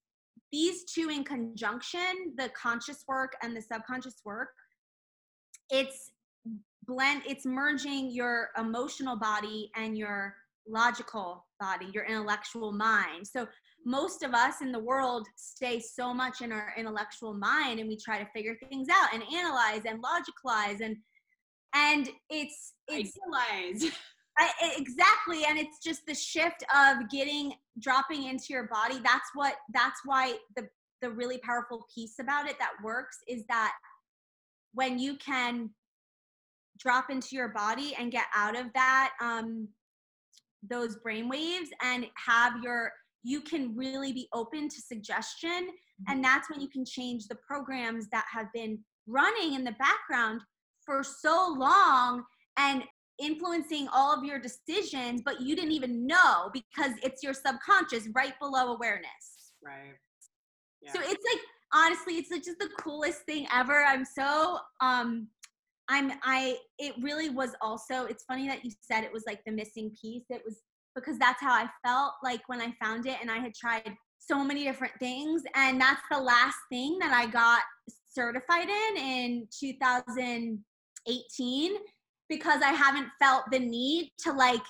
these 0.52 0.84
two 0.86 1.10
in 1.10 1.24
conjunction, 1.24 2.34
the 2.38 2.50
conscious 2.50 3.04
work 3.08 3.34
and 3.42 3.56
the 3.56 3.62
subconscious 3.62 4.16
work, 4.26 4.50
it's 5.70 6.12
blend, 6.86 7.24
it's 7.28 7.46
merging 7.46 8.12
your 8.12 8.50
emotional 8.58 9.18
body 9.18 9.70
and 9.76 9.98
your 9.98 10.36
logical 10.68 11.46
body, 11.60 11.88
your 11.94 12.06
intellectual 12.06 12.72
mind. 12.72 13.26
So 13.28 13.48
most 13.86 14.24
of 14.24 14.34
us 14.34 14.62
in 14.62 14.72
the 14.72 14.80
world 14.80 15.28
stay 15.36 15.80
so 15.80 16.14
much 16.14 16.42
in 16.42 16.52
our 16.52 16.74
intellectual 16.78 17.34
mind 17.34 17.80
and 17.80 17.88
we 17.88 17.98
try 17.98 18.20
to 18.20 18.28
figure 18.36 18.56
things 18.70 18.88
out 18.92 19.14
and 19.14 19.24
analyze 19.34 19.82
and 19.86 20.04
logicalize 20.04 20.82
and 20.82 20.98
and 21.74 22.10
it's 22.30 22.74
it's. 22.88 23.18
I, 24.40 24.76
exactly 24.78 25.46
and 25.46 25.58
it's 25.58 25.80
just 25.84 26.06
the 26.06 26.14
shift 26.14 26.64
of 26.76 27.10
getting 27.10 27.54
dropping 27.80 28.24
into 28.26 28.48
your 28.50 28.68
body 28.68 28.96
that's 29.04 29.30
what 29.34 29.56
that's 29.74 30.02
why 30.06 30.36
the 30.56 30.68
the 31.02 31.10
really 31.10 31.38
powerful 31.40 31.86
piece 31.94 32.16
about 32.20 32.50
it 32.50 32.58
that 32.60 32.72
works 32.84 33.18
is 33.28 33.44
that 33.48 33.74
when 34.74 34.98
you 34.98 35.16
can 35.18 35.70
drop 36.80 37.10
into 37.10 37.36
your 37.36 37.50
body 37.50 37.96
and 38.00 38.12
get 38.12 38.26
out 38.36 38.58
of 38.58 38.66
that 38.74 39.12
um 39.22 39.68
those 40.68 40.96
brain 40.98 41.30
waves 41.30 41.70
and 41.84 42.08
have 42.26 42.54
your 42.64 42.92
you 43.24 43.42
can 43.42 43.76
really 43.76 44.12
be 44.14 44.28
open 44.34 44.68
to 44.70 44.82
suggestion 44.82 45.70
Mm-hmm. 46.02 46.14
and 46.14 46.24
that's 46.24 46.50
when 46.50 46.62
you 46.62 46.68
can 46.68 46.86
change 46.86 47.28
the 47.28 47.36
programs 47.36 48.08
that 48.12 48.26
have 48.32 48.48
been 48.54 48.80
running 49.08 49.56
in 49.56 49.64
the 49.64 49.74
background 49.74 50.42
for 50.86 51.04
so 51.04 51.56
long 51.58 52.24
and 52.58 52.84
influencing 53.20 53.88
all 53.94 54.14
of 54.16 54.24
your 54.24 54.40
decisions 54.40 55.22
but 55.24 55.42
you 55.42 55.56
didn't 55.56 55.72
even 55.72 56.06
know 56.06 56.50
because 56.54 56.92
it's 57.04 57.24
your 57.24 57.34
subconscious 57.34 58.08
right 58.14 58.34
below 58.40 58.74
awareness 58.74 59.54
Right. 59.64 59.94
Yeah. 60.82 60.94
so 60.94 61.00
it's 61.02 61.24
like 61.32 61.42
honestly 61.74 62.16
it's 62.16 62.32
like 62.32 62.44
just 62.44 62.60
the 62.60 62.70
coolest 62.80 63.22
thing 63.24 63.48
ever 63.54 63.84
i'm 63.84 64.06
so 64.06 64.60
um 64.82 65.28
i'm 65.90 66.14
i 66.24 66.58
it 66.80 66.94
really 67.02 67.30
was 67.30 67.52
also 67.62 68.06
it's 68.06 68.24
funny 68.24 68.48
that 68.48 68.64
you 68.64 68.72
said 68.82 69.04
it 69.04 69.12
was 69.12 69.24
like 69.28 69.42
the 69.46 69.52
missing 69.52 69.92
piece 70.02 70.24
it 70.30 70.42
was 70.46 70.62
because 70.96 71.18
that's 71.18 71.42
how 71.42 71.52
i 71.52 71.68
felt 71.86 72.14
like 72.24 72.42
when 72.48 72.62
i 72.62 72.72
found 72.82 73.06
it 73.06 73.18
and 73.22 73.30
i 73.32 73.38
had 73.38 73.54
tried 73.54 73.96
so 74.20 74.44
many 74.44 74.64
different 74.64 74.94
things 75.00 75.44
and 75.56 75.80
that's 75.82 76.02
the 76.12 76.20
last 76.20 76.58
thing 76.72 76.98
that 77.00 77.12
i 77.14 77.26
got 77.26 77.62
certified 78.10 78.70
in 78.70 78.98
in 78.98 79.48
2018 79.60 81.76
because 82.30 82.62
i 82.62 82.72
haven't 82.72 83.08
felt 83.20 83.44
the 83.52 83.60
need 83.60 84.12
to 84.18 84.32
like 84.32 84.62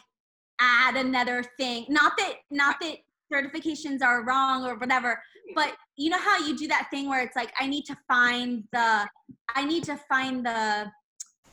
add 0.59 0.95
another 0.95 1.43
thing 1.57 1.85
not 1.89 2.13
that 2.17 2.35
not 2.51 2.77
that 2.81 2.97
certifications 3.31 4.01
are 4.01 4.23
wrong 4.25 4.65
or 4.65 4.75
whatever 4.75 5.21
but 5.53 5.73
you 5.97 6.09
know 6.09 6.19
how 6.19 6.37
you 6.39 6.57
do 6.57 6.67
that 6.67 6.87
thing 6.89 7.09
where 7.09 7.21
it's 7.21 7.35
like 7.35 7.51
i 7.59 7.67
need 7.67 7.83
to 7.83 7.95
find 8.07 8.63
the 8.71 9.07
i 9.55 9.65
need 9.65 9.83
to 9.83 9.97
find 10.09 10.45
the 10.45 10.85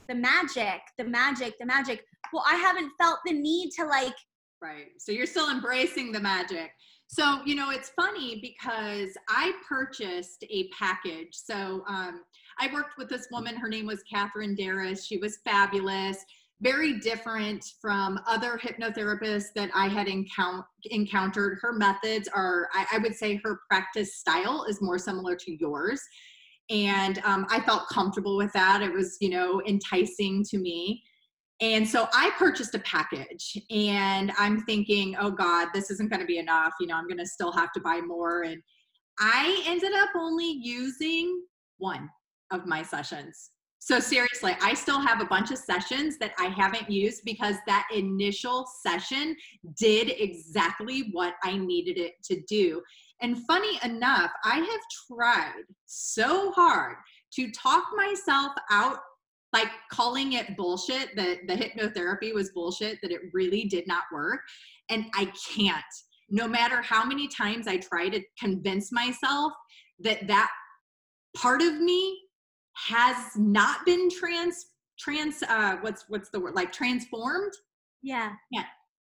the 0.07 0.15
magic 0.15 0.81
the 0.97 1.03
magic 1.03 1.53
the 1.59 1.65
magic 1.65 2.03
well 2.31 2.43
i 2.47 2.55
haven't 2.55 2.91
felt 2.99 3.19
the 3.25 3.33
need 3.33 3.71
to 3.71 3.85
like 3.85 4.15
Right. 4.61 4.87
So 4.97 5.11
you're 5.11 5.25
still 5.25 5.51
embracing 5.51 6.11
the 6.11 6.19
magic. 6.19 6.71
So, 7.07 7.41
you 7.45 7.55
know, 7.55 7.69
it's 7.69 7.89
funny 7.89 8.39
because 8.41 9.11
I 9.29 9.53
purchased 9.67 10.43
a 10.49 10.69
package. 10.69 11.29
So 11.33 11.83
um, 11.87 12.21
I 12.59 12.71
worked 12.73 12.97
with 12.97 13.09
this 13.09 13.27
woman. 13.31 13.55
Her 13.55 13.67
name 13.67 13.85
was 13.85 14.03
Catherine 14.03 14.55
Darris. 14.55 15.05
She 15.05 15.17
was 15.17 15.37
fabulous, 15.43 16.17
very 16.61 16.99
different 16.99 17.65
from 17.81 18.19
other 18.25 18.57
hypnotherapists 18.57 19.53
that 19.55 19.69
I 19.75 19.87
had 19.87 20.07
encount- 20.07 20.65
encountered. 20.85 21.59
Her 21.61 21.73
methods 21.73 22.27
are, 22.27 22.69
I, 22.73 22.85
I 22.93 22.97
would 22.99 23.15
say, 23.15 23.39
her 23.43 23.61
practice 23.69 24.15
style 24.15 24.65
is 24.69 24.81
more 24.81 24.97
similar 24.97 25.35
to 25.35 25.57
yours. 25.59 26.01
And 26.69 27.19
um, 27.25 27.45
I 27.49 27.59
felt 27.59 27.87
comfortable 27.89 28.37
with 28.37 28.51
that. 28.53 28.81
It 28.81 28.91
was, 28.91 29.17
you 29.19 29.29
know, 29.29 29.61
enticing 29.67 30.43
to 30.45 30.57
me. 30.57 31.03
And 31.61 31.87
so 31.87 32.07
I 32.13 32.31
purchased 32.37 32.75
a 32.75 32.79
package 32.79 33.57
and 33.69 34.31
I'm 34.37 34.61
thinking, 34.63 35.15
oh 35.19 35.31
God, 35.31 35.69
this 35.73 35.89
isn't 35.89 36.09
going 36.09 36.19
to 36.19 36.25
be 36.25 36.37
enough. 36.37 36.73
You 36.79 36.87
know, 36.87 36.95
I'm 36.95 37.07
going 37.07 37.19
to 37.19 37.25
still 37.25 37.51
have 37.53 37.71
to 37.73 37.79
buy 37.79 38.01
more. 38.01 38.43
And 38.43 38.61
I 39.19 39.63
ended 39.65 39.93
up 39.93 40.09
only 40.17 40.59
using 40.61 41.43
one 41.77 42.09
of 42.51 42.65
my 42.65 42.83
sessions. 42.83 43.51
So 43.79 43.99
seriously, 43.99 44.55
I 44.61 44.73
still 44.73 44.99
have 44.99 45.21
a 45.21 45.25
bunch 45.25 45.51
of 45.51 45.59
sessions 45.59 46.17
that 46.17 46.33
I 46.39 46.45
haven't 46.45 46.89
used 46.89 47.21
because 47.23 47.55
that 47.67 47.87
initial 47.93 48.65
session 48.81 49.35
did 49.77 50.09
exactly 50.17 51.09
what 51.11 51.35
I 51.43 51.57
needed 51.57 51.99
it 51.99 52.13
to 52.23 52.41
do. 52.47 52.81
And 53.21 53.45
funny 53.45 53.79
enough, 53.83 54.31
I 54.43 54.55
have 54.55 54.81
tried 55.07 55.63
so 55.85 56.51
hard 56.51 56.95
to 57.33 57.51
talk 57.51 57.83
myself 57.95 58.53
out 58.71 58.99
like 59.53 59.69
calling 59.89 60.33
it 60.33 60.57
bullshit 60.57 61.15
that 61.15 61.47
the 61.47 61.53
hypnotherapy 61.53 62.33
was 62.33 62.51
bullshit 62.51 62.97
that 63.01 63.11
it 63.11 63.21
really 63.33 63.65
did 63.65 63.87
not 63.87 64.03
work 64.11 64.41
and 64.89 65.05
i 65.15 65.31
can't 65.55 65.83
no 66.29 66.47
matter 66.47 66.81
how 66.81 67.05
many 67.05 67.27
times 67.27 67.67
i 67.67 67.77
try 67.77 68.09
to 68.09 68.21
convince 68.37 68.91
myself 68.91 69.53
that 69.99 70.27
that 70.27 70.49
part 71.37 71.61
of 71.61 71.79
me 71.79 72.19
has 72.75 73.17
not 73.35 73.85
been 73.85 74.09
trans 74.09 74.67
trans 74.99 75.43
uh 75.49 75.77
what's 75.81 76.05
what's 76.07 76.29
the 76.29 76.39
word 76.39 76.55
like 76.55 76.71
transformed? 76.71 77.53
Yeah. 78.01 78.31
Yeah. 78.51 78.63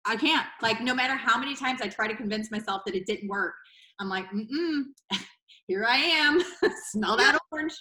I 0.06 0.16
can't. 0.16 0.46
Like 0.62 0.80
no 0.80 0.94
matter 0.94 1.14
how 1.14 1.38
many 1.38 1.54
times 1.54 1.80
i 1.82 1.88
try 1.88 2.06
to 2.08 2.14
convince 2.16 2.50
myself 2.50 2.82
that 2.86 2.94
it 2.94 3.06
didn't 3.06 3.28
work 3.28 3.54
i'm 4.00 4.08
like 4.08 4.26
mm 4.30 4.82
here 5.66 5.84
i 5.88 5.96
am. 5.96 6.40
Smell 6.92 7.16
that 7.16 7.38
orange. 7.52 7.74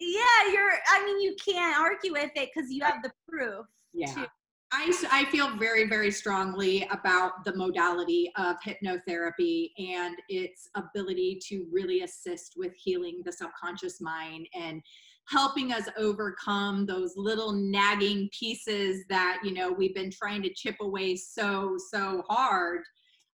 Yeah 0.00 0.52
you're 0.52 0.70
i 0.88 1.04
mean 1.04 1.20
you 1.20 1.34
can't 1.44 1.78
argue 1.78 2.12
with 2.12 2.30
it 2.36 2.50
because 2.54 2.70
you 2.70 2.82
have 2.84 3.02
the 3.02 3.10
proof 3.28 3.66
Yeah. 3.92 4.12
too. 4.14 4.26
I, 4.72 4.92
I 5.12 5.24
feel 5.26 5.56
very, 5.56 5.88
very 5.88 6.10
strongly 6.10 6.84
about 6.90 7.44
the 7.44 7.54
modality 7.54 8.32
of 8.36 8.56
hypnotherapy 8.66 9.70
and 9.78 10.16
its 10.28 10.68
ability 10.74 11.38
to 11.48 11.64
really 11.70 12.02
assist 12.02 12.54
with 12.56 12.72
healing 12.74 13.22
the 13.24 13.30
subconscious 13.30 14.00
mind 14.00 14.48
and 14.52 14.82
helping 15.28 15.72
us 15.72 15.88
overcome 15.96 16.86
those 16.86 17.14
little 17.16 17.52
nagging 17.52 18.28
pieces 18.38 19.04
that, 19.08 19.38
you 19.42 19.52
know, 19.52 19.72
we've 19.72 19.94
been 19.94 20.10
trying 20.10 20.42
to 20.42 20.52
chip 20.54 20.76
away 20.80 21.16
so, 21.16 21.76
so 21.92 22.22
hard. 22.28 22.82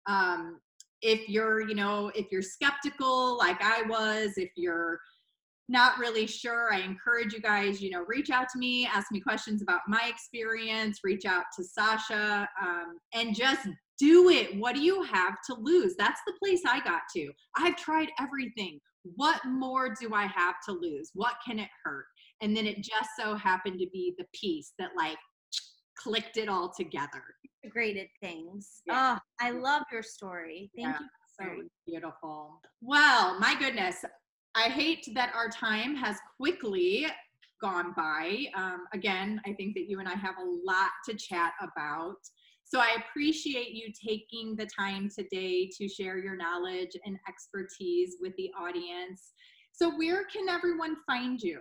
Um, 0.07 0.61
if 1.01 1.29
you're, 1.29 1.67
you 1.69 1.75
know, 1.75 2.11
if 2.15 2.27
you're 2.31 2.43
skeptical 2.43 3.39
like 3.39 3.63
I 3.63 3.83
was, 3.83 4.35
if 4.37 4.51
you're, 4.57 4.99
not 5.69 5.99
really 5.99 6.27
sure, 6.27 6.73
I 6.73 6.81
encourage 6.81 7.35
you 7.35 7.41
guys, 7.41 7.83
you 7.83 7.91
know, 7.91 8.05
reach 8.07 8.31
out 8.31 8.47
to 8.53 8.59
me, 8.59 8.87
ask 8.87 9.13
me 9.13 9.21
questions 9.21 9.61
about 9.63 9.81
my 9.87 10.03
experience, 10.09 11.01
reach 11.05 11.27
out 11.27 11.45
to 11.57 11.65
Sasha, 11.65 12.49
um, 12.61 12.99
and 13.13 13.35
just 13.35 13.69
do 13.99 14.31
it. 14.31 14.57
What 14.57 14.75
do 14.75 14.81
you 14.81 15.03
have 15.03 15.37
to 15.49 15.55
lose? 15.55 15.95
That's 15.99 16.21
the 16.27 16.33
place 16.43 16.63
I 16.67 16.81
got 16.81 17.03
to. 17.17 17.31
I've 17.57 17.77
tried 17.77 18.09
everything. 18.19 18.81
What 19.17 19.45
more 19.45 19.95
do 20.01 20.15
I 20.15 20.27
have 20.27 20.57
to 20.67 20.73
lose? 20.73 21.11
What 21.15 21.35
can 21.47 21.59
it 21.59 21.69
hurt? 21.85 22.07
And 22.41 22.57
then 22.57 22.67
it 22.67 22.77
just 22.77 23.11
so 23.19 23.35
happened 23.35 23.79
to 23.81 23.87
be 23.93 24.15
the 24.19 24.25
piece 24.35 24.73
that 24.79 24.91
like 24.97 25.19
clicked 25.97 26.37
it 26.37 26.49
all 26.49 26.73
together. 26.77 27.23
integrated 27.65 28.07
things 28.23 28.83
Yeah. 28.87 29.19
oh 29.19 29.23
i 29.41 29.51
love 29.51 29.83
your 29.91 30.03
story 30.03 30.71
thank 30.77 30.95
Yeah. 30.95 30.99
you 31.01 31.07
So 31.41 31.63
beautiful. 31.87 32.61
Well, 32.81 33.39
my 33.41 33.55
goodness. 33.59 34.05
I 34.55 34.65
hate 34.69 35.09
that 35.15 35.33
our 35.35 35.49
time 35.49 35.95
has 35.97 36.17
quickly 36.37 37.07
gone 37.61 37.93
by. 37.97 38.47
Um, 38.57 38.85
again, 38.93 39.41
I 39.47 39.53
think 39.55 39.75
that 39.77 39.89
you 39.89 40.01
and 40.01 40.09
I 40.09 40.15
have 40.17 40.35
a 40.39 40.49
lot 40.65 40.91
to 41.09 41.15
chat 41.15 41.53
about. 41.63 42.17
So 42.69 42.81
I 42.81 42.97
appreciate 42.99 43.71
you 43.71 43.91
taking 43.93 44.55
the 44.55 44.67
time 44.67 45.09
today 45.09 45.71
to 45.79 45.89
share 45.89 46.19
your 46.19 46.37
knowledge 46.37 46.91
and 47.07 47.17
expertise 47.27 48.17
with 48.21 48.35
the 48.37 48.51
audience. 48.61 49.33
So, 49.73 49.97
where 49.97 50.27
can 50.27 50.51
everyone 50.51 50.97
find 51.07 51.41
you? 51.41 51.61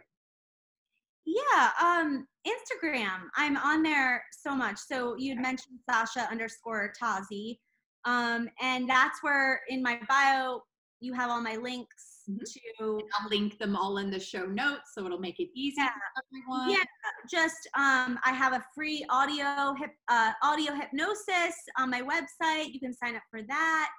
Yeah, 1.26 1.70
um, 1.82 2.28
Instagram. 2.46 3.20
I'm 3.36 3.58
on 3.58 3.84
there 3.84 4.24
so 4.32 4.56
much. 4.56 4.78
So 4.78 5.16
you'd 5.18 5.40
mentioned 5.40 5.80
Sasha 5.90 6.28
underscore 6.32 6.94
Tazi. 7.02 7.60
Um, 8.06 8.50
and 8.62 8.90
that's 8.90 9.22
where 9.22 9.62
in 9.68 9.84
my 9.84 10.00
bio 10.08 10.62
you 11.02 11.14
have 11.14 11.30
all 11.30 11.42
my 11.42 11.58
links 11.58 12.17
Mhm. 12.30 12.40
to 12.80 13.02
I'll 13.20 13.30
link 13.30 13.58
them 13.58 13.76
all 13.76 13.98
in 14.00 14.10
the 14.12 14.20
show 14.20 14.46
notes 14.46 14.94
so 14.94 15.06
it'll 15.06 15.20
make 15.20 15.40
it 15.40 15.50
easy 15.56 15.76
Yeah. 15.82 15.90
for 15.94 16.24
everyone. 16.24 16.70
Yeah. 16.72 16.84
just 17.30 17.68
um 17.76 18.20
I 18.24 18.32
have 18.34 18.54
a 18.54 18.64
free 18.76 19.06
audio 19.10 19.74
hip 19.80 19.92
uh 20.10 20.34
audio 20.44 20.74
hypnosis 20.74 21.56
on 21.78 21.90
my 21.90 22.02
website. 22.02 22.74
You 22.74 22.80
can 22.80 22.94
sign 22.94 23.16
up 23.16 23.24
for 23.32 23.42
that. 23.44 23.90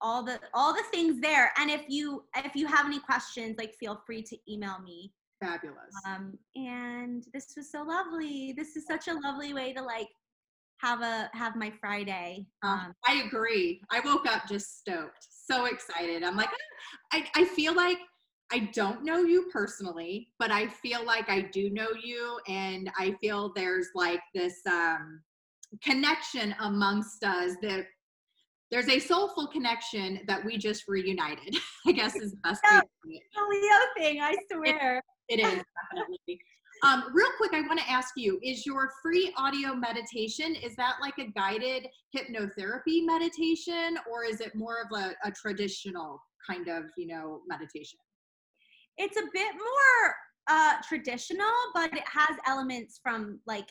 All 0.00 0.22
the 0.22 0.38
all 0.54 0.72
the 0.72 0.84
things 0.92 1.20
there. 1.20 1.52
And 1.58 1.70
if 1.70 1.84
you 1.88 2.24
if 2.36 2.54
you 2.54 2.66
have 2.68 2.86
any 2.86 3.00
questions, 3.00 3.56
like 3.58 3.74
feel 3.74 4.00
free 4.06 4.22
to 4.22 4.36
email 4.52 4.78
me. 4.80 5.12
Fabulous. 5.40 5.94
um 6.06 6.36
and 6.56 7.24
this 7.32 7.54
was 7.56 7.70
so 7.70 7.82
lovely 7.84 8.52
this 8.56 8.74
is 8.76 8.84
such 8.86 9.06
a 9.06 9.14
lovely 9.14 9.54
way 9.54 9.72
to 9.72 9.80
like 9.80 10.08
have 10.80 11.00
a 11.02 11.30
have 11.34 11.56
my 11.56 11.70
friday 11.80 12.46
Um, 12.62 12.70
um 12.70 12.94
I 13.06 13.22
agree. 13.26 13.80
I 13.90 14.00
woke 14.00 14.26
up 14.26 14.48
just 14.48 14.78
stoked, 14.80 15.26
so 15.30 15.66
excited. 15.66 16.22
I'm 16.22 16.36
like, 16.36 16.50
"Ah." 16.50 16.98
I, 17.12 17.26
I 17.42 17.44
feel 17.44 17.74
like 17.74 17.98
I 18.52 18.70
don't 18.72 19.04
know 19.04 19.20
you 19.20 19.48
personally, 19.52 20.28
but 20.38 20.50
I 20.50 20.66
feel 20.68 21.04
like 21.04 21.28
I 21.28 21.42
do 21.42 21.70
know 21.70 21.88
you, 22.02 22.38
and 22.48 22.90
I 22.98 23.12
feel 23.20 23.52
there's 23.54 23.88
like 23.94 24.20
this 24.34 24.56
um, 24.66 25.22
connection 25.82 26.54
amongst 26.60 27.24
us 27.24 27.52
that 27.62 27.86
there's 28.70 28.88
a 28.88 28.98
soulful 28.98 29.46
connection 29.46 30.20
that 30.26 30.44
we 30.44 30.58
just 30.58 30.84
reunited. 30.88 31.56
I 31.86 31.92
guess 31.92 32.16
is 32.16 32.32
the 32.32 32.38
best 32.44 32.62
way 32.70 32.80
to 32.80 32.86
put 33.02 33.12
it. 33.14 33.22
a 33.36 33.42
leo 33.48 33.78
thing 33.96 34.20
i 34.20 34.34
swear 34.52 35.02
It 35.28 35.40
is 35.40 35.62
definitely. 35.92 36.40
Um, 36.84 37.04
real 37.12 37.28
quick, 37.36 37.52
I 37.54 37.60
want 37.62 37.80
to 37.80 37.90
ask 37.90 38.14
you: 38.16 38.38
Is 38.42 38.64
your 38.66 38.90
free 39.02 39.32
audio 39.36 39.74
meditation 39.74 40.54
is 40.54 40.76
that 40.76 40.96
like 41.00 41.18
a 41.18 41.30
guided 41.32 41.86
hypnotherapy 42.16 43.04
meditation, 43.04 43.98
or 44.10 44.24
is 44.24 44.40
it 44.40 44.54
more 44.54 44.76
of 44.82 44.98
a, 44.98 45.14
a 45.28 45.32
traditional 45.32 46.20
kind 46.48 46.68
of 46.68 46.84
you 46.96 47.06
know 47.06 47.40
meditation? 47.48 47.98
it's 49.00 49.16
a 49.16 49.22
bit 49.32 49.54
more 49.54 50.14
uh 50.50 50.74
traditional 50.86 51.46
but 51.72 51.92
it 51.92 52.02
has 52.04 52.36
elements 52.46 52.98
from 53.02 53.38
like 53.46 53.68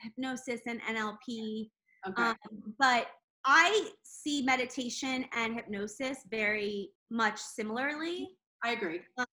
hypnosis 0.00 0.62
and 0.66 0.80
nlp 0.82 1.68
Okay. 2.08 2.22
um, 2.22 2.36
but 2.78 3.08
I 3.44 3.90
see 4.02 4.42
meditation 4.42 5.24
and 5.34 5.54
hypnosis 5.54 6.18
very 6.30 6.90
much 7.10 7.38
similarly. 7.38 8.28
I 8.64 8.72
agree. 8.72 9.00
Um, 9.18 9.26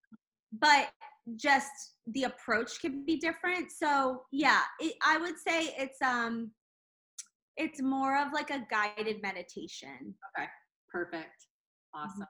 but 0.60 0.90
just 1.36 1.70
the 2.08 2.24
approach 2.24 2.80
can 2.82 3.04
be 3.06 3.18
different. 3.18 3.72
So 3.72 4.24
yeah, 4.32 4.62
it, 4.80 4.94
I 5.06 5.18
would 5.18 5.38
say 5.38 5.76
it's 5.78 6.02
um 6.02 6.52
it's 7.58 7.82
more 7.82 8.18
of 8.18 8.32
like 8.34 8.50
a 8.52 8.66
guided 8.70 9.22
meditation. 9.22 10.16
Okay. 10.38 10.48
Perfect. 10.92 11.48
Awesome. 11.94 12.26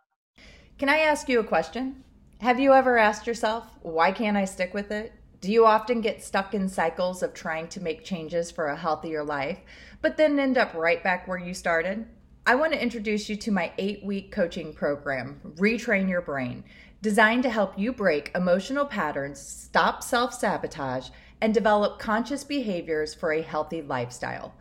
Can 0.78 0.90
I 0.90 1.00
ask 1.00 1.28
you 1.28 1.40
a 1.40 1.44
question? 1.44 2.04
Have 2.42 2.60
you 2.60 2.72
ever 2.74 2.98
asked 2.98 3.28
yourself, 3.28 3.66
why 3.82 4.12
can't 4.12 4.38
I 4.38 4.46
stick 4.46 4.74
with 4.74 4.92
it? 4.92 5.12
Do 5.42 5.52
you 5.52 5.66
often 5.66 6.02
get 6.02 6.24
stuck 6.24 6.54
in 6.54 6.70
cycles 6.70 7.22
of 7.22 7.34
trying 7.34 7.68
to 7.70 7.82
make 7.82 8.04
changes 8.04 8.50
for 8.52 8.68
a 8.68 8.78
healthier 8.78 9.24
life, 9.24 9.60
but 10.02 10.18
then 10.18 10.40
end 10.40 10.58
up 10.58 10.74
right 10.74 11.04
back 11.04 11.28
where 11.28 11.38
you 11.38 11.54
started? 11.54 12.08
I 12.46 12.56
want 12.56 12.74
to 12.74 12.82
introduce 12.82 13.28
you 13.28 13.36
to 13.36 13.52
my 13.52 13.72
eight 13.78 14.04
week 14.04 14.32
coaching 14.32 14.74
program, 14.74 15.42
Retrain 15.58 16.10
Your 16.10 16.22
Brain, 16.22 16.64
designed 17.02 17.44
to 17.44 17.50
help 17.50 17.78
you 17.78 17.94
break 17.94 18.32
emotional 18.34 18.86
patterns, 18.86 19.40
stop 19.40 20.04
self 20.04 20.34
sabotage, 20.34 21.10
and 21.42 21.54
develop 21.54 22.00
conscious 22.00 22.44
behaviors 22.44 23.14
for 23.14 23.32
a 23.32 23.42
healthy 23.42 23.82
lifestyle. 23.82 24.54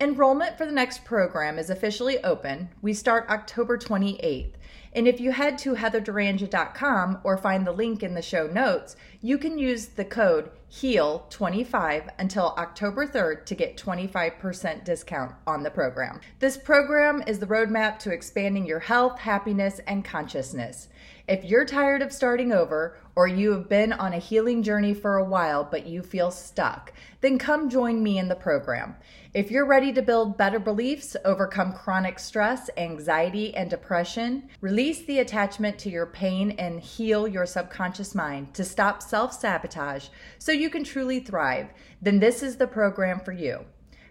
Enrollment 0.00 0.56
for 0.56 0.64
the 0.64 0.72
next 0.72 1.04
program 1.04 1.58
is 1.58 1.70
officially 1.70 2.22
open. 2.22 2.68
We 2.80 2.94
start 2.94 3.28
October 3.28 3.76
28th. 3.76 4.52
And 4.92 5.08
if 5.08 5.20
you 5.20 5.32
head 5.32 5.58
to 5.58 5.74
heatherdurangia.com 5.74 7.20
or 7.24 7.36
find 7.36 7.66
the 7.66 7.72
link 7.72 8.02
in 8.02 8.14
the 8.14 8.22
show 8.22 8.46
notes, 8.46 8.96
you 9.20 9.38
can 9.38 9.58
use 9.58 9.86
the 9.86 10.04
code 10.04 10.50
HEAL25 10.70 12.10
until 12.18 12.54
October 12.58 13.06
3rd 13.06 13.44
to 13.46 13.54
get 13.54 13.76
25% 13.76 14.84
discount 14.84 15.34
on 15.46 15.62
the 15.62 15.70
program. 15.70 16.20
This 16.38 16.56
program 16.56 17.22
is 17.26 17.38
the 17.38 17.46
roadmap 17.46 17.98
to 18.00 18.12
expanding 18.12 18.66
your 18.66 18.80
health, 18.80 19.18
happiness, 19.18 19.80
and 19.86 20.04
consciousness. 20.04 20.88
If 21.28 21.44
you're 21.44 21.66
tired 21.66 22.00
of 22.00 22.10
starting 22.10 22.52
over 22.52 22.96
or 23.14 23.28
you 23.28 23.52
have 23.52 23.68
been 23.68 23.92
on 23.92 24.14
a 24.14 24.18
healing 24.18 24.62
journey 24.62 24.94
for 24.94 25.18
a 25.18 25.24
while 25.24 25.62
but 25.62 25.86
you 25.86 26.02
feel 26.02 26.30
stuck, 26.30 26.90
then 27.20 27.36
come 27.36 27.68
join 27.68 28.02
me 28.02 28.16
in 28.16 28.28
the 28.28 28.34
program. 28.34 28.96
If 29.34 29.50
you're 29.50 29.66
ready 29.66 29.92
to 29.92 30.00
build 30.00 30.38
better 30.38 30.58
beliefs, 30.58 31.18
overcome 31.26 31.74
chronic 31.74 32.18
stress, 32.18 32.70
anxiety, 32.78 33.54
and 33.54 33.68
depression, 33.68 34.48
release 34.62 35.04
the 35.04 35.18
attachment 35.18 35.78
to 35.80 35.90
your 35.90 36.06
pain, 36.06 36.52
and 36.52 36.80
heal 36.80 37.28
your 37.28 37.44
subconscious 37.44 38.14
mind 38.14 38.54
to 38.54 38.64
stop 38.64 39.02
self 39.02 39.34
sabotage 39.34 40.08
so 40.38 40.50
you 40.50 40.70
can 40.70 40.82
truly 40.82 41.20
thrive, 41.20 41.68
then 42.00 42.20
this 42.20 42.42
is 42.42 42.56
the 42.56 42.66
program 42.66 43.20
for 43.20 43.32
you. 43.32 43.66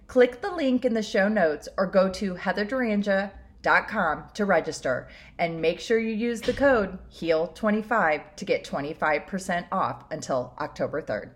Click 0.06 0.40
the 0.42 0.52
link 0.52 0.86
in 0.86 0.94
the 0.94 1.02
show 1.02 1.28
notes 1.28 1.68
or 1.80 1.88
go 1.88 2.10
to 2.10 2.36
heatherdurangia.com 2.36 3.32
to 3.64 4.46
register 4.46 5.08
and 5.40 5.62
make 5.62 5.80
sure 5.80 6.00
you 6.00 6.14
use 6.14 6.42
the 6.42 6.54
code 6.54 6.98
HEAL25 7.12 8.36
to 8.36 8.46
get 8.46 8.64
25% 8.64 9.66
off 9.72 10.04
until 10.12 10.54
October 10.60 11.02
3rd. 11.02 11.32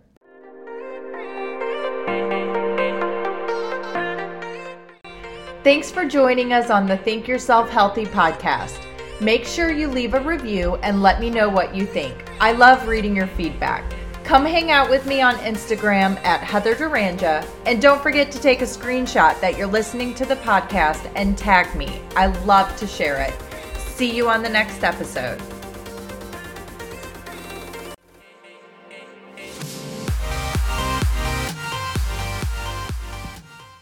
Thanks 5.64 5.92
for 5.92 6.06
joining 6.06 6.54
us 6.54 6.72
on 6.72 6.88
the 6.88 6.98
Think 6.98 7.28
Yourself 7.28 7.70
Healthy 7.70 8.06
podcast. 8.06 8.84
Make 9.22 9.46
sure 9.46 9.70
you 9.70 9.88
leave 9.88 10.16
a 10.16 10.20
review 10.20 10.78
and 10.78 11.04
let 11.04 11.20
me 11.20 11.30
know 11.30 11.48
what 11.48 11.76
you 11.76 11.86
think. 11.86 12.16
I 12.40 12.54
love 12.54 12.88
reading 12.88 13.16
your 13.16 13.28
feedback. 13.28 14.01
Come 14.32 14.46
hang 14.46 14.72
out 14.72 14.90
with 14.90 15.06
me 15.06 15.20
on 15.22 15.36
Instagram 15.40 16.16
at 16.24 16.40
Heather 16.40 16.74
Durangia, 16.74 17.46
and 17.66 17.82
don't 17.82 18.02
forget 18.02 18.32
to 18.32 18.40
take 18.40 18.62
a 18.62 18.64
screenshot 18.64 19.38
that 19.42 19.58
you're 19.58 19.68
listening 19.68 20.16
to 20.16 20.26
the 20.26 20.38
podcast 20.38 21.12
and 21.18 21.38
tag 21.38 21.76
me. 21.76 22.02
I 22.16 22.28
love 22.46 22.74
to 22.78 22.88
share 22.88 23.20
it. 23.20 23.34
See 23.78 24.10
you 24.10 24.30
on 24.30 24.42
the 24.42 24.48
next 24.48 24.86
episode. 24.86 25.42